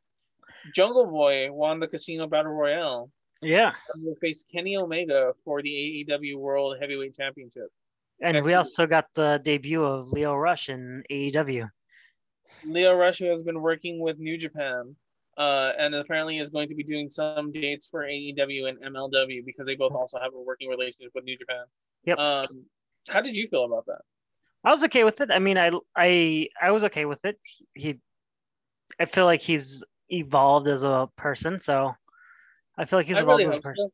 Jungle 0.75 1.07
Boy 1.07 1.51
won 1.51 1.81
the 1.81 1.89
Casino 1.89 2.27
Battle 2.27 2.53
Royale 2.53 3.11
Yeah, 3.41 3.73
and 3.95 4.03
will 4.03 4.17
face 4.17 4.45
Kenny 4.51 4.77
Omega 4.77 5.33
for 5.45 5.63
the 5.63 6.07
AEW 6.09 6.37
World 6.37 6.77
Heavyweight 6.81 7.15
Championship. 7.15 7.69
and 8.21 8.45
we 8.45 8.55
also 8.55 8.87
got 8.87 9.07
the 9.15 9.41
debut 9.45 9.85
of 9.85 10.11
Lio 10.11 10.35
Rush 10.35 10.69
in 10.69 11.03
AEW. 11.11 11.71
Lio 12.65 12.95
Rush, 12.95 13.19
who 13.19 13.27
has 13.27 13.43
been 13.43 13.61
working 13.61 14.01
with 14.01 14.19
New 14.19 14.37
Japan, 14.37 14.97
uh, 15.37 15.73
and 15.79 15.95
apparently 15.95 16.39
is 16.39 16.51
going 16.51 16.69
to 16.69 16.75
be 16.75 16.83
doing 16.83 17.09
some 17.11 17.53
dates 17.53 17.87
for 17.87 18.05
AEW 18.05 18.69
and 18.69 18.79
MLW 18.95 19.45
because 19.45 19.67
they 19.67 19.77
both 19.77 19.93
also 19.93 20.19
have 20.19 20.35
a 20.35 20.41
working 20.41 20.69
relationship 20.69 21.13
with 21.15 21.25
New 21.25 21.39
Japan. 21.39 21.65
Yep. 22.05 22.19
Um, 22.19 22.65
how 23.09 23.21
did 23.21 23.37
you 23.37 23.47
feel 23.49 23.65
about 23.65 23.87
that? 23.87 24.01
I 24.65 24.73
was 24.73 24.83
okay 24.85 25.05
with 25.05 25.21
it. 25.21 25.31
I 25.31 25.39
mean, 25.39 25.57
I 25.57 25.71
I 25.97 26.49
I 26.61 26.73
was 26.73 26.85
okay 26.85 27.05
with 27.05 27.25
it. 27.25 27.39
He, 27.75 28.01
I 28.99 29.05
feel 29.05 29.25
like 29.25 29.41
he's 29.41 29.85
evolved 30.09 30.67
as 30.67 30.83
a 30.83 31.09
person, 31.17 31.61
so 31.61 31.95
I 32.79 32.85
feel 32.85 32.99
like 32.99 33.07
he's 33.07 33.17
I 33.17 33.21
evolved 33.21 33.41
really 33.41 33.51
a 33.51 33.53
hope 33.55 33.63
person. 33.63 33.91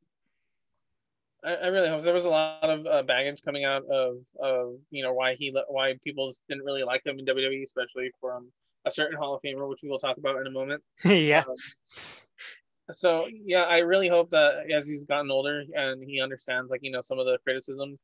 so. 1.43 1.49
I, 1.49 1.55
I 1.55 1.66
really 1.68 1.89
hope 1.89 2.03
so. 2.03 2.05
there 2.05 2.14
was 2.14 2.26
a 2.26 2.30
lot 2.30 2.62
of 2.62 2.87
uh, 2.87 3.03
baggage 3.03 3.43
coming 3.43 3.64
out 3.64 3.85
of 3.87 4.18
of 4.41 4.74
you 4.91 5.03
know 5.03 5.12
why 5.12 5.35
he 5.35 5.55
why 5.68 5.95
people 6.05 6.28
just 6.28 6.43
didn't 6.49 6.64
really 6.64 6.85
like 6.85 7.05
him 7.05 7.18
in 7.18 7.24
WWE, 7.24 7.62
especially 7.62 8.11
from 8.20 8.53
a 8.85 8.91
certain 8.91 9.16
Hall 9.16 9.35
of 9.35 9.43
Famer, 9.43 9.68
which 9.68 9.80
we 9.82 9.89
will 9.89 9.99
talk 9.99 10.18
about 10.18 10.37
in 10.37 10.47
a 10.47 10.51
moment. 10.51 10.82
yeah, 11.05 11.43
Um, 11.49 11.55
so 12.93 13.26
yeah, 13.45 13.62
I 13.62 13.78
really 13.78 14.09
hope 14.09 14.30
that 14.30 14.70
as 14.70 14.87
he's 14.87 15.05
gotten 15.05 15.30
older 15.30 15.64
and 15.74 16.03
he 16.05 16.20
understands 16.20 16.70
like 16.70 16.80
you 16.82 16.91
know 16.91 17.01
some 17.01 17.18
of 17.18 17.26
the 17.26 17.39
criticisms 17.43 18.01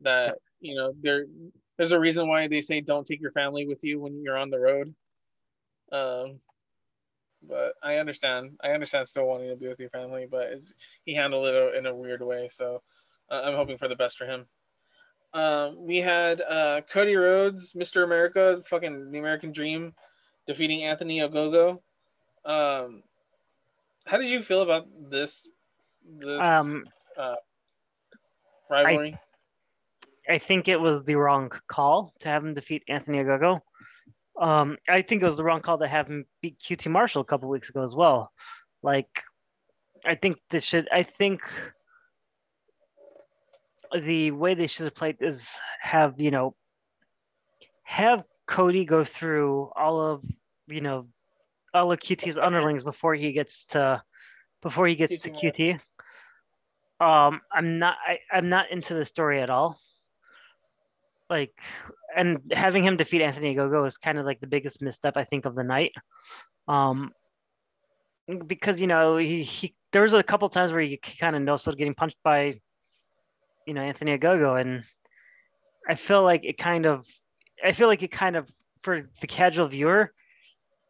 that 0.00 0.38
you 0.60 0.74
know 0.74 0.94
there 1.00 1.26
there's 1.76 1.92
a 1.92 2.00
reason 2.00 2.28
why 2.28 2.48
they 2.48 2.60
say 2.60 2.80
don't 2.80 3.06
take 3.06 3.20
your 3.20 3.32
family 3.32 3.66
with 3.66 3.84
you 3.84 4.00
when 4.00 4.22
you're 4.22 4.38
on 4.38 4.50
the 4.50 4.58
road. 4.58 4.94
Um, 5.90 6.40
but 7.48 7.74
I 7.82 7.96
understand. 7.96 8.52
I 8.62 8.70
understand 8.70 9.08
still 9.08 9.26
wanting 9.26 9.50
to 9.50 9.56
be 9.56 9.68
with 9.68 9.80
your 9.80 9.90
family, 9.90 10.26
but 10.30 10.48
it's, 10.52 10.74
he 11.04 11.14
handled 11.14 11.46
it 11.46 11.74
in 11.76 11.86
a 11.86 11.94
weird 11.94 12.22
way. 12.22 12.48
So 12.50 12.82
uh, 13.30 13.42
I'm 13.44 13.56
hoping 13.56 13.78
for 13.78 13.88
the 13.88 13.96
best 13.96 14.16
for 14.16 14.26
him. 14.26 14.46
Um, 15.34 15.86
we 15.86 15.98
had 15.98 16.42
uh, 16.42 16.82
Cody 16.90 17.16
Rhodes, 17.16 17.72
Mr. 17.72 18.04
America, 18.04 18.62
fucking 18.66 19.10
the 19.10 19.18
American 19.18 19.50
Dream, 19.52 19.94
defeating 20.46 20.84
Anthony 20.84 21.20
Ogogo. 21.20 21.80
Um, 22.44 23.02
how 24.06 24.18
did 24.18 24.30
you 24.30 24.42
feel 24.42 24.62
about 24.62 24.86
this 25.08 25.48
this 26.18 26.42
um, 26.42 26.84
uh, 27.16 27.36
rivalry? 28.68 29.18
I 30.28 30.38
think 30.38 30.68
it 30.68 30.80
was 30.80 31.02
the 31.04 31.14
wrong 31.14 31.50
call 31.66 32.12
to 32.20 32.28
have 32.28 32.44
him 32.44 32.54
defeat 32.54 32.82
Anthony 32.88 33.18
Ogogo. 33.18 33.60
Um, 34.40 34.78
I 34.88 35.02
think 35.02 35.22
it 35.22 35.26
was 35.26 35.36
the 35.36 35.44
wrong 35.44 35.60
call 35.60 35.78
to 35.78 35.86
have 35.86 36.08
him 36.08 36.24
beat 36.40 36.58
QT 36.58 36.90
Marshall 36.90 37.22
a 37.22 37.26
couple 37.26 37.48
weeks 37.48 37.68
ago 37.68 37.82
as 37.82 37.94
well. 37.94 38.32
Like, 38.82 39.22
I 40.04 40.14
think 40.14 40.38
this 40.50 40.64
should. 40.64 40.88
I 40.90 41.02
think 41.02 41.40
the 43.94 44.30
way 44.30 44.54
they 44.54 44.66
should 44.66 44.84
have 44.84 44.94
played 44.94 45.16
is 45.20 45.56
have 45.80 46.18
you 46.18 46.30
know 46.30 46.56
have 47.84 48.24
Cody 48.46 48.84
go 48.84 49.04
through 49.04 49.70
all 49.76 50.00
of 50.00 50.24
you 50.66 50.80
know 50.80 51.06
all 51.74 51.92
of 51.92 52.00
QT's 52.00 52.38
underlings 52.38 52.84
before 52.84 53.14
he 53.14 53.32
gets 53.32 53.66
to 53.66 54.02
before 54.62 54.86
he 54.86 54.94
gets 54.94 55.18
to 55.18 55.30
QT 55.30 55.78
QT. 57.00 57.06
Um, 57.06 57.40
I'm 57.52 57.78
not. 57.78 57.96
I, 58.04 58.18
I'm 58.32 58.48
not 58.48 58.70
into 58.70 58.94
the 58.94 59.04
story 59.04 59.42
at 59.42 59.50
all 59.50 59.78
like 61.32 61.54
and 62.16 62.38
having 62.52 62.84
him 62.84 62.96
defeat 62.96 63.22
Anthony 63.22 63.54
Ogogo 63.54 63.86
is 63.86 63.96
kind 63.96 64.18
of 64.18 64.26
like 64.26 64.40
the 64.40 64.46
biggest 64.46 64.82
misstep 64.82 65.16
I 65.16 65.24
think 65.24 65.44
of 65.46 65.54
the 65.54 65.64
night. 65.64 65.92
Um 66.68 67.12
because 68.46 68.80
you 68.80 68.86
know 68.86 69.16
he, 69.16 69.42
he 69.42 69.74
there 69.92 70.02
was 70.02 70.14
a 70.14 70.22
couple 70.22 70.48
times 70.48 70.72
where 70.72 70.80
you 70.80 70.98
kind 70.98 71.36
of 71.36 71.42
know 71.42 71.56
so 71.56 71.72
getting 71.72 71.94
punched 71.94 72.18
by 72.22 72.60
you 73.66 73.74
know 73.74 73.82
Anthony 73.82 74.16
Ogogo 74.16 74.60
and 74.60 74.84
I 75.88 75.96
feel 75.96 76.22
like 76.22 76.44
it 76.44 76.56
kind 76.56 76.86
of 76.86 77.06
I 77.64 77.72
feel 77.72 77.88
like 77.88 78.02
it 78.02 78.12
kind 78.12 78.36
of 78.36 78.48
for 78.82 79.08
the 79.20 79.26
casual 79.26 79.68
viewer 79.68 80.12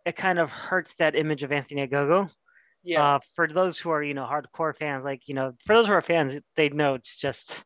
it 0.04 0.16
kind 0.16 0.38
of 0.38 0.50
hurts 0.50 0.94
that 0.96 1.14
image 1.14 1.42
of 1.42 1.52
Anthony 1.52 1.86
Ogogo. 1.86 2.30
Yeah, 2.84 3.14
Uh, 3.14 3.18
for 3.36 3.46
those 3.46 3.78
who 3.78 3.90
are 3.90 4.02
you 4.02 4.14
know 4.14 4.24
hardcore 4.26 4.76
fans 4.76 5.04
like 5.04 5.28
you 5.28 5.34
know 5.34 5.52
for 5.64 5.74
those 5.74 5.86
who 5.86 5.92
are 5.92 6.02
fans 6.02 6.38
they 6.56 6.68
know 6.68 6.94
it's 6.94 7.16
just 7.16 7.64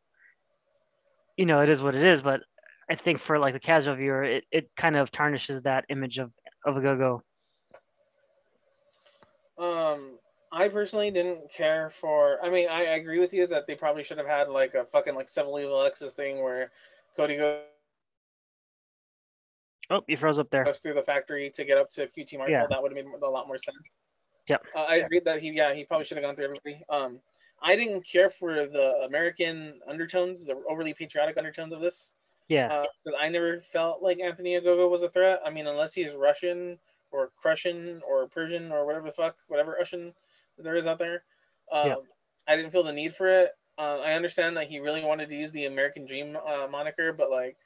you 1.37 1.47
know 1.47 1.61
it 1.63 1.71
is 1.71 1.83
what 1.83 1.95
it 1.95 2.05
is 2.05 2.23
but 2.23 2.43
I 2.91 2.95
think 2.95 3.19
for 3.19 3.39
like 3.39 3.55
the 3.55 3.61
casual 3.61 3.97
viewer, 3.97 4.23
it, 4.23 4.45
it 4.53 4.71
kind 4.77 4.97
of 4.97 5.11
tarnishes 5.11 5.63
that 5.63 5.85
image 5.89 6.19
of 6.19 6.33
of 6.65 6.77
Ogogo. 6.77 7.21
um, 9.59 10.19
I 10.53 10.69
personally 10.69 11.11
didn't 11.11 11.51
care 11.53 11.91
for. 11.91 12.39
I 12.43 12.51
mean, 12.51 12.69
I, 12.69 12.81
I 12.87 12.95
agree 12.97 13.19
with 13.19 13.33
you 13.35 13.47
that 13.49 13.67
they 13.67 13.75
probably 13.75 14.05
should 14.05 14.19
have 14.19 14.27
had 14.27 14.49
like 14.49 14.75
a 14.75 14.85
fucking 14.85 15.15
like 15.15 15.29
Seven 15.29 15.53
Evil 15.61 15.83
Exes 15.83 16.15
thing 16.15 16.43
where 16.43 16.71
Cody 17.17 17.37
goes 17.37 17.63
Oh, 19.89 20.03
you 20.09 20.17
froze 20.17 20.39
up 20.39 20.51
there. 20.51 20.65
through 20.75 20.95
the 20.95 21.03
factory 21.03 21.49
to 21.51 21.65
get 21.65 21.79
up 21.79 21.91
to 21.91 22.09
QT 22.09 22.39
Marshall. 22.39 22.51
Yeah. 22.53 22.67
That 22.69 22.83
would 22.83 22.97
have 22.97 23.05
made 23.05 23.13
a 23.23 23.31
lot 23.31 23.47
more 23.47 23.59
sense. 23.59 23.79
Yep. 24.49 24.65
Uh, 24.75 24.81
I 24.81 24.97
agree 24.97 25.21
that 25.25 25.41
he, 25.41 25.51
yeah, 25.53 25.75
he 25.75 25.85
probably 25.85 26.05
should 26.05 26.17
have 26.17 26.25
gone 26.25 26.35
through 26.35 26.47
everybody. 26.47 26.85
Um, 26.89 27.21
I 27.63 27.77
didn't 27.77 28.03
care 28.05 28.29
for 28.31 28.67
the 28.67 29.05
American 29.07 29.81
undertones, 29.89 30.45
the 30.45 30.61
overly 30.69 30.93
patriotic 30.93 31.37
undertones 31.39 31.73
of 31.73 31.81
this, 31.81 32.15
Yeah. 32.49 32.85
because 33.05 33.19
I 33.21 33.29
never 33.29 33.61
felt 33.61 34.03
like 34.03 34.21
Anthony 34.21 34.55
Ogogo 34.55 34.91
was 34.91 35.03
a 35.03 35.09
threat. 35.11 35.41
I 35.45 35.51
mean, 35.51 35.67
unless 35.67 35.95
he's 35.95 36.15
Russian 36.15 36.79
or 37.11 37.33
Prussian 37.41 38.03
or 38.07 38.29
Persian 38.29 38.73
or 38.73 38.87
whatever 38.87 39.07
the 39.07 39.13
fuck, 39.15 39.37
whatever 39.49 39.73
Russian 39.73 40.15
there 40.59 40.77
is 40.77 40.87
out 40.87 40.99
there. 40.99 41.25
Um, 41.73 41.89
Yeah. 41.89 41.97
I 42.47 42.57
didn't 42.57 42.71
feel 42.71 42.85
the 42.85 42.93
need 42.93 43.15
for 43.15 43.29
it. 43.29 43.53
Uh, 43.79 43.99
I 44.01 44.13
understand 44.13 44.57
that 44.57 44.69
he 44.69 44.79
really 44.79 45.05
wanted 45.05 45.29
to 45.29 45.37
use 45.37 45.51
the 45.53 45.67
American 45.67 46.07
Dream 46.07 46.37
uh, 46.37 46.67
moniker, 46.71 47.13
but 47.13 47.31
like, 47.31 47.59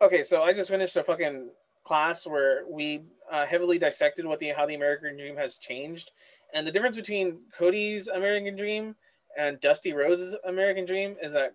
okay, 0.00 0.22
so 0.22 0.42
I 0.42 0.52
just 0.52 0.70
finished 0.70 0.96
a 0.96 1.04
fucking 1.04 1.50
class 1.84 2.26
where 2.26 2.66
we 2.68 3.04
uh, 3.30 3.46
heavily 3.46 3.78
dissected 3.78 4.26
what 4.26 4.38
the 4.38 4.48
how 4.50 4.66
the 4.66 4.74
American 4.74 5.16
Dream 5.16 5.36
has 5.36 5.58
changed, 5.58 6.10
and 6.52 6.66
the 6.66 6.72
difference 6.72 6.96
between 6.96 7.40
Cody's 7.52 8.08
American 8.08 8.56
Dream 8.56 8.96
and 9.38 9.60
Dusty 9.60 9.92
Rhodes' 9.92 10.36
American 10.44 10.84
Dream 10.84 11.16
is 11.22 11.32
that 11.32 11.54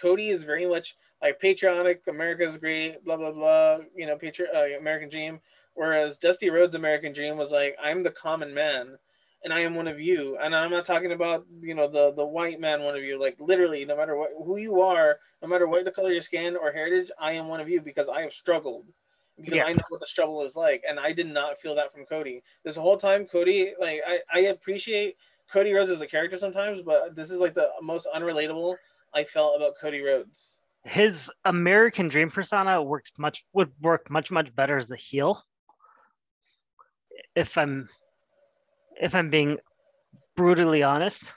Cody 0.00 0.28
is 0.30 0.44
very 0.44 0.66
much 0.66 0.96
like 1.22 1.40
patriotic, 1.40 2.02
America's 2.06 2.58
great, 2.58 3.04
blah 3.04 3.16
blah 3.16 3.32
blah, 3.32 3.78
you 3.94 4.06
know, 4.06 4.16
patri- 4.16 4.48
uh, 4.54 4.78
American 4.78 5.08
Dream, 5.08 5.40
whereas 5.74 6.18
Dusty 6.18 6.50
Rhodes' 6.50 6.74
American 6.74 7.12
Dream 7.12 7.36
was 7.36 7.52
like, 7.52 7.76
I'm 7.82 8.02
the 8.02 8.10
common 8.10 8.54
man. 8.54 8.98
And 9.44 9.52
I 9.52 9.60
am 9.60 9.76
one 9.76 9.86
of 9.86 10.00
you, 10.00 10.36
and 10.38 10.54
I'm 10.54 10.70
not 10.72 10.84
talking 10.84 11.12
about 11.12 11.46
you 11.60 11.72
know 11.74 11.86
the 11.88 12.12
the 12.12 12.26
white 12.26 12.58
man 12.60 12.82
one 12.82 12.96
of 12.96 13.04
you. 13.04 13.20
Like 13.20 13.36
literally, 13.38 13.84
no 13.84 13.96
matter 13.96 14.16
what 14.16 14.30
who 14.44 14.56
you 14.56 14.80
are, 14.80 15.18
no 15.40 15.46
matter 15.48 15.68
what 15.68 15.84
the 15.84 15.92
color 15.92 16.08
of 16.08 16.14
your 16.14 16.22
skin 16.22 16.56
or 16.56 16.72
heritage, 16.72 17.10
I 17.20 17.32
am 17.32 17.46
one 17.46 17.60
of 17.60 17.68
you 17.68 17.80
because 17.80 18.08
I 18.08 18.22
have 18.22 18.32
struggled 18.32 18.86
because 19.40 19.60
Yeah. 19.60 19.64
I 19.64 19.72
know 19.72 19.84
what 19.88 20.00
the 20.00 20.06
struggle 20.06 20.42
is 20.42 20.56
like, 20.56 20.82
and 20.88 20.98
I 20.98 21.12
did 21.12 21.28
not 21.28 21.58
feel 21.58 21.74
that 21.76 21.92
from 21.92 22.04
Cody. 22.04 22.42
This 22.64 22.76
whole 22.76 22.96
time, 22.96 23.26
Cody, 23.26 23.74
like 23.78 24.00
I, 24.06 24.20
I 24.32 24.38
appreciate 24.40 25.16
Cody 25.50 25.72
Rhodes 25.72 25.90
as 25.90 26.00
a 26.00 26.06
character 26.06 26.36
sometimes, 26.36 26.82
but 26.82 27.14
this 27.14 27.30
is 27.30 27.40
like 27.40 27.54
the 27.54 27.70
most 27.80 28.08
unrelatable 28.14 28.76
I 29.14 29.24
felt 29.24 29.56
about 29.56 29.74
Cody 29.80 30.02
Rhodes. 30.02 30.60
His 30.84 31.30
American 31.44 32.08
Dream 32.08 32.30
persona 32.30 32.82
works 32.82 33.12
much 33.18 33.44
would 33.52 33.70
work 33.80 34.10
much 34.10 34.30
much 34.30 34.54
better 34.54 34.76
as 34.76 34.90
a 34.90 34.96
heel. 34.96 35.42
If 37.34 37.56
I'm 37.58 37.88
if 39.00 39.14
I'm 39.14 39.30
being 39.30 39.58
brutally 40.36 40.82
honest, 40.82 41.32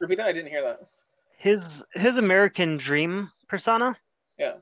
Repeat 0.00 0.16
that. 0.18 0.26
I 0.26 0.32
didn't 0.32 0.50
hear 0.50 0.62
that. 0.62 0.80
his 1.38 1.84
his 1.94 2.16
American 2.16 2.76
Dream 2.76 3.30
persona 3.48 3.96
Yeah. 4.38 4.54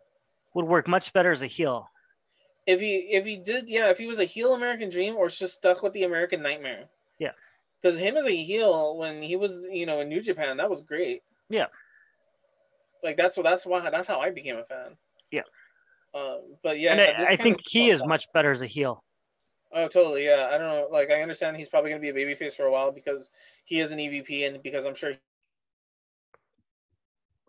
would 0.55 0.67
work 0.67 0.87
much 0.89 1.13
better 1.13 1.33
as 1.33 1.43
a 1.43 1.47
heel. 1.47 1.89
If 2.67 2.81
he 2.81 2.97
if 3.11 3.25
he 3.25 3.37
did, 3.37 3.69
yeah, 3.69 3.91
if 3.91 3.99
he 3.99 4.07
was 4.07 4.21
a 4.21 4.25
heel 4.25 4.55
American 4.55 4.91
Dream 4.91 5.17
or 5.17 5.29
just 5.29 5.55
stuck 5.55 5.83
with 5.83 5.93
the 5.93 6.05
American 6.05 6.43
Nightmare. 6.43 6.85
Yeah. 7.19 7.33
Because 7.81 7.99
him 7.99 8.17
as 8.17 8.27
a 8.27 8.35
heel 8.35 8.97
when 8.99 9.23
he 9.23 9.37
was 9.37 9.67
you 9.71 9.87
know 9.87 10.01
in 10.01 10.09
New 10.09 10.21
Japan, 10.23 10.57
that 10.59 10.71
was 10.71 10.81
great. 10.83 11.23
Yeah. 11.49 11.67
Like 13.05 13.17
that's 13.17 13.37
what 13.37 13.45
that's 13.45 13.67
why 13.67 13.89
that's 13.91 14.09
how 14.09 14.19
I 14.19 14.31
became 14.31 14.57
a 14.57 14.65
fan. 14.65 14.97
Yeah. 15.31 15.43
Um, 16.15 16.57
but 16.63 16.81
yeah, 16.81 16.93
and 16.93 17.01
I, 17.01 17.33
I 17.33 17.37
think 17.37 17.59
he 17.69 17.91
is 17.91 18.03
much 18.05 18.25
better 18.33 18.51
as 18.51 18.63
a 18.63 18.67
heel. 18.67 19.05
Oh, 19.73 19.89
totally. 19.89 20.25
Yeah, 20.25 20.49
I 20.53 20.57
don't 20.57 20.69
know. 20.69 20.89
Like, 20.91 21.11
I 21.11 21.21
understand 21.21 21.57
he's 21.57 21.69
probably 21.69 21.91
going 21.91 22.01
to 22.01 22.13
be 22.13 22.23
a 22.23 22.27
babyface 22.27 22.53
for 22.53 22.67
a 22.67 22.71
while 22.71 22.93
because 22.93 23.33
he 23.65 23.81
is 23.81 23.91
an 23.91 23.99
EVP, 23.99 24.47
and 24.47 24.63
because 24.63 24.87
I'm 24.87 24.95
sure 24.95 25.15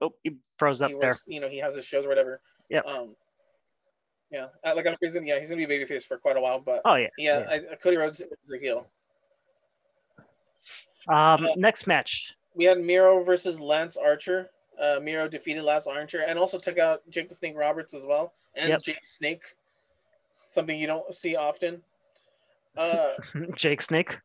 Oh, 0.01 0.11
he 0.23 0.35
froze 0.57 0.81
up 0.81 0.89
he 0.89 0.97
there. 0.99 1.13
you 1.27 1.39
know, 1.39 1.47
he 1.47 1.59
has 1.59 1.75
his 1.75 1.85
shows 1.85 2.05
or 2.05 2.09
whatever. 2.09 2.41
Yeah. 2.69 2.81
Um. 2.81 3.15
Yeah, 4.31 4.47
uh, 4.65 4.73
like 4.75 4.87
I'm 4.87 4.95
he's 4.99 5.13
gonna, 5.13 5.27
yeah, 5.27 5.39
he's 5.39 5.49
gonna 5.49 5.65
be 5.65 5.71
a 5.71 5.85
babyface 5.85 6.03
for 6.03 6.17
quite 6.17 6.35
a 6.35 6.41
while, 6.41 6.59
but 6.59 6.81
Oh 6.83 6.95
yeah. 6.95 7.07
yeah, 7.17 7.45
I, 7.47 7.75
Cody 7.75 7.95
Rhodes 7.95 8.19
is 8.21 8.51
a 8.51 8.57
heel. 8.57 8.87
Um, 11.07 11.45
Uh, 11.45 11.47
next 11.55 11.85
match. 11.85 12.33
We 12.55 12.65
had 12.65 12.79
Miro 12.81 13.23
versus 13.23 13.59
Lance 13.59 13.95
Archer. 13.95 14.49
Uh, 14.81 14.99
Miro 15.01 15.27
defeated 15.27 15.63
Lance 15.63 15.87
Archer 15.87 16.21
and 16.21 16.37
also 16.37 16.57
took 16.59 16.77
out 16.77 17.01
Jake 17.09 17.29
the 17.29 17.35
Snake 17.35 17.55
Roberts 17.57 17.93
as 17.93 18.05
well, 18.05 18.33
and 18.55 18.69
Yep. 18.69 18.81
Jake 18.81 19.05
Snake, 19.05 19.55
something 20.49 20.77
you 20.77 20.87
don't 20.87 21.13
see 21.13 21.35
often. 21.35 21.81
Uh, 22.77 23.11
Jake 23.55 23.81
Snake. 23.81 24.17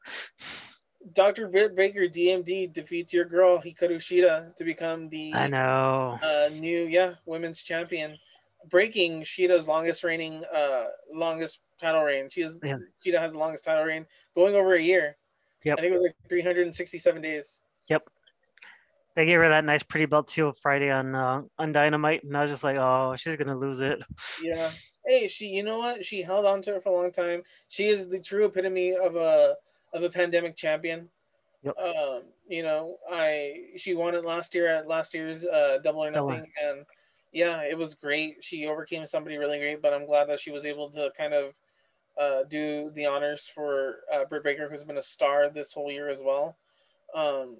Dr. 1.14 1.48
Baker 1.48 2.00
DMD 2.02 2.72
defeats 2.72 3.12
your 3.14 3.24
girl 3.24 3.58
Hikaru 3.58 3.96
Shida 3.96 4.54
to 4.56 4.64
become 4.64 5.08
the 5.08 5.32
I 5.32 5.46
know. 5.46 6.18
uh, 6.22 6.50
new 6.52 6.84
yeah 6.84 7.14
women's 7.24 7.62
champion, 7.62 8.18
breaking 8.68 9.22
Shida's 9.22 9.66
longest 9.66 10.04
reigning 10.04 10.44
uh 10.54 10.86
longest 11.12 11.60
title 11.80 12.02
reign. 12.02 12.28
She 12.28 12.42
is 12.42 12.54
Yeah. 12.62 12.76
Shida 13.04 13.18
has 13.18 13.32
the 13.32 13.38
longest 13.38 13.64
title 13.64 13.84
reign, 13.84 14.04
going 14.34 14.54
over 14.54 14.74
a 14.74 14.82
year. 14.82 15.16
Yep. 15.64 15.78
I 15.78 15.80
think 15.82 15.92
it 15.94 15.96
was 15.96 16.02
like 16.06 16.16
367 16.28 17.22
days. 17.22 17.62
They 19.16 19.26
gave 19.26 19.38
her 19.40 19.48
that 19.48 19.64
nice 19.64 19.82
pretty 19.82 20.06
belt 20.06 20.28
too 20.28 20.52
Friday 20.62 20.90
on 20.90 21.14
uh, 21.14 21.42
on 21.58 21.72
Dynamite, 21.72 22.24
and 22.24 22.36
I 22.36 22.42
was 22.42 22.50
just 22.50 22.64
like, 22.64 22.76
oh, 22.76 23.14
she's 23.16 23.36
gonna 23.36 23.58
lose 23.58 23.80
it. 23.80 24.00
Yeah. 24.42 24.70
Hey, 25.06 25.28
she 25.28 25.48
you 25.48 25.62
know 25.62 25.78
what? 25.78 26.04
She 26.04 26.22
held 26.22 26.44
on 26.44 26.62
to 26.62 26.76
it 26.76 26.82
for 26.82 26.90
a 26.90 26.92
long 26.92 27.10
time. 27.10 27.42
She 27.68 27.88
is 27.88 28.08
the 28.08 28.20
true 28.20 28.44
epitome 28.44 28.94
of 28.94 29.16
a 29.16 29.56
of 29.92 30.02
a 30.02 30.10
pandemic 30.10 30.56
champion. 30.56 31.08
Yep. 31.62 31.76
Um, 31.76 32.22
you 32.48 32.62
know, 32.62 32.98
I 33.10 33.54
she 33.76 33.94
won 33.94 34.14
it 34.14 34.24
last 34.24 34.54
year 34.54 34.68
at 34.68 34.86
last 34.86 35.14
year's 35.14 35.46
uh 35.46 35.78
double 35.82 36.04
or 36.04 36.10
nothing 36.10 36.46
and 36.62 36.84
yeah, 37.32 37.62
it 37.62 37.78
was 37.78 37.94
great. 37.94 38.42
She 38.42 38.66
overcame 38.66 39.06
somebody 39.06 39.36
really 39.38 39.58
great, 39.58 39.82
but 39.82 39.92
I'm 39.92 40.06
glad 40.06 40.28
that 40.28 40.40
she 40.40 40.50
was 40.50 40.66
able 40.66 40.90
to 40.90 41.10
kind 41.16 41.32
of 41.32 41.54
uh, 42.20 42.44
do 42.48 42.90
the 42.94 43.06
honors 43.06 43.46
for 43.46 44.00
uh, 44.12 44.24
Britt 44.24 44.42
Baker, 44.42 44.68
who's 44.68 44.84
been 44.84 44.98
a 44.98 45.02
star 45.02 45.48
this 45.48 45.72
whole 45.72 45.90
year 45.90 46.10
as 46.10 46.20
well. 46.22 46.56
Um, 47.14 47.56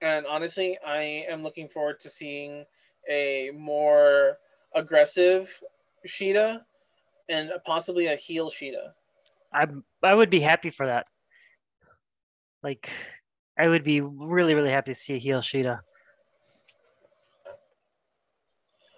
and 0.00 0.26
honestly, 0.26 0.78
I 0.86 1.24
am 1.28 1.42
looking 1.42 1.68
forward 1.68 2.00
to 2.00 2.08
seeing 2.08 2.64
a 3.08 3.50
more 3.54 4.38
aggressive 4.74 5.60
Shida 6.06 6.62
and 7.28 7.50
possibly 7.64 8.06
a 8.06 8.16
heel 8.16 8.50
Shida. 8.50 8.92
I 9.52 9.66
I 10.02 10.14
would 10.14 10.30
be 10.30 10.40
happy 10.40 10.70
for 10.70 10.86
that. 10.86 11.06
Like, 12.62 12.90
I 13.58 13.68
would 13.68 13.84
be 13.84 14.00
really 14.00 14.54
really 14.54 14.70
happy 14.70 14.92
to 14.94 14.98
see 15.00 15.14
a 15.14 15.18
heel 15.18 15.40
Shida. 15.40 15.80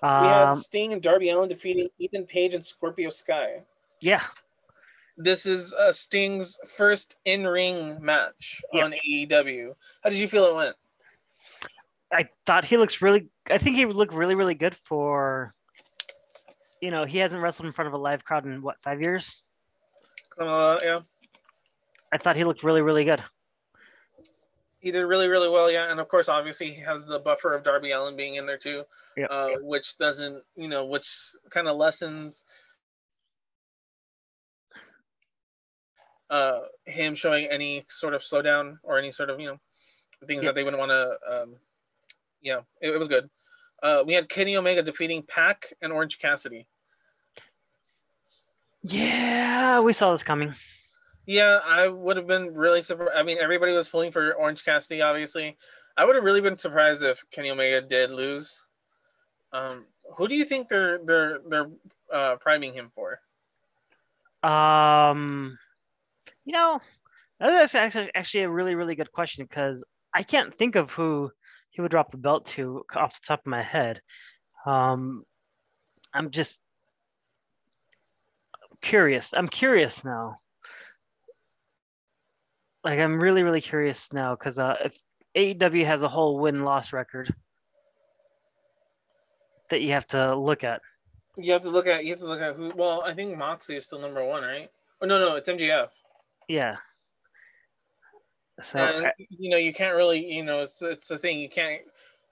We 0.02 0.28
had 0.28 0.48
Um, 0.48 0.54
Sting 0.54 0.92
and 0.94 1.02
Darby 1.02 1.28
Allin 1.28 1.48
defeating 1.48 1.90
Ethan 1.98 2.26
Page 2.26 2.54
and 2.54 2.64
Scorpio 2.64 3.10
Sky. 3.10 3.62
yeah, 4.00 4.24
This 5.18 5.44
is 5.44 5.74
uh, 5.74 5.92
Sting's 5.92 6.58
first 6.66 7.18
in-ring 7.26 8.02
match 8.02 8.62
Yeah. 8.72 8.84
on 8.84 8.94
AEW. 9.06 9.74
How 10.02 10.08
did 10.08 10.18
you 10.18 10.26
feel 10.28 10.44
it 10.46 10.54
went? 10.54 10.76
I 12.12 12.28
thought 12.46 12.64
he 12.64 12.76
looks 12.76 13.00
really. 13.02 13.28
I 13.48 13.58
think 13.58 13.76
he 13.76 13.84
would 13.86 13.96
look 13.96 14.12
really 14.14 14.34
really 14.34 14.54
good 14.54 14.74
for. 14.74 15.54
You 16.80 16.90
know, 16.90 17.04
he 17.04 17.18
hasn't 17.18 17.42
wrestled 17.42 17.66
in 17.66 17.72
front 17.72 17.88
of 17.88 17.94
a 17.94 17.98
live 17.98 18.24
crowd 18.24 18.46
in 18.46 18.62
what 18.62 18.76
five 18.82 19.00
years. 19.00 19.44
The- 20.36 20.80
yeah, 20.82 21.00
I 22.12 22.18
thought 22.18 22.36
he 22.36 22.44
looked 22.44 22.62
really 22.62 22.82
really 22.82 23.04
good. 23.04 23.22
he 24.80 24.90
did 24.90 25.02
really 25.04 25.28
really 25.28 25.48
well. 25.50 25.70
Yeah, 25.70 25.90
and 25.90 26.00
of 26.00 26.08
course, 26.08 26.28
obviously, 26.28 26.70
he 26.70 26.80
has 26.80 27.04
the 27.04 27.18
buffer 27.18 27.52
of 27.54 27.62
Darby 27.62 27.90
Allin 27.92 28.16
being 28.16 28.36
in 28.36 28.46
there 28.46 28.56
too, 28.58 28.84
Yeah. 29.16 29.26
uh, 29.26 29.50
which 29.60 29.98
doesn't, 29.98 30.42
you 30.56 30.68
know, 30.68 30.86
which 30.86 31.06
kind 31.50 31.68
of 31.68 31.76
lessens 31.76 32.44
uh, 36.30 36.60
him 36.86 37.14
showing 37.14 37.46
any 37.46 37.84
sort 37.88 38.14
of 38.14 38.22
slowdown 38.22 38.78
or 38.82 38.98
any 38.98 39.10
sort 39.10 39.30
of 39.30 39.38
you 39.40 39.46
know 39.46 39.58
things 40.26 40.44
that 40.44 40.54
they 40.54 40.64
wouldn't 40.64 40.80
want 40.80 40.90
to. 40.90 41.18
Um, 41.30 41.56
yeah, 42.42 42.60
it, 42.80 42.90
it 42.90 42.98
was 42.98 43.08
good. 43.08 43.28
Uh, 43.82 44.02
we 44.06 44.14
had 44.14 44.28
Kenny 44.28 44.56
Omega 44.56 44.82
defeating 44.82 45.22
Pac 45.22 45.72
and 45.80 45.92
Orange 45.92 46.18
Cassidy. 46.18 46.66
Yeah, 48.82 49.80
we 49.80 49.92
saw 49.92 50.12
this 50.12 50.22
coming. 50.22 50.54
Yeah, 51.26 51.60
I 51.64 51.88
would 51.88 52.16
have 52.16 52.26
been 52.26 52.54
really 52.54 52.80
surprised. 52.80 53.12
I 53.14 53.22
mean, 53.22 53.38
everybody 53.38 53.72
was 53.72 53.88
pulling 53.88 54.10
for 54.10 54.32
Orange 54.32 54.64
Cassidy, 54.64 55.02
obviously. 55.02 55.56
I 55.96 56.04
would 56.04 56.14
have 56.14 56.24
really 56.24 56.40
been 56.40 56.58
surprised 56.58 57.02
if 57.02 57.22
Kenny 57.30 57.50
Omega 57.50 57.86
did 57.86 58.10
lose. 58.10 58.66
Um, 59.52 59.86
who 60.16 60.28
do 60.28 60.34
you 60.34 60.44
think 60.44 60.68
they're 60.68 60.98
they're 61.04 61.40
they're 61.48 61.70
uh, 62.12 62.36
priming 62.36 62.72
him 62.72 62.90
for? 62.94 63.20
Um, 64.42 65.58
you 66.44 66.52
know, 66.52 66.80
that's 67.38 67.74
actually 67.74 68.10
actually 68.14 68.44
a 68.44 68.50
really 68.50 68.74
really 68.74 68.94
good 68.94 69.12
question 69.12 69.44
because 69.44 69.84
I 70.14 70.22
can't 70.22 70.54
think 70.54 70.76
of 70.76 70.90
who 70.90 71.30
he 71.70 71.80
would 71.80 71.90
drop 71.90 72.10
the 72.10 72.18
belt 72.18 72.46
to 72.46 72.84
off 72.94 73.20
the 73.20 73.26
top 73.26 73.40
of 73.40 73.46
my 73.46 73.62
head. 73.62 74.00
Um, 74.66 75.24
I'm 76.12 76.30
just 76.30 76.60
curious. 78.80 79.32
I'm 79.36 79.48
curious 79.48 80.04
now. 80.04 80.38
like 82.84 82.98
I'm 82.98 83.20
really 83.20 83.42
really 83.42 83.60
curious 83.60 84.12
now 84.12 84.34
because 84.34 84.58
uh, 84.58 84.74
if 84.84 84.98
AEW 85.36 85.84
has 85.84 86.02
a 86.02 86.08
whole 86.08 86.38
win 86.38 86.64
loss 86.64 86.92
record 86.92 87.32
that 89.70 89.80
you 89.80 89.92
have 89.92 90.06
to 90.08 90.34
look 90.34 90.64
at. 90.64 90.80
You 91.36 91.52
have 91.52 91.62
to 91.62 91.70
look 91.70 91.86
at 91.86 92.04
you 92.04 92.10
have 92.10 92.18
to 92.20 92.26
look 92.26 92.40
at 92.40 92.56
who. 92.56 92.72
Well, 92.74 93.02
I 93.04 93.14
think 93.14 93.36
Moxley 93.36 93.76
is 93.76 93.86
still 93.86 94.00
number 94.00 94.24
one, 94.24 94.42
right? 94.42 94.68
Oh 95.00 95.06
no, 95.06 95.18
no, 95.18 95.36
it's 95.36 95.48
MJF. 95.48 95.88
Yeah. 96.48 96.76
So 98.62 98.78
and 98.78 99.06
I- 99.06 99.14
you 99.18 99.50
know 99.50 99.56
you 99.56 99.72
can't 99.72 99.96
really 99.96 100.24
you 100.32 100.44
know 100.44 100.60
it's 100.60 100.80
it's 100.82 101.08
the 101.08 101.18
thing 101.18 101.40
you 101.40 101.48
can't 101.48 101.82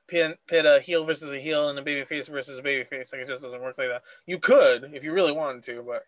pit, 0.08 0.38
pit 0.46 0.66
a 0.66 0.80
heel 0.80 1.04
versus 1.04 1.32
a 1.32 1.38
heel 1.38 1.68
and 1.68 1.78
a 1.78 1.82
baby 1.82 2.04
face 2.04 2.26
versus 2.28 2.58
a 2.58 2.62
baby 2.62 2.84
face 2.84 3.12
like 3.12 3.22
it 3.22 3.28
just 3.28 3.42
doesn't 3.42 3.62
work 3.62 3.78
like 3.78 3.88
that. 3.88 4.02
You 4.26 4.38
could 4.38 4.90
if 4.94 5.04
you 5.04 5.12
really 5.12 5.32
wanted 5.32 5.62
to, 5.64 5.82
but 5.82 6.02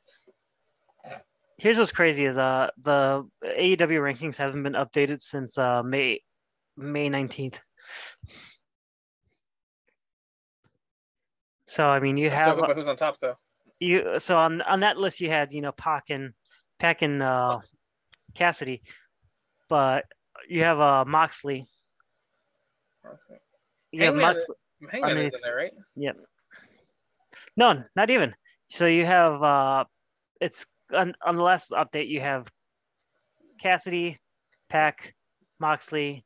here's 1.58 1.78
what's 1.78 1.92
crazy 1.92 2.24
is 2.24 2.38
uh 2.38 2.68
the 2.82 3.28
AEW 3.44 4.00
rankings 4.00 4.36
haven't 4.36 4.62
been 4.62 4.72
updated 4.74 5.22
since 5.22 5.58
uh 5.58 5.82
May 5.82 6.20
May 6.76 7.08
19th. 7.08 7.58
So 11.66 11.84
I 11.84 12.00
mean 12.00 12.16
you 12.16 12.30
have 12.30 12.58
who's 12.74 12.88
on 12.88 12.96
top 12.96 13.18
though. 13.18 13.36
you 13.78 14.18
so 14.18 14.36
on 14.36 14.60
on 14.62 14.80
that 14.80 14.96
list 14.96 15.20
you 15.20 15.28
had 15.28 15.52
you 15.52 15.60
know 15.60 15.72
Pac 15.72 16.10
and 16.10 16.32
Pac 16.78 17.02
and 17.02 17.22
uh 17.22 17.60
Cassidy, 18.34 18.82
but 19.70 20.04
you 20.48 20.62
have 20.64 20.78
uh 20.78 21.04
Moxley. 21.06 21.66
You 23.92 24.04
have 24.04 24.14
Hangman, 24.14 24.44
I 24.92 25.14
mean- 25.14 25.24
in 25.24 25.40
there, 25.42 25.56
right? 25.56 25.72
no, 27.56 27.82
not 27.96 28.10
even. 28.10 28.34
So 28.68 28.86
you 28.86 29.06
have 29.06 29.42
uh 29.42 29.84
it's 30.40 30.66
on, 30.92 31.14
on 31.24 31.36
the 31.36 31.42
last 31.42 31.70
update 31.70 32.08
you 32.08 32.20
have 32.20 32.46
Cassidy, 33.62 34.18
Pac, 34.68 35.14
Moxley, 35.58 36.24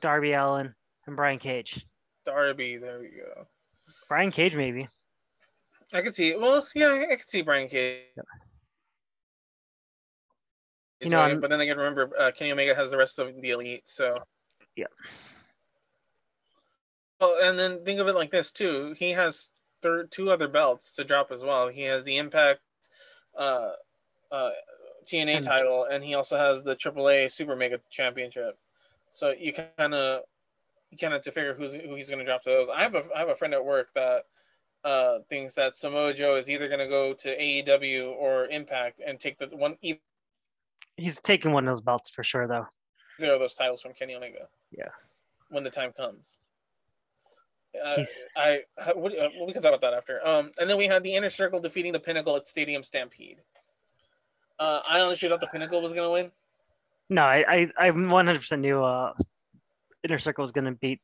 Darby 0.00 0.32
Allin, 0.32 0.74
and 1.06 1.16
Brian 1.16 1.38
Cage. 1.38 1.84
Darby, 2.24 2.76
there 2.76 3.00
we 3.00 3.08
go. 3.08 3.46
Brian 4.08 4.32
Cage 4.32 4.54
maybe. 4.54 4.88
I 5.94 6.00
could 6.00 6.14
see. 6.14 6.34
Well, 6.36 6.66
yeah, 6.74 7.06
I 7.10 7.16
could 7.16 7.26
see 7.26 7.42
Brian 7.42 7.68
Cage. 7.68 8.04
You 11.02 11.10
know, 11.10 11.20
I'm- 11.20 11.40
but 11.40 11.50
then 11.50 11.60
again, 11.60 11.76
remember 11.76 12.10
uh, 12.18 12.30
Kenny 12.32 12.52
Omega 12.52 12.74
has 12.74 12.90
the 12.90 12.96
rest 12.96 13.18
of 13.18 13.40
the 13.40 13.50
elite, 13.50 13.86
so 13.88 14.18
Yeah. 14.76 14.86
Well, 17.20 17.36
and 17.42 17.58
then 17.58 17.84
think 17.84 18.00
of 18.00 18.08
it 18.08 18.14
like 18.14 18.30
this 18.30 18.50
too. 18.52 18.94
He 18.98 19.10
has 19.10 19.52
thir- 19.82 20.04
two 20.06 20.30
other 20.30 20.48
belts 20.48 20.92
to 20.94 21.04
drop 21.04 21.30
as 21.30 21.42
well. 21.44 21.68
He 21.68 21.82
has 21.82 22.04
the 22.04 22.16
Impact 22.18 22.60
uh, 23.36 23.70
uh, 24.30 24.50
TNA 25.04 25.36
And- 25.36 25.44
title, 25.44 25.84
and 25.84 26.02
he 26.04 26.14
also 26.14 26.36
has 26.36 26.62
the 26.62 26.76
AAA 26.76 27.30
Super 27.30 27.56
Mega 27.56 27.80
Championship. 27.90 28.58
So 29.12 29.30
you 29.30 29.52
kind 29.52 29.94
of 29.94 30.22
you 30.90 30.98
kind 30.98 31.14
of 31.14 31.18
have 31.18 31.24
to 31.24 31.32
figure 31.32 31.54
who's 31.54 31.74
who 31.74 31.94
he's 31.94 32.08
going 32.08 32.18
to 32.18 32.24
drop 32.24 32.42
to 32.42 32.50
those. 32.50 32.68
I 32.74 32.82
have 32.82 32.94
a 32.94 33.04
I 33.14 33.18
have 33.20 33.28
a 33.28 33.34
friend 33.36 33.54
at 33.54 33.64
work 33.64 33.90
that 33.94 34.24
uh, 34.84 35.18
thinks 35.30 35.54
that 35.54 35.76
Samoa 35.76 36.12
Joe 36.12 36.34
is 36.36 36.50
either 36.50 36.66
going 36.66 36.80
to 36.80 36.88
go 36.88 37.12
to 37.14 37.36
AEW 37.38 38.10
or 38.16 38.46
Impact 38.46 39.00
and 39.04 39.18
take 39.20 39.38
the 39.38 39.46
one 39.48 39.76
either 39.80 40.00
He's 40.96 41.20
taking 41.20 41.52
one 41.52 41.66
of 41.66 41.74
those 41.74 41.80
belts 41.80 42.10
for 42.10 42.22
sure 42.22 42.46
though. 42.46 42.66
of 43.34 43.40
those 43.40 43.54
titles 43.54 43.82
from 43.82 43.92
Kenny 43.92 44.14
Omega. 44.14 44.48
Yeah. 44.70 44.88
When 45.50 45.64
the 45.64 45.70
time 45.70 45.92
comes. 45.92 46.38
Uh, 47.82 48.02
I 48.36 48.62
what, 48.94 49.18
uh, 49.18 49.28
we 49.46 49.52
can 49.52 49.62
talk 49.62 49.70
about 49.70 49.80
that 49.80 49.94
after. 49.94 50.26
Um, 50.26 50.50
and 50.60 50.68
then 50.68 50.76
we 50.76 50.86
had 50.86 51.02
the 51.02 51.14
inner 51.14 51.30
circle 51.30 51.60
defeating 51.60 51.92
the 51.92 52.00
Pinnacle 52.00 52.36
at 52.36 52.46
Stadium 52.46 52.82
Stampede. 52.82 53.38
Uh, 54.58 54.80
I 54.88 55.00
honestly 55.00 55.28
thought 55.28 55.40
the 55.40 55.46
Pinnacle 55.46 55.80
was 55.80 55.92
gonna 55.92 56.10
win. 56.10 56.30
No, 57.08 57.22
I 57.22 57.44
I, 57.48 57.88
I 57.88 57.90
100% 57.90 58.60
knew 58.60 58.82
uh 58.82 59.14
Inner 60.04 60.18
Circle 60.18 60.42
was 60.42 60.52
gonna 60.52 60.72
beat 60.72 61.00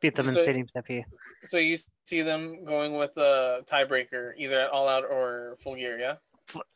beat 0.00 0.14
them 0.14 0.28
in 0.28 0.34
Stadium 0.34 0.68
Stampede. 0.68 1.04
So 1.44 1.58
you 1.58 1.76
see 2.04 2.22
them 2.22 2.64
going 2.64 2.94
with 2.94 3.16
a 3.16 3.62
tiebreaker, 3.66 4.32
either 4.36 4.60
at 4.60 4.70
All 4.70 4.88
Out 4.88 5.04
or 5.04 5.56
Full 5.60 5.76
Gear, 5.76 5.98
yeah. 5.98 6.16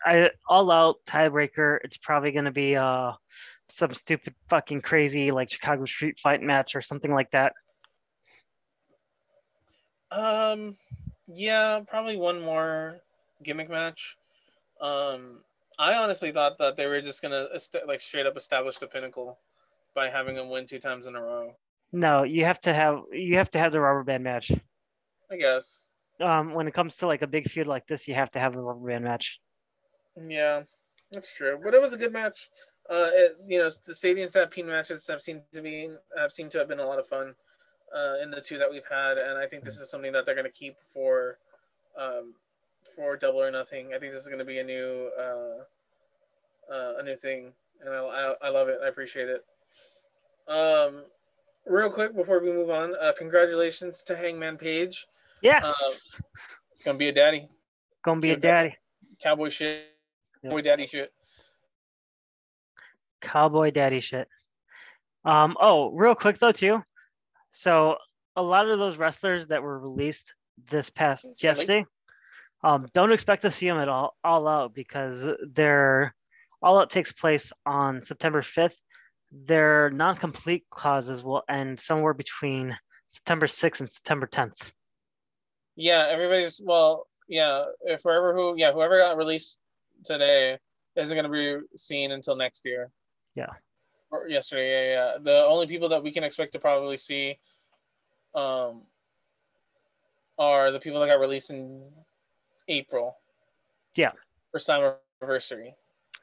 I 0.04 0.30
all 0.48 0.70
out 0.70 0.96
tiebreaker. 1.06 1.78
It's 1.84 1.98
probably 1.98 2.32
gonna 2.32 2.52
be 2.52 2.76
uh 2.76 3.12
some 3.68 3.92
stupid 3.94 4.34
fucking 4.48 4.80
crazy 4.80 5.30
like 5.30 5.50
Chicago 5.50 5.84
Street 5.84 6.18
Fight 6.18 6.42
match 6.42 6.76
or 6.76 6.82
something 6.82 7.12
like 7.12 7.30
that. 7.32 7.52
Um, 10.10 10.76
yeah, 11.26 11.80
probably 11.86 12.16
one 12.16 12.40
more 12.40 12.98
gimmick 13.42 13.68
match. 13.68 14.16
Um, 14.80 15.40
I 15.78 15.94
honestly 15.94 16.30
thought 16.30 16.58
that 16.58 16.76
they 16.76 16.86
were 16.86 17.00
just 17.00 17.22
gonna 17.22 17.48
est- 17.54 17.86
like 17.86 18.00
straight 18.00 18.26
up 18.26 18.36
establish 18.36 18.78
the 18.78 18.86
Pinnacle 18.86 19.38
by 19.94 20.08
having 20.08 20.36
them 20.36 20.48
win 20.48 20.66
two 20.66 20.78
times 20.78 21.06
in 21.06 21.16
a 21.16 21.22
row. 21.22 21.54
No, 21.92 22.22
you 22.22 22.44
have 22.44 22.60
to 22.60 22.72
have 22.72 23.02
you 23.12 23.36
have 23.36 23.50
to 23.50 23.58
have 23.58 23.72
the 23.72 23.80
rubber 23.80 24.04
band 24.04 24.24
match. 24.24 24.52
I 25.30 25.36
guess. 25.36 25.88
Um, 26.20 26.54
when 26.54 26.66
it 26.66 26.74
comes 26.74 26.96
to 26.98 27.06
like 27.06 27.22
a 27.22 27.26
big 27.26 27.48
feud 27.48 27.66
like 27.66 27.86
this, 27.86 28.08
you 28.08 28.14
have 28.14 28.30
to 28.32 28.38
have 28.38 28.54
the 28.54 28.62
rubber 28.62 28.86
band 28.86 29.04
match. 29.04 29.40
Yeah, 30.22 30.62
that's 31.12 31.34
true. 31.34 31.58
But 31.62 31.74
it 31.74 31.80
was 31.82 31.92
a 31.92 31.98
good 31.98 32.12
match. 32.12 32.50
Uh, 32.88 33.10
it, 33.12 33.36
you 33.46 33.58
know, 33.58 33.70
the 33.84 33.94
stadium 33.94 34.28
stampede 34.28 34.66
matches 34.66 35.06
have 35.08 35.20
seemed 35.20 35.42
to 35.52 35.60
be 35.60 35.90
have 36.16 36.32
seemed 36.32 36.50
to 36.52 36.58
have 36.58 36.68
been 36.68 36.80
a 36.80 36.86
lot 36.86 36.98
of 36.98 37.06
fun. 37.06 37.34
Uh, 37.94 38.16
in 38.20 38.32
the 38.32 38.40
two 38.40 38.58
that 38.58 38.68
we've 38.68 38.84
had, 38.90 39.16
and 39.16 39.38
I 39.38 39.46
think 39.46 39.62
this 39.64 39.78
is 39.78 39.88
something 39.88 40.10
that 40.12 40.26
they're 40.26 40.34
going 40.34 40.44
to 40.44 40.50
keep 40.50 40.74
for, 40.92 41.38
um, 41.96 42.34
for 42.96 43.16
Double 43.16 43.40
or 43.40 43.50
Nothing. 43.50 43.94
I 43.94 43.98
think 44.00 44.12
this 44.12 44.22
is 44.22 44.26
going 44.26 44.40
to 44.40 44.44
be 44.44 44.58
a 44.58 44.64
new, 44.64 45.08
uh, 45.18 46.72
uh, 46.74 46.94
a 46.98 47.02
new 47.04 47.14
thing, 47.14 47.52
and 47.80 47.94
I, 47.94 47.98
I, 47.98 48.34
I 48.42 48.48
love 48.50 48.68
it. 48.68 48.80
I 48.84 48.88
appreciate 48.88 49.28
it. 49.28 49.44
Um, 50.48 51.04
real 51.64 51.88
quick 51.88 52.14
before 52.14 52.40
we 52.40 52.52
move 52.52 52.70
on, 52.70 52.94
uh, 53.00 53.12
congratulations 53.16 54.02
to 54.02 54.16
Hangman 54.16 54.56
Page. 54.58 55.06
Yes, 55.40 56.20
Gonna 56.84 56.98
be 56.98 57.08
a 57.08 57.12
daddy. 57.12 57.48
gonna 58.02 58.20
be 58.20 58.30
a 58.32 58.34
dude, 58.34 58.42
that's- 58.42 58.58
daddy. 58.62 58.76
Cowboy 59.22 59.48
shit. 59.48 59.84
Yeah. 60.46 60.52
Boy 60.52 60.62
daddy 60.62 60.86
shit. 60.86 61.12
cowboy 63.20 63.70
daddy 63.72 64.00
shit. 64.00 64.28
Um, 65.24 65.56
oh, 65.60 65.90
real 65.90 66.14
quick 66.14 66.38
though 66.38 66.52
too. 66.52 66.82
So 67.50 67.96
a 68.36 68.42
lot 68.42 68.68
of 68.68 68.78
those 68.78 68.96
wrestlers 68.96 69.48
that 69.48 69.62
were 69.62 69.78
released 69.78 70.34
this 70.70 70.90
past 70.90 71.26
yesterday, 71.42 71.84
um, 72.62 72.86
don't 72.94 73.12
expect 73.12 73.42
to 73.42 73.50
see 73.50 73.66
them 73.66 73.78
at 73.78 73.88
all 73.88 74.16
all 74.22 74.46
out 74.46 74.74
because 74.74 75.28
their 75.42 76.14
all 76.62 76.78
out 76.78 76.90
takes 76.90 77.12
place 77.12 77.52
on 77.64 78.02
September 78.02 78.42
fifth. 78.42 78.80
Their 79.32 79.90
non-compete 79.90 80.66
clauses 80.70 81.24
will 81.24 81.42
end 81.48 81.80
somewhere 81.80 82.14
between 82.14 82.78
September 83.08 83.48
sixth 83.48 83.80
and 83.80 83.90
September 83.90 84.26
tenth. 84.26 84.70
Yeah, 85.74 86.06
everybody's 86.08 86.60
well, 86.64 87.08
yeah. 87.28 87.64
If 87.82 88.02
whoever 88.04 88.34
who 88.34 88.54
yeah, 88.56 88.72
whoever 88.72 88.98
got 88.98 89.16
released 89.16 89.58
today 90.04 90.58
isn't 90.96 91.16
gonna 91.16 91.28
be 91.28 91.58
seen 91.76 92.12
until 92.12 92.36
next 92.36 92.64
year. 92.64 92.90
Yeah. 93.34 93.50
Or 94.10 94.28
yesterday, 94.28 94.92
yeah, 94.92 94.94
yeah. 94.94 95.18
The 95.20 95.44
only 95.46 95.66
people 95.66 95.88
that 95.90 96.02
we 96.02 96.12
can 96.12 96.24
expect 96.24 96.52
to 96.52 96.58
probably 96.58 96.96
see 96.96 97.38
um 98.34 98.82
are 100.38 100.70
the 100.70 100.80
people 100.80 101.00
that 101.00 101.06
got 101.06 101.20
released 101.20 101.50
in 101.50 101.82
April. 102.68 103.16
Yeah. 103.94 104.12
First 104.52 104.66
time 104.66 104.94
anniversary. 105.22 105.74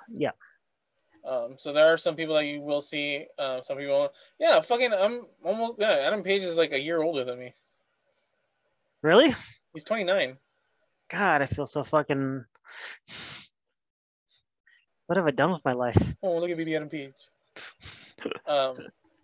Yeah. 0.08 0.32
Um, 1.26 1.56
so 1.58 1.72
there 1.72 1.92
are 1.92 1.98
some 1.98 2.16
people 2.16 2.36
that 2.36 2.46
you 2.46 2.62
will 2.62 2.82
see. 2.82 3.26
Um, 3.40 3.64
some 3.64 3.78
people, 3.78 4.12
yeah, 4.40 4.60
fucking, 4.60 4.94
I'm 4.94 5.26
almost. 5.44 5.80
Yeah, 5.80 5.92
Adam 6.04 6.22
Page 6.22 6.44
is 6.44 6.58
like 6.58 6.74
a 6.74 6.80
year 6.80 7.02
older 7.02 7.24
than 7.24 7.40
me. 7.40 7.54
Really? 9.02 9.34
He's 9.74 9.84
29. 9.84 10.38
God, 11.10 11.42
I 11.42 11.46
feel 11.46 11.66
so 11.66 11.84
fucking. 11.84 12.46
What 15.08 15.18
have 15.18 15.28
I 15.28 15.32
done 15.32 15.52
with 15.52 15.64
my 15.66 15.74
life? 15.74 15.98
Oh, 16.22 16.38
look 16.38 16.50
at 16.50 16.58
BB 16.58 16.76
Adam 16.76 16.90
Page. 16.90 17.14
Um, 18.48 18.78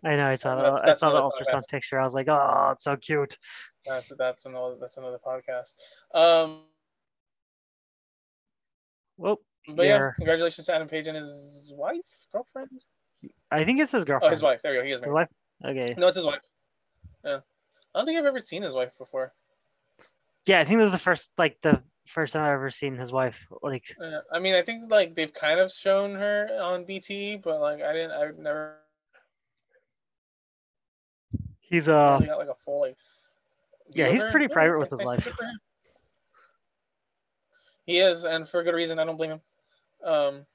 I 0.03 0.15
know 0.15 0.27
I 0.27 0.35
saw 0.35 0.55
the 0.55 0.61
That's- 0.63 0.89
I 0.89 0.93
saw 0.95 1.11
the 1.11 1.21
ultrasound 1.21 1.67
picture. 1.67 1.99
I 1.99 2.03
was 2.03 2.13
like, 2.13 2.27
oh, 2.27 2.69
it's 2.73 2.83
so 2.83 2.95
cute. 2.97 3.37
that's 3.85 4.11
that's 4.17 4.45
another 4.45 4.75
that's 4.79 4.97
another 4.97 5.19
podcast. 5.19 5.75
Um, 6.13 6.63
Well, 9.17 9.39
but 9.67 9.85
yeah, 9.85 9.97
Yeah. 9.97 10.11
congratulations 10.15 10.67
to 10.67 10.75
Adam 10.75 10.87
Page 10.87 11.07
and 11.07 11.17
his 11.17 11.71
wife, 11.75 11.99
girlfriend. 12.31 12.81
I 13.51 13.65
think 13.65 13.79
it's 13.81 13.91
his 13.91 14.03
Oh, 14.03 14.05
girlfriend. 14.05 14.31
his 14.31 14.43
wife. 14.43 14.61
There 14.61 14.71
we 14.73 14.77
go. 14.79 14.83
He 14.85 14.91
is 14.91 15.01
married. 15.01 15.09
His 15.09 15.13
wife? 15.13 15.29
Okay. 15.65 15.93
No, 15.97 16.07
it's 16.07 16.15
his 16.17 16.25
wife. 16.25 16.41
Yeah, 17.25 17.39
I 17.93 17.99
don't 17.99 18.05
think 18.05 18.17
I've 18.19 18.25
ever 18.25 18.39
seen 18.39 18.61
his 18.63 18.73
wife 18.73 18.97
before. 18.97 19.33
Yeah, 20.45 20.59
I 20.59 20.63
think 20.65 20.79
this 20.79 20.85
is 20.87 20.91
the 20.93 20.97
first 20.99 21.31
like 21.37 21.59
the 21.61 21.83
first 22.09 22.33
time 22.33 22.43
I've 22.43 22.53
ever 22.53 22.69
seen 22.69 22.97
his 22.97 23.11
wife. 23.11 23.47
Like 23.61 23.95
Uh, 24.01 24.19
I 24.31 24.39
mean, 24.39 24.55
I 24.55 24.61
think 24.61 24.91
like 24.91 25.15
they've 25.15 25.33
kind 25.33 25.59
of 25.59 25.71
shown 25.71 26.15
her 26.15 26.49
on 26.61 26.83
BT, 26.85 27.37
but 27.37 27.61
like 27.61 27.81
I 27.81 27.93
didn't. 27.93 28.11
I've 28.11 28.37
never 28.37 28.77
he's 31.61 31.87
uh 31.87 32.15
really 32.15 32.27
got 32.27 32.39
like 32.39 32.49
a 32.49 32.55
full 32.65 32.81
like. 32.81 32.97
Yeah, 33.91 34.09
he's 34.09 34.23
pretty 34.23 34.47
private 34.47 34.79
with 34.79 34.91
his 34.91 35.01
life. 35.01 35.23
good 35.23 35.33
for 35.33 35.45
him. 35.45 35.59
He 37.85 37.97
is, 37.99 38.23
and 38.23 38.47
for 38.47 38.63
good 38.63 38.75
reason. 38.75 38.99
I 38.99 39.05
don't 39.05 39.17
blame 39.17 39.31
him. 39.31 39.41
Um, 40.03 40.45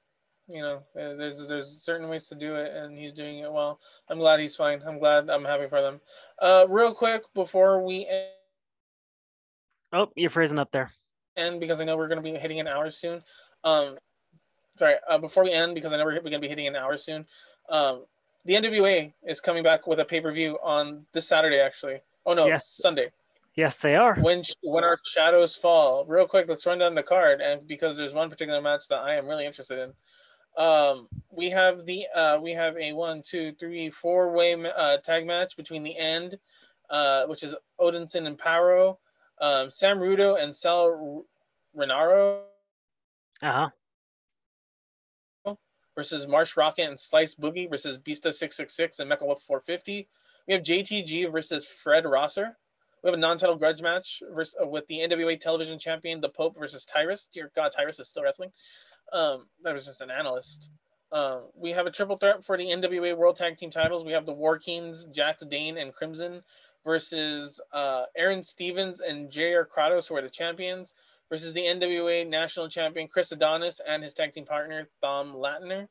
you 0.47 0.61
know, 0.61 0.77
uh, 0.95 1.15
there's 1.15 1.45
there's 1.47 1.83
certain 1.83 2.07
ways 2.07 2.27
to 2.29 2.35
do 2.35 2.55
it, 2.55 2.73
and 2.73 2.97
he's 2.97 3.11
doing 3.11 3.39
it 3.39 3.51
well. 3.51 3.79
I'm 4.09 4.19
glad 4.19 4.39
he's 4.39 4.55
fine. 4.55 4.81
I'm 4.87 4.99
glad. 4.99 5.29
I'm 5.29 5.43
happy 5.43 5.67
for 5.67 5.81
them. 5.81 5.99
Uh, 6.41 6.65
real 6.69 6.93
quick 6.93 7.23
before 7.33 7.83
we 7.83 8.05
end, 8.05 8.29
Oh, 9.91 10.07
you're 10.15 10.29
freezing 10.29 10.59
up 10.59 10.71
there. 10.71 10.91
End 11.37 11.59
because 11.59 11.81
I 11.81 11.85
know 11.85 11.97
we're 11.97 12.07
going 12.07 12.23
to 12.23 12.31
be 12.31 12.37
hitting 12.37 12.59
an 12.59 12.67
hour 12.67 12.89
soon. 12.89 13.21
Um, 13.63 13.97
sorry, 14.77 14.95
uh, 15.09 15.17
before 15.17 15.43
we 15.43 15.51
end 15.51 15.75
because 15.75 15.93
I 15.93 15.97
know 15.97 16.05
we're, 16.05 16.15
we're 16.15 16.21
going 16.21 16.33
to 16.33 16.39
be 16.39 16.47
hitting 16.47 16.67
an 16.67 16.75
hour 16.75 16.97
soon. 16.97 17.25
Um, 17.69 18.05
the 18.45 18.53
NWA 18.53 19.13
is 19.23 19.41
coming 19.41 19.63
back 19.63 19.87
with 19.87 19.99
a 19.99 20.05
pay 20.05 20.21
per 20.21 20.31
view 20.31 20.57
on 20.63 21.05
this 21.13 21.27
Saturday, 21.27 21.59
actually. 21.59 21.99
Oh 22.25 22.33
no, 22.33 22.47
Yes. 22.47 22.67
Sunday. 22.67 23.11
Yes, 23.55 23.77
they 23.77 23.95
are. 23.95 24.15
When 24.15 24.43
when 24.63 24.83
our 24.83 24.99
shadows 25.05 25.55
fall. 25.55 26.05
Real 26.05 26.27
quick, 26.27 26.47
let's 26.49 26.65
run 26.65 26.79
down 26.79 26.93
the 26.93 27.03
card, 27.03 27.41
and 27.41 27.65
because 27.67 27.97
there's 27.97 28.13
one 28.13 28.29
particular 28.29 28.61
match 28.61 28.87
that 28.89 28.99
I 28.99 29.15
am 29.15 29.27
really 29.27 29.45
interested 29.45 29.79
in. 29.79 29.93
Um, 30.61 31.07
we 31.31 31.49
have 31.49 31.85
the 31.85 32.05
uh, 32.13 32.39
we 32.41 32.51
have 32.51 32.77
a 32.77 32.93
one, 32.93 33.21
two, 33.25 33.53
three, 33.53 33.89
four 33.89 34.31
way 34.33 34.53
uh, 34.53 34.97
tag 34.97 35.25
match 35.25 35.55
between 35.55 35.83
the 35.83 35.97
end, 35.97 36.37
uh, 36.89 37.25
which 37.27 37.43
is 37.43 37.55
Odinson 37.79 38.27
and 38.27 38.37
Parrow, 38.37 38.99
um, 39.41 39.69
Sam 39.71 39.99
Rudo 39.99 40.41
and 40.41 40.55
Sal 40.55 41.25
Rinauro 41.77 42.41
Uh 43.43 43.69
huh. 45.45 45.55
versus 45.95 46.27
Marshe 46.27 46.55
Rockett 46.55 46.87
and 46.87 46.99
Slice 46.99 47.35
Boogie 47.35 47.69
versus 47.69 47.97
Bestia 47.97 48.33
six 48.33 48.57
six 48.67 48.99
and 48.99 49.09
Mecha 49.11 49.25
Wolf 49.25 49.41
four 49.41 49.59
fifty. 49.61 50.07
We 50.47 50.53
have 50.53 50.63
JTG 50.63 51.31
versus 51.31 51.65
Fred 51.65 52.05
Rosser. 52.05 52.57
We 53.03 53.09
have 53.09 53.17
a 53.17 53.21
non-title 53.21 53.55
grudge 53.57 53.81
match 53.81 54.23
versus, 54.33 54.55
uh, 54.61 54.67
with 54.67 54.87
the 54.87 54.99
NWA 54.99 55.39
Television 55.39 55.77
Champion, 55.77 56.21
the 56.21 56.29
Pope 56.29 56.57
versus 56.57 56.85
Tyrus. 56.85 57.27
Dear 57.27 57.51
God, 57.55 57.71
Tyrus 57.71 57.99
is 57.99 58.07
still 58.07 58.23
wrestling. 58.23 58.51
Um, 59.13 59.45
that 59.63 59.73
was 59.73 59.85
just 59.85 60.01
an 60.01 60.09
analyst. 60.09 60.71
Um, 61.11 61.43
we 61.55 61.69
have 61.71 61.85
a 61.85 61.91
triple 61.91 62.17
threat 62.17 62.43
for 62.43 62.57
the 62.57 62.65
NWA 62.65 63.15
World 63.15 63.35
Tag 63.35 63.57
Team 63.57 63.69
titles. 63.69 64.03
We 64.03 64.11
have 64.11 64.25
the 64.25 64.33
War 64.33 64.57
Kings, 64.57 65.05
Jax 65.11 65.45
Dane, 65.45 65.77
and 65.77 65.93
Crimson 65.93 66.41
versus 66.85 67.59
uh, 67.73 68.03
Aron 68.15 68.43
Stevens 68.43 69.01
and 69.01 69.29
J.R. 69.29 69.67
Kratos, 69.67 70.07
who 70.07 70.15
are 70.15 70.21
the 70.21 70.29
champions, 70.29 70.93
versus 71.29 71.53
the 71.53 71.61
NWA 71.61 72.27
National 72.27 72.69
Champion 72.69 73.07
Chris 73.07 73.31
Adonis 73.31 73.81
and 73.85 74.03
his 74.03 74.13
tag 74.13 74.31
team 74.31 74.45
partner 74.45 74.87
Thom 75.01 75.35
Latimer. 75.35 75.87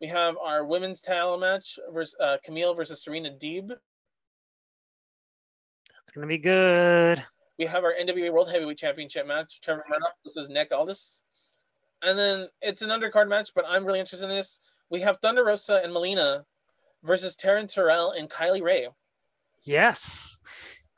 We 0.00 0.08
have 0.08 0.36
our 0.42 0.64
women's 0.64 1.00
title 1.00 1.38
match 1.38 1.78
versus 1.92 2.16
uh, 2.20 2.38
Kamille 2.46 2.76
versus 2.76 3.02
Serena 3.02 3.30
Deeb. 3.30 3.70
It's 3.70 6.12
gonna 6.12 6.26
be 6.26 6.38
good. 6.38 7.24
We 7.58 7.66
have 7.66 7.84
our 7.84 7.94
NWA 7.94 8.32
World 8.32 8.50
Heavyweight 8.50 8.78
Championship 8.78 9.26
match, 9.26 9.60
Trevor 9.60 9.84
Murdoch 9.88 10.14
versus 10.24 10.48
Nick 10.48 10.72
Aldis. 10.72 11.22
And 12.02 12.18
then 12.18 12.48
it's 12.60 12.82
an 12.82 12.90
undercard 12.90 13.28
match, 13.28 13.50
but 13.54 13.64
I'm 13.68 13.84
really 13.84 14.00
interested 14.00 14.28
in 14.28 14.36
this. 14.36 14.60
We 14.90 15.00
have 15.00 15.18
Thunder 15.18 15.44
Rosa 15.44 15.80
and 15.82 15.92
Melina 15.92 16.44
versus 17.02 17.36
Taryn 17.36 17.72
Terrell 17.72 18.12
and 18.12 18.28
Kylie 18.28 18.62
Rae. 18.62 18.88
Yes. 19.64 20.38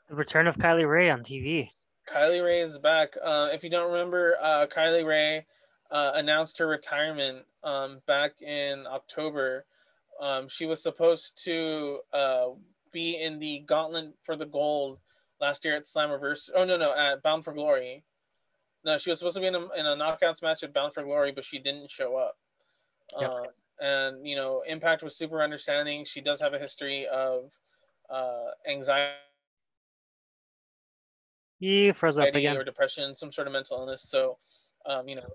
The 0.09 0.15
return 0.15 0.47
of 0.47 0.57
Kylie 0.57 0.89
Rae 0.89 1.11
on 1.11 1.23
TV. 1.23 1.71
Kylie 2.09 2.45
Rae 2.45 2.61
is 2.61 2.79
back. 2.79 3.15
Uh, 3.23 3.49
if 3.53 3.65
you 3.65 3.71
don't 3.71 3.91
remember, 3.91 4.37
uh, 4.41 4.67
Kylie 4.67 5.05
Rae 5.05 5.45
uh, 5.91 6.13
announced 6.15 6.59
her 6.59 6.67
retirement 6.67 7.45
um, 7.65 8.01
back 8.07 8.41
in 8.43 8.87
October. 8.87 9.67
Um, 10.21 10.49
she 10.49 10.67
was 10.67 10.83
supposed 10.83 11.43
to 11.45 11.99
uh, 12.13 12.49
be 12.93 13.21
in 13.21 13.39
the 13.39 13.61
Gauntlet 13.67 14.15
for 14.23 14.37
the 14.37 14.47
Gold 14.47 14.99
last 15.41 15.65
year 15.65 15.77
at 15.77 15.83
Slammiversary. 15.83 16.51
Oh 16.55 16.65
no, 16.65 16.77
no, 16.77 16.95
at 16.95 17.23
Bound 17.23 17.45
for 17.45 17.53
Glory. 17.53 18.05
No, 18.85 18.99
she 18.99 19.11
was 19.11 19.19
supposed 19.19 19.37
to 19.37 19.41
be 19.41 19.49
in 19.49 19.55
a, 19.55 19.69
in 19.77 19.87
a 19.87 19.97
knockouts 19.97 20.43
match 20.43 20.63
at 20.63 20.73
Bound 20.73 20.95
for 20.95 21.03
Glory, 21.03 21.33
but 21.33 21.45
she 21.45 21.59
didn't 21.59 21.91
show 21.91 22.17
up. 22.17 22.39
Yep. 23.21 23.31
Um, 23.31 23.47
and 23.81 24.27
you 24.27 24.37
know, 24.37 24.63
Impact 24.67 25.03
was 25.03 25.17
super 25.17 25.43
understanding. 25.43 26.05
She 26.05 26.21
does 26.21 26.41
have 26.41 26.55
a 26.55 26.59
history 26.59 27.07
of 27.09 27.51
uh, 28.11 28.51
anxiety 28.69 29.15
He 31.59 31.93
froze 31.93 32.19
up 32.19 32.35
again. 32.35 32.57
or 32.57 32.65
depression, 32.65 33.15
some 33.15 33.33
sort 33.33 33.47
of 33.47 33.53
mental 33.53 33.79
illness. 33.79 34.03
So, 34.03 34.39
um, 34.85 35.09
you 35.09 35.17
know, 35.17 35.29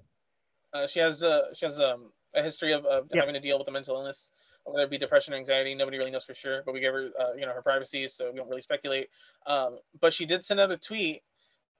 uh, 0.73 0.87
she 0.87 0.99
has 0.99 1.23
uh, 1.23 1.53
she 1.53 1.65
has 1.65 1.79
um, 1.79 2.11
a 2.35 2.41
history 2.41 2.71
of, 2.71 2.85
of 2.85 3.07
Yep. 3.11 3.21
having 3.21 3.33
to 3.33 3.39
deal 3.39 3.57
with 3.57 3.67
a 3.67 3.71
mental 3.71 3.95
illness, 3.97 4.31
whether 4.63 4.83
it 4.83 4.89
be 4.89 4.97
depression 4.97 5.33
or 5.33 5.37
anxiety. 5.37 5.75
Nobody 5.75 5.97
really 5.97 6.11
knows 6.11 6.23
for 6.25 6.35
sure, 6.35 6.61
but 6.65 6.73
we 6.73 6.79
gave 6.79 6.93
her, 6.93 7.09
uh, 7.19 7.33
you 7.33 7.45
know, 7.45 7.53
her 7.53 7.61
privacy, 7.61 8.07
so 8.07 8.31
we 8.31 8.37
don't 8.37 8.47
really 8.49 8.61
speculate. 8.61 9.09
Um, 9.47 9.79
but 9.99 10.13
she 10.13 10.25
did 10.25 10.43
send 10.45 10.59
out 10.59 10.71
a 10.71 10.77
tweet 10.77 11.23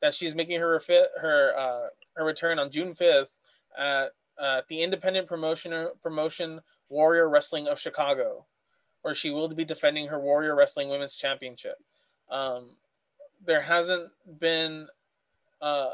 that 0.02 0.14
she's 0.14 0.36
making 0.36 0.60
her 0.60 0.80
fit 0.80 1.10
her 1.22 1.54
uh, 1.58 1.88
her 2.18 2.26
return 2.26 2.60
on 2.60 2.70
June 2.72 2.96
fifth 2.96 3.38
at 3.78 4.10
uh, 4.40 4.62
the 4.68 4.82
Independent 4.82 5.28
Promotion 5.28 5.88
Promotion 6.02 6.60
Warrior 6.90 7.30
Wrestling 7.30 7.68
of 7.68 7.80
Chicago, 7.80 8.46
where 9.02 9.16
she 9.16 9.32
will 9.32 9.48
be 9.48 9.66
defending 9.66 10.08
her 10.08 10.20
Warrior 10.20 10.56
Wrestling 10.56 10.90
Women's 10.90 11.16
Championship. 11.16 11.76
Um, 12.30 12.70
there 13.46 13.62
hasn't 13.62 14.12
been 14.40 14.88
uh, 15.62 15.92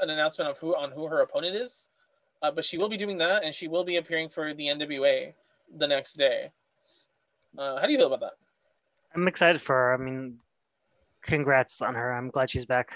an 0.00 0.10
announcement 0.10 0.50
of 0.50 0.58
who 0.58 0.76
on 0.76 0.90
who 0.90 1.06
her 1.06 1.20
opponent 1.20 1.56
is, 1.56 1.88
uh, 2.42 2.50
but 2.50 2.64
she 2.64 2.78
will 2.78 2.88
be 2.88 2.96
doing 2.96 3.18
that, 3.18 3.44
and 3.44 3.54
she 3.54 3.68
will 3.68 3.84
be 3.84 3.96
appearing 3.96 4.28
for 4.28 4.52
the 4.54 4.66
NWA 4.66 5.32
the 5.78 5.86
next 5.86 6.14
day. 6.14 6.50
Uh, 7.56 7.78
how 7.80 7.86
do 7.86 7.92
you 7.92 7.98
feel 7.98 8.12
about 8.12 8.20
that? 8.20 8.32
I'm 9.14 9.28
excited 9.28 9.60
for 9.60 9.74
her. 9.74 9.94
I 9.94 9.96
mean, 9.98 10.38
congrats 11.22 11.82
on 11.82 11.94
her. 11.94 12.12
I'm 12.12 12.30
glad 12.30 12.50
she's 12.50 12.66
back. 12.66 12.92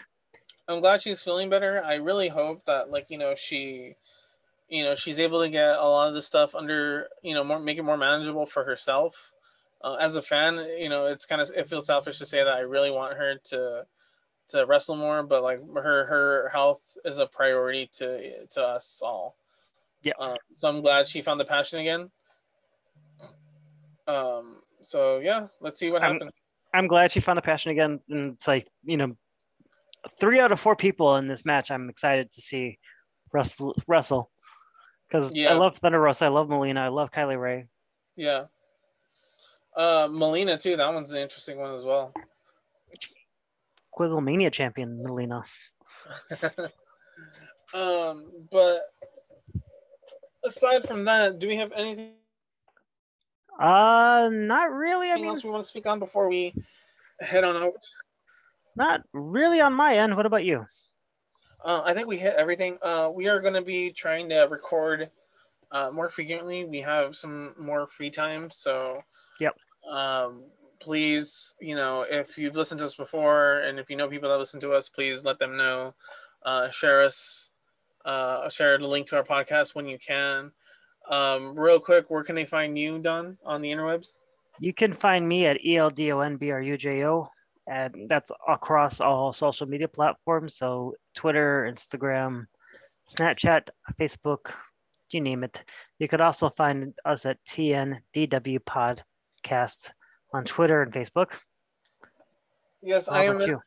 I'm 0.68 0.80
glad 0.80 1.02
she's 1.02 1.22
feeling 1.22 1.48
better. 1.48 1.82
I 1.84 1.96
really 1.96 2.28
hope 2.28 2.64
that 2.64 2.90
like 2.90 3.06
you 3.08 3.18
know 3.18 3.34
she, 3.36 3.94
you 4.68 4.82
know 4.82 4.94
she's 4.94 5.18
able 5.18 5.40
to 5.42 5.48
get 5.48 5.76
a 5.76 5.82
lot 5.84 6.08
of 6.08 6.14
this 6.14 6.26
stuff 6.26 6.54
under 6.54 7.08
you 7.22 7.34
know 7.34 7.44
more 7.44 7.58
make 7.60 7.78
it 7.78 7.82
more 7.82 7.96
manageable 7.96 8.46
for 8.46 8.64
herself. 8.64 9.32
Uh, 9.82 9.94
as 10.00 10.16
a 10.16 10.22
fan, 10.22 10.54
you 10.78 10.88
know 10.88 11.06
it's 11.06 11.26
kind 11.26 11.40
of 11.40 11.50
it 11.56 11.68
feels 11.68 11.86
selfish 11.86 12.18
to 12.18 12.26
say 12.26 12.42
that 12.42 12.54
I 12.54 12.60
really 12.60 12.90
want 12.90 13.16
her 13.16 13.36
to 13.44 13.86
to 14.48 14.66
wrestle 14.66 14.96
more, 14.96 15.22
but 15.22 15.42
like 15.42 15.60
her 15.74 16.06
her 16.06 16.48
health 16.52 16.96
is 17.04 17.18
a 17.18 17.26
priority 17.26 17.88
to 17.94 18.46
to 18.46 18.62
us 18.62 19.00
all. 19.04 19.36
Yeah. 20.02 20.12
Um, 20.18 20.36
so 20.54 20.68
I'm 20.68 20.82
glad 20.82 21.06
she 21.06 21.22
found 21.22 21.40
the 21.40 21.44
passion 21.44 21.80
again. 21.80 22.10
Um. 24.06 24.56
So 24.82 25.18
yeah, 25.18 25.48
let's 25.60 25.80
see 25.80 25.90
what 25.90 26.02
I'm- 26.02 26.14
happens. 26.14 26.32
I'm 26.74 26.86
glad 26.86 27.10
she 27.10 27.20
found 27.20 27.38
the 27.38 27.42
passion 27.42 27.72
again. 27.72 28.00
And 28.10 28.34
it's 28.34 28.46
like, 28.46 28.68
you 28.84 28.98
know, 28.98 29.16
three 30.20 30.40
out 30.40 30.52
of 30.52 30.60
four 30.60 30.76
people 30.76 31.16
in 31.16 31.26
this 31.26 31.46
match 31.46 31.70
I'm 31.70 31.88
excited 31.88 32.30
to 32.32 32.42
see 32.42 32.78
wrestle 33.32 33.74
wrestle. 33.86 34.30
Because 35.08 35.32
Yeah. 35.34 35.52
I 35.52 35.56
love 35.56 35.76
Thunder 35.78 36.00
Rosa, 36.00 36.26
I 36.26 36.28
love 36.28 36.48
Melina, 36.48 36.80
I 36.80 36.88
love 36.88 37.10
Kylie 37.10 37.40
Rae. 37.40 37.68
Yeah. 38.16 38.46
Uh, 39.76 40.08
Melina 40.10 40.56
too. 40.56 40.76
That 40.76 40.92
one's 40.92 41.12
an 41.12 41.18
interesting 41.18 41.58
one 41.58 41.74
as 41.74 41.84
well. 41.84 42.14
Quizzlemania 43.96 44.52
champion 44.52 45.02
Melina. 45.02 45.44
um, 47.74 48.30
but 48.50 48.80
aside 50.44 50.84
from 50.84 51.04
that, 51.04 51.38
do 51.38 51.48
we 51.48 51.56
have 51.56 51.72
anything 51.72 52.12
Uh 53.58 54.28
not 54.32 54.70
really. 54.70 55.10
I 55.10 55.16
mean 55.16 55.26
else 55.26 55.44
we 55.44 55.50
want 55.50 55.62
to 55.62 55.68
speak 55.68 55.86
on 55.86 55.98
before 55.98 56.28
we 56.28 56.54
head 57.20 57.44
on 57.44 57.56
out? 57.56 57.84
not 58.76 59.00
really 59.12 59.60
on 59.60 59.72
my 59.72 59.96
end. 59.96 60.16
What 60.16 60.26
about 60.26 60.44
you? 60.44 60.66
Uh, 61.66 61.82
I 61.84 61.92
think 61.92 62.06
we 62.06 62.16
hit 62.16 62.34
everything. 62.36 62.78
Uh, 62.80 63.10
we 63.12 63.28
are 63.28 63.40
going 63.40 63.54
to 63.54 63.60
be 63.62 63.90
trying 63.90 64.30
to 64.30 64.46
record 64.48 65.10
uh, 65.72 65.90
more 65.92 66.08
frequently. 66.08 66.64
We 66.64 66.80
have 66.80 67.14
some 67.14 67.54
more 67.58 67.86
free 67.88 68.08
time, 68.08 68.50
so 68.50 69.02
Yep. 69.40 69.56
Um, 69.90 70.44
please, 70.80 71.54
you 71.60 71.74
know, 71.74 72.06
if 72.08 72.38
you've 72.38 72.56
listened 72.56 72.78
to 72.80 72.84
us 72.84 72.94
before, 72.94 73.58
and 73.60 73.78
if 73.78 73.90
you 73.90 73.96
know 73.96 74.08
people 74.08 74.28
that 74.28 74.38
listen 74.38 74.60
to 74.60 74.72
us, 74.72 74.88
please 74.88 75.24
let 75.24 75.38
them 75.38 75.56
know. 75.56 75.94
Uh, 76.44 76.70
share 76.70 77.02
us. 77.02 77.52
Uh, 78.04 78.48
share 78.48 78.78
the 78.78 78.86
link 78.86 79.06
to 79.08 79.16
our 79.16 79.24
podcast 79.24 79.74
when 79.74 79.86
you 79.86 79.98
can. 79.98 80.52
Um, 81.10 81.58
real 81.58 81.80
quick, 81.80 82.08
where 82.08 82.22
can 82.22 82.36
they 82.36 82.46
find 82.46 82.78
you, 82.78 82.98
Don, 82.98 83.36
on 83.44 83.60
the 83.60 83.70
interwebs? 83.70 84.14
You 84.60 84.72
can 84.72 84.92
find 84.92 85.28
me 85.28 85.46
at 85.46 85.64
E 85.64 85.74
ELDONBRUJO, 85.74 87.28
and 87.66 88.08
that's 88.08 88.30
across 88.48 89.00
all 89.00 89.32
social 89.32 89.66
media 89.66 89.88
platforms. 89.88 90.56
So 90.56 90.94
Twitter, 91.14 91.70
Instagram, 91.72 92.46
Snapchat, 93.10 93.68
Facebook, 93.98 94.52
you 95.10 95.20
name 95.20 95.44
it. 95.44 95.62
You 95.98 96.08
could 96.08 96.20
also 96.20 96.50
find 96.50 96.94
us 97.04 97.26
at 97.26 97.38
TNDW 97.48 98.60
Podcast 98.60 99.90
on 100.32 100.44
Twitter 100.44 100.82
and 100.82 100.92
Facebook. 100.92 101.32
Yes, 102.82 103.08
I 103.08 103.24
am. 103.24 103.40
you? 103.40 103.60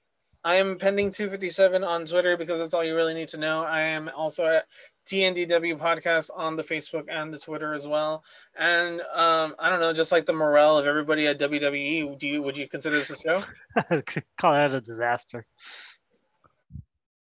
I 0.44 0.56
am 0.56 0.78
pending 0.78 1.12
257 1.12 1.84
on 1.84 2.06
Twitter 2.06 2.38
because 2.38 2.60
that's 2.60 2.74
all 2.74 2.84
you 2.84 2.96
really 2.96 3.14
need 3.14 3.28
to 3.30 3.38
know. 3.38 3.64
I 3.64 3.82
am 3.82 4.10
also 4.16 4.46
at 4.46 4.66
TNDW 5.10 5.78
Podcast 5.78 6.30
on 6.36 6.56
the 6.56 6.64
Facebook 6.64 7.06
and 7.10 7.34
the 7.34 7.38
Twitter 7.38 7.74
as 7.74 7.88
well. 7.88 8.24
And 8.58 9.02
um, 9.14 9.56
I 9.58 9.70
don't 9.70 9.80
know, 9.80 9.92
just 9.92 10.12
like 10.12 10.26
the 10.26 10.34
morale 10.34 10.78
of 10.78 10.86
everybody 10.86 11.28
at 11.28 11.40
WWE, 11.40 12.18
do 12.18 12.28
you 12.28 12.44
would 12.44 12.56
you 12.56 12.68
consider 12.68 13.00
this 13.00 13.10
a 13.10 13.18
show? 13.18 13.44
Call 14.38 14.54
that 14.54 14.74
a 14.76 14.82
disaster. 14.82 15.46